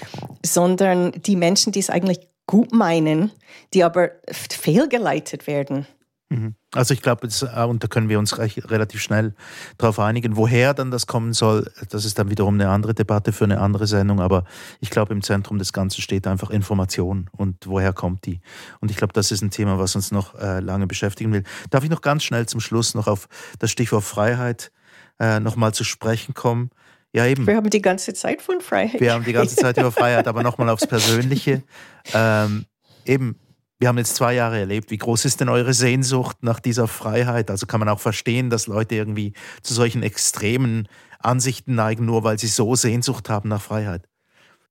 sondern 0.43 1.11
die 1.11 1.35
Menschen, 1.35 1.71
die 1.71 1.79
es 1.79 1.89
eigentlich 1.89 2.27
gut 2.47 2.73
meinen, 2.73 3.31
die 3.73 3.83
aber 3.83 4.11
fehlgeleitet 4.29 5.47
werden. 5.47 5.87
Mhm. 6.33 6.55
Also 6.73 6.93
ich 6.93 7.01
glaube, 7.01 7.27
äh, 7.27 7.63
und 7.63 7.83
da 7.83 7.87
können 7.87 8.09
wir 8.09 8.17
uns 8.17 8.39
recht, 8.39 8.69
relativ 8.71 9.01
schnell 9.01 9.35
darauf 9.77 9.99
einigen, 9.99 10.35
woher 10.35 10.73
dann 10.73 10.89
das 10.89 11.05
kommen 11.05 11.33
soll. 11.33 11.71
Das 11.89 12.05
ist 12.05 12.17
dann 12.17 12.31
wiederum 12.31 12.55
eine 12.55 12.69
andere 12.69 12.95
Debatte 12.95 13.31
für 13.31 13.43
eine 13.43 13.59
andere 13.59 13.85
Sendung. 13.85 14.19
Aber 14.19 14.45
ich 14.79 14.89
glaube, 14.89 15.13
im 15.13 15.21
Zentrum 15.21 15.59
des 15.59 15.73
Ganzen 15.73 16.01
steht 16.01 16.25
einfach 16.25 16.49
Information 16.49 17.29
und 17.37 17.67
woher 17.67 17.93
kommt 17.93 18.25
die. 18.25 18.41
Und 18.79 18.89
ich 18.89 18.97
glaube, 18.97 19.13
das 19.13 19.31
ist 19.31 19.43
ein 19.43 19.51
Thema, 19.51 19.77
was 19.77 19.95
uns 19.95 20.11
noch 20.11 20.33
äh, 20.39 20.59
lange 20.59 20.87
beschäftigen 20.87 21.31
will. 21.31 21.43
Darf 21.69 21.83
ich 21.83 21.89
noch 21.91 22.01
ganz 22.01 22.23
schnell 22.23 22.47
zum 22.47 22.59
Schluss 22.59 22.95
noch 22.95 23.07
auf 23.07 23.27
das 23.59 23.69
Stichwort 23.69 24.03
Freiheit 24.03 24.71
äh, 25.19 25.39
nochmal 25.39 25.73
zu 25.73 25.83
sprechen 25.83 26.33
kommen? 26.33 26.71
Ja, 27.15 27.27
eben. 27.27 27.45
Wir 27.45 27.55
haben 27.55 27.69
die 27.69 27.81
ganze 27.81 28.15
Zeit 28.15 28.41
von 28.41 28.59
Freiheit. 28.59 28.99
Wir 28.99 29.13
haben 29.13 29.23
die 29.23 29.33
ganze 29.33 29.55
Zeit 29.55 29.77
über 29.77 29.91
Freiheit, 29.91 30.27
aber 30.27 30.41
nochmal 30.41 30.69
aufs 30.69 30.87
Persönliche. 30.87 31.63
Ähm, 32.13 32.65
eben, 33.05 33.37
wir 33.83 33.89
haben 33.89 33.97
jetzt 33.97 34.15
zwei 34.15 34.33
Jahre 34.33 34.59
erlebt. 34.59 34.91
Wie 34.91 34.97
groß 34.97 35.25
ist 35.25 35.41
denn 35.41 35.49
eure 35.49 35.73
Sehnsucht 35.73 36.37
nach 36.39 36.61
dieser 36.61 36.87
Freiheit? 36.87 37.51
Also 37.51 37.65
kann 37.65 37.81
man 37.81 37.89
auch 37.89 37.99
verstehen, 37.99 38.49
dass 38.49 38.65
Leute 38.65 38.95
irgendwie 38.95 39.33
zu 39.61 39.73
solchen 39.73 40.03
extremen 40.03 40.87
Ansichten 41.19 41.75
neigen, 41.75 42.05
nur 42.05 42.23
weil 42.23 42.39
sie 42.39 42.47
so 42.47 42.75
Sehnsucht 42.75 43.27
haben 43.27 43.49
nach 43.49 43.61
Freiheit. 43.61 44.03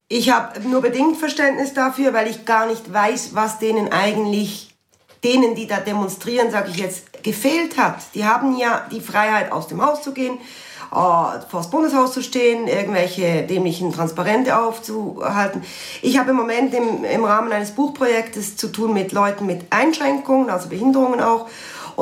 Ich 0.08 0.30
habe 0.30 0.66
nur 0.66 0.80
bedingt 0.80 1.18
Verständnis 1.18 1.74
dafür, 1.74 2.14
weil 2.14 2.26
ich 2.26 2.46
gar 2.46 2.66
nicht 2.66 2.90
weiß, 2.90 3.34
was 3.34 3.58
denen 3.58 3.92
eigentlich, 3.92 4.74
denen, 5.22 5.56
die 5.56 5.66
da 5.66 5.80
demonstrieren, 5.80 6.50
sage 6.50 6.70
ich 6.70 6.78
jetzt, 6.78 7.22
gefehlt 7.22 7.76
hat. 7.76 7.98
Die 8.14 8.24
haben 8.24 8.56
ja 8.56 8.88
die 8.90 9.02
Freiheit, 9.02 9.52
aus 9.52 9.68
dem 9.68 9.84
Haus 9.84 10.00
zu 10.00 10.14
gehen, 10.14 10.38
äh, 10.92 11.40
vor 11.48 11.60
das 11.60 11.70
Bundeshaus 11.70 12.12
zu 12.12 12.22
stehen, 12.22 12.68
irgendwelche 12.68 13.42
dämlichen 13.42 13.92
Transparente 13.92 14.58
aufzuhalten. 14.58 15.62
Ich 16.02 16.18
habe 16.18 16.30
im 16.30 16.36
Moment 16.36 16.74
im, 16.74 17.04
im 17.04 17.24
Rahmen 17.24 17.50
eines 17.50 17.72
Buchprojektes 17.72 18.56
zu 18.56 18.68
tun 18.68 18.92
mit 18.92 19.12
Leuten 19.12 19.46
mit 19.46 19.64
Einschränkungen, 19.70 20.50
also 20.50 20.68
Behinderungen 20.68 21.20
auch. 21.20 21.48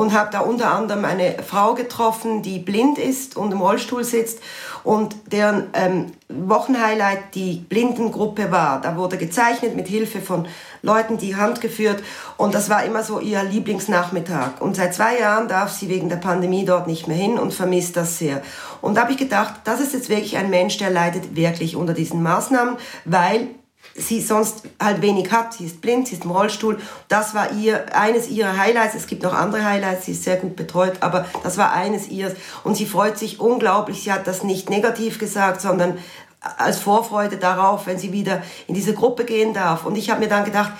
Und 0.01 0.13
habe 0.13 0.31
da 0.31 0.39
unter 0.39 0.71
anderem 0.71 1.05
eine 1.05 1.35
Frau 1.47 1.75
getroffen, 1.75 2.41
die 2.41 2.57
blind 2.57 2.97
ist 2.97 3.37
und 3.37 3.51
im 3.51 3.61
Rollstuhl 3.61 4.03
sitzt 4.03 4.39
und 4.83 5.15
deren 5.31 5.65
ähm, 5.73 6.07
Wochenhighlight 6.27 7.35
die 7.35 7.63
Blindengruppe 7.69 8.51
war. 8.51 8.81
Da 8.81 8.97
wurde 8.97 9.17
gezeichnet 9.17 9.75
mit 9.75 9.87
Hilfe 9.87 10.19
von 10.19 10.47
Leuten, 10.81 11.19
die 11.19 11.35
Hand 11.35 11.61
geführt 11.61 12.01
und 12.37 12.55
das 12.55 12.67
war 12.67 12.83
immer 12.83 13.03
so 13.03 13.19
ihr 13.19 13.43
Lieblingsnachmittag. 13.43 14.59
Und 14.59 14.75
seit 14.75 14.95
zwei 14.95 15.19
Jahren 15.19 15.47
darf 15.47 15.71
sie 15.71 15.87
wegen 15.87 16.09
der 16.09 16.15
Pandemie 16.15 16.65
dort 16.65 16.87
nicht 16.87 17.07
mehr 17.07 17.17
hin 17.17 17.37
und 17.37 17.53
vermisst 17.53 17.95
das 17.95 18.17
sehr. 18.17 18.41
Und 18.81 18.95
da 18.95 19.01
habe 19.01 19.11
ich 19.11 19.19
gedacht, 19.19 19.53
das 19.65 19.79
ist 19.81 19.93
jetzt 19.93 20.09
wirklich 20.09 20.35
ein 20.35 20.49
Mensch, 20.49 20.77
der 20.77 20.89
leidet 20.89 21.35
wirklich 21.35 21.75
unter 21.75 21.93
diesen 21.93 22.23
Maßnahmen, 22.23 22.77
weil 23.05 23.49
sie 23.95 24.21
sonst 24.21 24.63
halt 24.81 25.01
wenig 25.01 25.31
hat. 25.31 25.53
Sie 25.53 25.65
ist 25.65 25.81
blind, 25.81 26.07
sie 26.07 26.15
ist 26.15 26.25
im 26.25 26.31
Rollstuhl. 26.31 26.79
Das 27.07 27.33
war 27.33 27.51
ihr 27.53 27.95
eines 27.95 28.29
ihrer 28.29 28.57
Highlights. 28.57 28.95
Es 28.95 29.07
gibt 29.07 29.23
noch 29.23 29.33
andere 29.33 29.65
Highlights, 29.65 30.05
sie 30.05 30.13
ist 30.13 30.23
sehr 30.23 30.37
gut 30.37 30.55
betreut, 30.55 30.97
aber 31.01 31.25
das 31.43 31.57
war 31.57 31.73
eines 31.73 32.07
ihres. 32.07 32.35
Und 32.63 32.75
sie 32.75 32.85
freut 32.85 33.17
sich 33.17 33.39
unglaublich. 33.39 34.03
Sie 34.03 34.11
hat 34.11 34.27
das 34.27 34.43
nicht 34.43 34.69
negativ 34.69 35.19
gesagt, 35.19 35.61
sondern 35.61 35.97
als 36.39 36.79
Vorfreude 36.79 37.37
darauf, 37.37 37.85
wenn 37.85 37.99
sie 37.99 38.11
wieder 38.11 38.41
in 38.67 38.73
diese 38.73 38.93
Gruppe 38.93 39.25
gehen 39.25 39.53
darf. 39.53 39.85
Und 39.85 39.97
ich 39.97 40.09
habe 40.09 40.21
mir 40.21 40.29
dann 40.29 40.45
gedacht, 40.45 40.71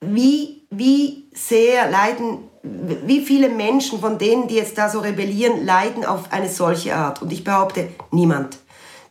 wie, 0.00 0.66
wie 0.70 1.30
sehr 1.34 1.90
leiden, 1.90 2.50
wie 2.62 3.24
viele 3.24 3.48
Menschen 3.48 4.00
von 4.00 4.18
denen, 4.18 4.48
die 4.48 4.56
jetzt 4.56 4.76
da 4.76 4.90
so 4.90 5.00
rebellieren, 5.00 5.64
leiden 5.64 6.04
auf 6.04 6.32
eine 6.32 6.48
solche 6.48 6.94
Art. 6.94 7.22
Und 7.22 7.32
ich 7.32 7.44
behaupte, 7.44 7.88
niemand. 8.10 8.58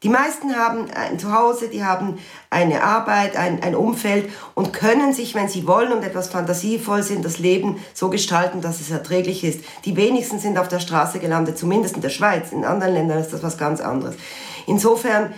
Die 0.04 0.10
meisten 0.10 0.56
haben 0.58 0.92
ein 0.92 1.18
Zuhause, 1.18 1.70
die 1.70 1.86
haben 1.86 2.20
eine 2.50 2.84
Arbeit, 2.84 3.38
ein, 3.38 3.64
ein 3.64 3.74
Umfeld 3.74 4.30
und 4.54 4.74
können 4.74 5.14
sich, 5.14 5.34
wenn 5.34 5.48
sie 5.48 5.66
wollen 5.66 5.94
und 5.94 6.04
etwas 6.04 6.28
fantasievoll 6.28 7.04
sind, 7.04 7.24
das 7.24 7.40
Leben 7.40 7.80
so 7.94 8.10
gestalten, 8.10 8.60
dass 8.60 8.82
es 8.82 8.92
erträglich 8.92 9.46
ist. 9.46 9.62
Die 9.86 9.96
wenigsten 9.96 10.40
sind 10.40 10.58
auf 10.58 10.68
der 10.68 10.82
Straße 10.82 11.20
gelandet, 11.20 11.58
zumindest 11.58 11.96
in 11.96 12.02
der 12.02 12.10
Schweiz. 12.10 12.52
In 12.52 12.66
anderen 12.66 12.94
Ländern 12.94 13.20
ist 13.20 13.32
das 13.32 13.44
was 13.44 13.58
ganz 13.58 13.80
anderes. 13.80 14.16
Insofern 14.68 15.34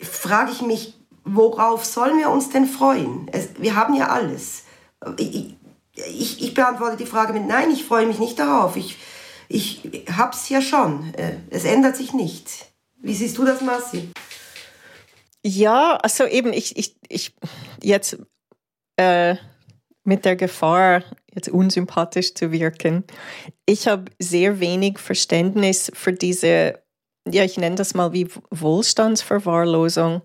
frage 0.00 0.52
ich 0.52 0.62
mich, 0.62 0.94
worauf 1.24 1.84
sollen 1.84 2.18
wir 2.18 2.30
uns 2.30 2.50
denn 2.50 2.66
freuen? 2.66 3.28
Es, 3.32 3.48
wir 3.58 3.74
haben 3.74 3.94
ja 3.94 4.10
alles. 4.10 4.62
Ich, 5.18 5.56
ich, 5.94 6.42
ich, 6.42 6.54
beantworte 6.54 6.96
die 6.96 7.06
Frage 7.06 7.32
mit 7.32 7.46
Nein, 7.46 7.70
ich 7.72 7.84
freue 7.84 8.06
mich 8.06 8.20
nicht 8.20 8.38
darauf. 8.38 8.76
Ich, 8.76 8.96
ich 9.48 9.82
hab's 10.16 10.48
ja 10.48 10.60
schon. 10.60 11.12
Äh, 11.14 11.36
es 11.50 11.64
ändert 11.64 11.96
sich 11.96 12.12
nichts. 12.12 12.66
Wie 13.04 13.14
siehst 13.14 13.36
du 13.36 13.44
das, 13.44 13.60
Marci? 13.60 14.08
Ja, 15.44 15.96
also 15.96 16.24
eben, 16.24 16.54
ich, 16.54 16.78
ich, 16.78 16.96
ich 17.06 17.34
jetzt 17.82 18.16
äh, 18.96 19.36
mit 20.04 20.24
der 20.24 20.36
Gefahr, 20.36 21.04
jetzt 21.34 21.50
unsympathisch 21.50 22.32
zu 22.32 22.50
wirken, 22.50 23.04
ich 23.66 23.88
habe 23.88 24.10
sehr 24.18 24.58
wenig 24.58 24.98
Verständnis 24.98 25.92
für 25.94 26.14
diese, 26.14 26.82
ja, 27.30 27.44
ich 27.44 27.58
nenne 27.58 27.76
das 27.76 27.92
mal 27.92 28.14
wie 28.14 28.26
Wohlstandsverwahrlosung. 28.50 30.22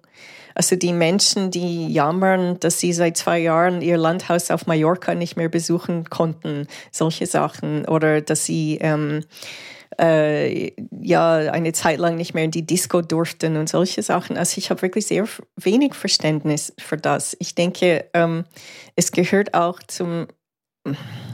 Also 0.60 0.76
die 0.76 0.92
Menschen, 0.92 1.52
die 1.52 1.88
jammern, 1.88 2.60
dass 2.60 2.82
sie 2.82 2.92
seit 2.92 3.16
zwei 3.16 3.40
Jahren 3.40 3.82
ihr 3.82 3.96
Landhaus 3.96 4.52
auf 4.52 4.68
Mallorca 4.68 5.16
nicht 5.16 5.38
mehr 5.38 5.48
besuchen 5.48 6.10
konnten, 6.10 6.68
solche 6.92 7.28
Sachen. 7.28 7.86
Oder 7.86 8.20
dass 8.20 8.44
sie 8.44 8.78
ähm, 8.82 9.24
äh, 9.98 10.74
ja 11.02 11.38
eine 11.38 11.72
Zeit 11.72 11.98
lang 11.98 12.18
nicht 12.18 12.34
mehr 12.34 12.44
in 12.44 12.52
die 12.52 12.66
Disco 12.66 13.02
durften 13.02 13.56
und 13.56 13.70
solche 13.70 14.04
Sachen. 14.04 14.36
Also 14.36 14.58
ich 14.58 14.70
habe 14.70 14.82
wirklich 14.82 15.08
sehr 15.08 15.26
wenig 15.56 15.94
Verständnis 15.94 16.74
für 16.78 16.98
das. 16.98 17.38
Ich 17.40 17.56
denke, 17.56 18.10
ähm, 18.14 18.44
es 18.98 19.14
gehört 19.14 19.54
auch 19.54 19.80
zum 19.88 20.28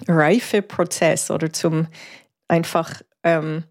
Reifeprozess 0.07 1.32
oder 1.32 1.51
zum 1.51 1.88
einfach 2.47 3.01
ähm, 3.23 3.63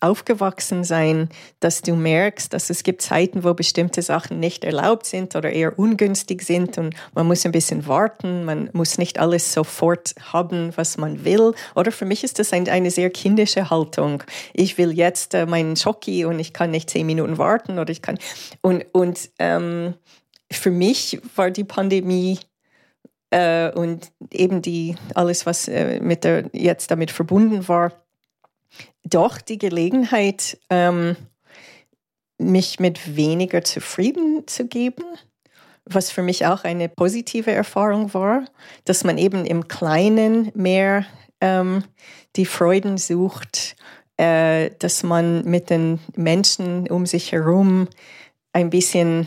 aufgewachsen 0.00 0.82
sein, 0.84 1.28
dass 1.60 1.82
du 1.82 1.94
merkst, 1.94 2.52
dass 2.52 2.70
es 2.70 2.82
gibt 2.82 3.02
Zeiten, 3.02 3.44
wo 3.44 3.54
bestimmte 3.54 4.02
Sachen 4.02 4.40
nicht 4.40 4.64
erlaubt 4.64 5.06
sind 5.06 5.36
oder 5.36 5.50
eher 5.50 5.78
ungünstig 5.78 6.42
sind 6.42 6.78
und 6.78 6.94
man 7.14 7.26
muss 7.26 7.44
ein 7.44 7.52
bisschen 7.52 7.86
warten, 7.86 8.44
man 8.44 8.70
muss 8.72 8.98
nicht 8.98 9.18
alles 9.18 9.52
sofort 9.52 10.14
haben, 10.32 10.72
was 10.76 10.96
man 10.96 11.24
will. 11.24 11.52
Oder 11.74 11.92
für 11.92 12.06
mich 12.06 12.24
ist 12.24 12.38
das 12.38 12.52
eine 12.52 12.90
sehr 12.90 13.10
kindische 13.10 13.70
Haltung. 13.70 14.22
Ich 14.54 14.78
will 14.78 14.92
jetzt 14.92 15.34
äh, 15.34 15.46
meinen 15.46 15.76
Schoki 15.76 16.24
und 16.24 16.38
ich 16.38 16.52
kann 16.52 16.70
nicht 16.70 16.90
zehn 16.90 17.06
Minuten 17.06 17.38
warten 17.38 17.78
oder 17.78 17.90
ich 17.90 18.02
kann 18.02 18.18
und 18.62 18.84
und 18.92 19.30
ähm, 19.38 19.94
für 20.50 20.70
mich 20.70 21.20
war 21.36 21.50
die 21.50 21.64
Pandemie 21.64 22.38
äh, 23.30 23.70
und 23.70 24.10
eben 24.32 24.62
die 24.62 24.96
alles, 25.14 25.46
was 25.46 25.68
äh, 25.68 26.00
mit 26.00 26.24
der 26.24 26.50
jetzt 26.52 26.90
damit 26.90 27.10
verbunden 27.10 27.68
war, 27.68 27.92
doch 29.04 29.40
die 29.40 29.58
Gelegenheit, 29.58 30.58
ähm, 30.70 31.16
mich 32.38 32.80
mit 32.80 33.16
weniger 33.16 33.62
zufrieden 33.62 34.46
zu 34.46 34.66
geben, 34.66 35.04
was 35.84 36.10
für 36.10 36.22
mich 36.22 36.46
auch 36.46 36.64
eine 36.64 36.88
positive 36.88 37.50
Erfahrung 37.50 38.14
war, 38.14 38.44
dass 38.84 39.04
man 39.04 39.18
eben 39.18 39.44
im 39.44 39.68
Kleinen 39.68 40.50
mehr 40.54 41.04
ähm, 41.40 41.84
die 42.36 42.46
Freuden 42.46 42.96
sucht, 42.96 43.76
äh, 44.16 44.70
dass 44.78 45.02
man 45.02 45.44
mit 45.44 45.70
den 45.70 45.98
Menschen 46.16 46.88
um 46.88 47.06
sich 47.06 47.32
herum 47.32 47.88
ein 48.52 48.70
bisschen 48.70 49.26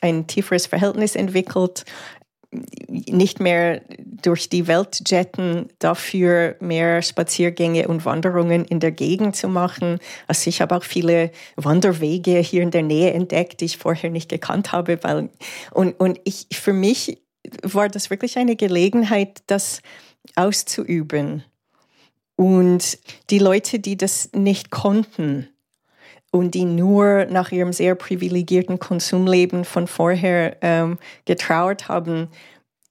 ein 0.00 0.26
tieferes 0.26 0.66
Verhältnis 0.66 1.16
entwickelt, 1.16 1.84
nicht 2.50 3.40
mehr 3.40 3.82
durch 4.02 4.48
die 4.48 4.66
Welt 4.66 5.02
jetten, 5.06 5.68
dafür 5.78 6.56
mehr 6.60 7.02
Spaziergänge 7.02 7.88
und 7.88 8.04
Wanderungen 8.04 8.64
in 8.64 8.80
der 8.80 8.92
Gegend 8.92 9.36
zu 9.36 9.48
machen. 9.48 9.98
Also 10.26 10.48
ich 10.48 10.60
habe 10.60 10.76
auch 10.76 10.84
viele 10.84 11.30
Wanderwege 11.56 12.38
hier 12.38 12.62
in 12.62 12.70
der 12.70 12.82
Nähe 12.82 13.12
entdeckt, 13.12 13.60
die 13.60 13.66
ich 13.66 13.78
vorher 13.78 14.10
nicht 14.10 14.28
gekannt 14.28 14.72
habe. 14.72 15.02
Weil, 15.02 15.30
und, 15.72 15.98
und 16.00 16.20
ich, 16.24 16.46
für 16.52 16.72
mich 16.72 17.18
war 17.62 17.88
das 17.88 18.10
wirklich 18.10 18.38
eine 18.38 18.56
Gelegenheit, 18.56 19.42
das 19.46 19.80
auszuüben. 20.34 21.44
Und 22.36 22.98
die 23.30 23.38
Leute, 23.38 23.78
die 23.78 23.96
das 23.96 24.30
nicht 24.34 24.70
konnten, 24.70 25.48
und 26.30 26.54
die 26.54 26.64
nur 26.64 27.26
nach 27.26 27.52
ihrem 27.52 27.72
sehr 27.72 27.94
privilegierten 27.94 28.78
Konsumleben 28.78 29.64
von 29.64 29.86
vorher 29.86 30.56
ähm, 30.60 30.98
getrauert 31.24 31.88
haben, 31.88 32.28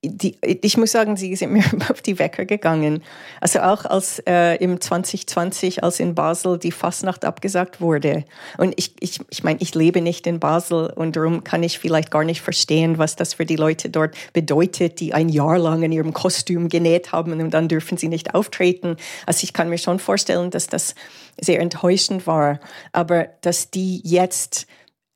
die, 0.09 0.37
ich 0.43 0.77
muss 0.77 0.91
sagen, 0.91 1.17
sie 1.17 1.35
sind 1.35 1.51
mir 1.53 1.63
auf 1.89 2.01
die 2.01 2.19
Wecker 2.19 2.45
gegangen. 2.45 3.03
Also 3.41 3.59
auch 3.59 3.85
als 3.85 4.19
äh, 4.27 4.55
im 4.55 4.79
2020, 4.79 5.83
als 5.83 5.99
in 5.99 6.15
Basel 6.15 6.57
die 6.57 6.71
Fastnacht 6.71 7.25
abgesagt 7.25 7.81
wurde. 7.81 8.25
Und 8.57 8.73
ich, 8.77 8.93
ich, 8.99 9.19
ich 9.29 9.43
meine, 9.43 9.59
ich 9.61 9.75
lebe 9.75 10.01
nicht 10.01 10.27
in 10.27 10.39
Basel 10.39 10.91
und 10.95 11.15
darum 11.15 11.43
kann 11.43 11.63
ich 11.63 11.79
vielleicht 11.79 12.11
gar 12.11 12.23
nicht 12.23 12.41
verstehen, 12.41 12.97
was 12.97 13.15
das 13.15 13.33
für 13.33 13.45
die 13.45 13.55
Leute 13.55 13.89
dort 13.89 14.15
bedeutet, 14.33 14.99
die 14.99 15.13
ein 15.13 15.29
Jahr 15.29 15.57
lang 15.57 15.83
in 15.83 15.91
ihrem 15.91 16.13
Kostüm 16.13 16.69
genäht 16.69 17.11
haben 17.11 17.39
und 17.39 17.51
dann 17.51 17.67
dürfen 17.67 17.97
sie 17.97 18.07
nicht 18.07 18.33
auftreten. 18.33 18.97
Also 19.25 19.43
ich 19.43 19.53
kann 19.53 19.69
mir 19.69 19.77
schon 19.77 19.99
vorstellen, 19.99 20.51
dass 20.51 20.67
das 20.67 20.95
sehr 21.39 21.59
enttäuschend 21.59 22.27
war. 22.27 22.59
Aber 22.91 23.27
dass 23.41 23.71
die 23.71 24.01
jetzt 24.03 24.67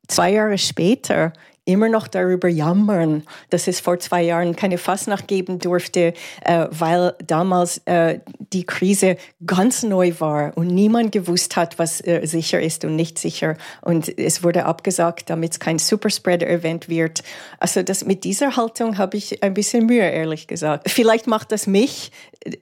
zwei 0.08 0.32
Jahre 0.32 0.58
später 0.58 1.34
immer 1.70 1.88
noch 1.88 2.07
darüber 2.07 2.47
jammern, 2.47 3.24
dass 3.51 3.67
es 3.67 3.80
vor 3.80 3.99
zwei 3.99 4.24
Jahren 4.24 4.55
keine 4.55 4.78
Fastnacht 4.78 5.28
geben 5.28 5.59
durfte, 5.59 6.13
äh, 6.43 6.67
weil 6.72 7.13
damals 7.26 7.80
äh, 7.86 8.20
die 8.51 8.65
Krise 8.65 9.17
ganz 9.45 9.84
neu 9.84 10.13
war 10.20 10.57
und 10.57 10.67
niemand 10.67 11.11
gewusst 11.11 11.55
hat, 11.55 11.78
was 11.78 12.01
äh, 12.01 12.26
sicher 12.26 12.59
ist 12.59 12.86
und 12.86 12.95
nicht 12.95 13.20
sicher. 13.20 13.55
Und 13.82 14.17
es 14.17 14.43
wurde 14.43 14.65
abgesagt, 14.65 15.30
damit 15.30 15.53
es 15.53 15.59
kein 15.59 15.78
Superspreader-Event 15.78 16.89
wird. 16.89 17.24
Also 17.59 17.84
das, 17.84 18.03
mit 18.03 18.24
dieser 18.24 18.55
Haltung 18.55 18.97
habe 18.97 19.17
ich 19.17 19.43
ein 19.43 19.53
bisschen 19.53 19.86
Mühe, 19.86 20.09
ehrlich 20.09 20.47
gesagt. 20.47 20.89
Vielleicht 20.89 21.28
macht 21.28 21.51
das 21.51 21.67
mich 21.67 22.11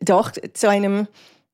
doch 0.02 0.32
zu 0.54 0.70
einem 0.70 1.08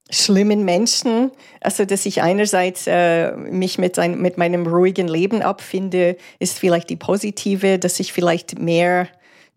schlimmen 0.10 0.66
Menschen. 0.66 1.32
Also, 1.62 1.86
dass 1.86 2.06
ich 2.06 2.22
einerseits 2.22 2.86
äh, 2.88 3.32
mich 3.36 3.78
mit, 3.78 3.97
ein, 3.99 4.20
mit 4.22 4.38
meinem 4.38 4.68
ruhigen 4.68 5.08
Leben 5.08 5.41
abfinde, 5.41 6.18
ist 6.39 6.60
vielleicht 6.60 6.89
die 6.89 6.95
positive, 6.95 7.80
dass 7.80 7.99
ich 7.99 8.14
vielleicht 8.14 8.60
mehr 8.60 9.08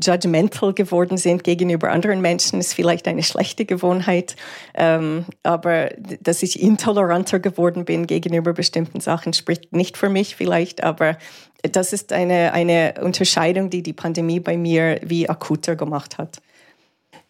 judgmental 0.02 0.74
geworden 0.74 1.16
sind 1.16 1.42
gegenüber 1.42 1.90
anderen 1.90 2.20
Menschen, 2.20 2.60
ist 2.60 2.74
vielleicht 2.74 3.08
eine 3.08 3.22
schlechte 3.22 3.64
Gewohnheit. 3.64 4.36
Ähm, 4.74 5.24
aber 5.42 5.90
dass 6.20 6.42
ich 6.42 6.60
intoleranter 6.60 7.40
geworden 7.40 7.84
bin 7.84 8.06
gegenüber 8.06 8.52
bestimmten 8.52 9.00
Sachen, 9.00 9.32
spricht 9.32 9.72
nicht 9.74 9.96
für 9.96 10.10
mich 10.10 10.36
vielleicht, 10.36 10.82
aber 10.82 11.16
das 11.62 11.92
ist 11.92 12.12
eine, 12.12 12.52
eine 12.52 12.94
Unterscheidung, 13.00 13.70
die 13.70 13.82
die 13.82 13.94
Pandemie 13.94 14.40
bei 14.40 14.56
mir 14.56 15.00
wie 15.02 15.28
akuter 15.28 15.76
gemacht 15.76 16.18
hat. 16.18 16.40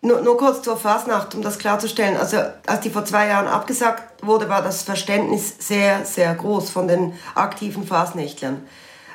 Nur, 0.06 0.20
nur 0.20 0.36
kurz 0.36 0.62
zur 0.62 0.76
Fasnacht, 0.76 1.34
um 1.34 1.42
das 1.42 1.58
klarzustellen. 1.58 2.16
Also 2.16 2.36
als 2.64 2.80
die 2.80 2.90
vor 2.90 3.04
zwei 3.04 3.26
Jahren 3.26 3.48
abgesagt 3.48 4.24
wurde, 4.24 4.48
war 4.48 4.62
das 4.62 4.82
Verständnis 4.82 5.56
sehr, 5.58 6.04
sehr 6.04 6.32
groß 6.32 6.70
von 6.70 6.86
den 6.86 7.14
aktiven 7.34 7.84
Fasnächtlern. 7.84 8.62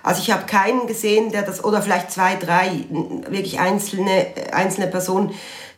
Also 0.04 0.22
ich 0.22 0.32
habe 0.32 0.46
keinen 0.46 0.88
gesehen, 0.88 1.32
der 1.32 1.44
das, 1.44 1.64
oder 1.64 1.82
vielleicht 1.82 2.12
zwei, 2.12 2.36
drei, 2.36 2.86
wirklich 3.30 3.62
einzelne, 3.62 4.34
einzelne 4.52 4.88
Personen, 4.88 5.34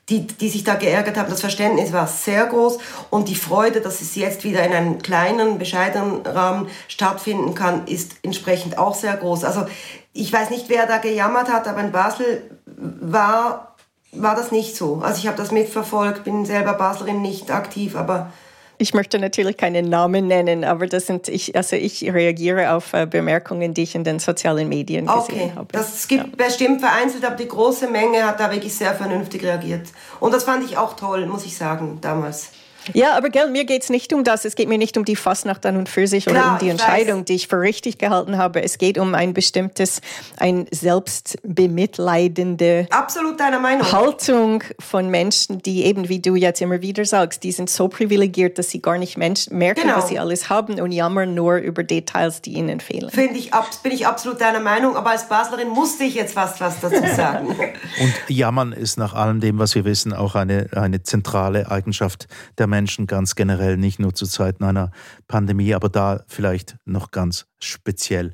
die, 0.10 0.26
die 0.26 0.50
sich 0.50 0.64
da 0.64 0.74
geärgert 0.74 1.16
haben. 1.16 1.30
Das 1.30 1.42
Verständnis 1.42 1.94
war 1.94 2.08
sehr 2.08 2.48
groß 2.48 2.80
und 3.12 3.30
die 3.30 3.36
Freude, 3.36 3.82
dass 3.82 4.02
es 4.02 4.16
jetzt 4.16 4.44
wieder 4.44 4.64
in 4.64 4.74
einem 4.74 5.00
kleinen, 5.00 5.60
bescheidenen 5.60 6.26
Rahmen 6.26 6.70
stattfinden 6.88 7.54
kann, 7.54 7.86
ist 7.86 8.14
entsprechend 8.24 8.80
auch 8.80 8.96
sehr 8.96 9.16
groß. 9.16 9.44
Also 9.44 9.68
ich 10.12 10.34
weiß 10.34 10.50
nicht, 10.50 10.70
wer 10.70 10.88
da 10.88 10.98
gejammert 10.98 11.50
hat, 11.50 11.68
aber 11.68 11.82
in 11.82 11.92
Basel 11.92 12.50
war, 12.66 13.73
war 14.16 14.36
das 14.36 14.52
nicht 14.52 14.76
so. 14.76 15.02
Also 15.04 15.20
ich 15.20 15.28
habe 15.28 15.38
das 15.38 15.52
mitverfolgt, 15.52 16.24
bin 16.24 16.46
selber 16.46 16.74
Baslerin 16.74 17.22
nicht 17.22 17.52
aktiv, 17.52 17.96
aber 17.96 18.32
ich 18.80 18.94
möchte 18.94 19.20
natürlich 19.20 19.56
keinen 19.56 19.88
Namen 19.88 20.28
nennen, 20.28 20.64
aber 20.64 20.88
das 20.88 21.08
sind 21.08 21.30
ich, 21.30 21.56
also 21.56 21.76
ich 21.76 22.04
reagiere 22.12 22.74
auf 22.74 22.94
äh, 22.94 23.06
Bemerkungen, 23.06 23.74
die 23.74 23.84
ich 23.84 23.96
in 23.96 24.04
den 24.04 24.20
sozialen 24.20 24.68
Medien 24.68 25.08
okay. 25.08 25.32
gesehen 25.32 25.56
habe. 25.56 25.68
Das 25.72 26.08
gibt 26.08 26.24
ja. 26.24 26.46
bestimmt 26.46 26.82
vereinzelt, 26.82 27.24
aber 27.24 27.36
die 27.36 27.48
große 27.48 27.88
Menge 27.90 28.26
hat 28.26 28.40
da 28.40 28.52
wirklich 28.52 28.76
sehr 28.76 28.94
vernünftig 28.94 29.44
reagiert. 29.44 29.88
Und 30.20 30.34
das 30.34 30.44
fand 30.44 30.66
ich 30.66 30.78
auch 30.78 30.96
toll, 30.96 31.26
muss 31.28 31.46
ich 31.46 31.56
sagen, 31.56 32.00
damals. 32.02 32.50
Ja, 32.94 33.16
aber 33.16 33.30
gell, 33.30 33.50
mir 33.50 33.66
geht 33.66 33.84
es 33.84 33.90
nicht 33.90 34.14
um 34.14 34.24
das. 34.24 34.46
Es 34.46 34.56
geht 34.56 34.68
mir 34.68 34.78
nicht 34.78 34.98
um 34.98 35.06
die 35.06 35.16
Fastnacht 35.16 35.66
an 35.66 35.78
und 35.78 35.90
für 35.90 36.08
sich 36.08 36.28
oder 36.28 36.42
Klar, 36.42 36.54
um 36.54 36.60
die 36.60 36.70
Entscheidung, 36.70 37.20
weiß. 37.20 37.26
die 37.26 37.36
ich 37.36 37.48
für 37.48 37.60
richtig 37.60 37.98
gehalten 37.98 38.38
habe. 38.38 38.62
Es 38.62 38.78
geht 38.78 38.98
um 38.98 39.16
ein 39.16 39.34
bestimmtes, 39.34 40.02
ein 40.38 40.66
selbstbemitleidende 40.72 42.88
Absolut 42.90 43.40
deiner 43.40 43.60
Meinung. 43.60 43.90
Haltung 43.92 44.64
von 44.80 45.10
Menschen, 45.10 45.62
die 45.62 45.86
eben, 45.86 46.10
wie 46.10 46.20
du 46.20 46.36
jetzt 46.36 46.62
immer 46.62 46.82
wieder 46.82 47.06
sagst, 47.06 47.44
die 47.44 47.52
sind 47.52 47.70
so 47.70 47.88
privilegiert, 47.88 48.58
dass 48.58 48.70
sie 48.70 48.82
gar 48.82 48.98
nicht 48.98 49.18
merken, 49.18 49.82
genau. 49.82 49.98
was 49.98 50.10
sie 50.10 50.20
alles 50.20 50.50
haben 50.50 50.80
und 50.82 50.92
jammern 50.92 51.34
nur 51.34 51.56
über 51.58 51.84
Details, 51.84 52.42
die 52.42 52.54
ihnen 52.54 52.80
fehlen. 52.80 53.10
Finde 53.10 53.38
ich, 53.38 53.52
bin 53.84 53.92
ich 53.92 54.08
absolut 54.08 54.42
deiner 54.42 54.60
Meinung, 54.60 54.98
aber 54.98 55.12
als 55.12 55.30
Baslerin 55.30 55.70
musste 55.70 56.04
ich 56.04 56.16
jetzt 56.16 56.34
fast 56.34 56.60
was 56.60 56.80
dazu 56.80 57.04
sagen. 57.16 57.50
und 57.50 58.14
jammern 58.28 58.74
ist 58.74 58.98
nach 58.98 59.14
allem 59.14 59.40
dem, 59.40 59.60
was 59.60 59.76
wir 59.76 59.86
wissen, 59.86 60.14
auch 60.14 60.36
eine, 60.36 60.68
eine 60.76 61.04
zentrale 61.04 61.72
Eigenschaft 61.72 62.28
der 62.58 62.68
Menschen 62.74 63.06
ganz 63.06 63.36
generell, 63.36 63.78
nicht 63.78 64.00
nur 64.00 64.16
zu 64.16 64.26
Zeiten 64.26 64.64
einer 64.64 64.90
Pandemie, 65.28 65.76
aber 65.76 65.90
da 65.90 66.24
vielleicht 66.28 66.76
noch 66.86 67.12
ganz 67.12 67.46
speziell. 67.60 68.34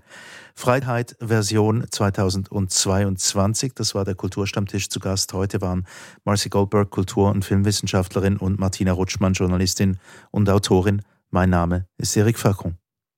Freiheit 0.55 1.17
Version 1.19 1.85
2022, 1.91 3.73
das 3.73 3.95
war 3.95 4.05
der 4.05 4.15
Kulturstammtisch 4.15 4.87
zu 4.87 5.01
Gast. 5.01 5.33
Heute 5.33 5.59
waren 5.59 5.85
Marcy 6.23 6.47
Goldberg, 6.47 6.89
Kultur- 6.89 7.31
und 7.31 7.43
Filmwissenschaftlerin 7.43 8.37
und 8.37 8.59
Martina 8.59 8.93
Rutschmann, 8.93 9.33
Journalistin 9.33 9.99
und 10.31 10.49
Autorin. 10.49 11.01
Mein 11.31 11.49
Name 11.49 11.85
ist 11.97 12.15
Erik 12.15 12.39
Facon. 12.39 12.77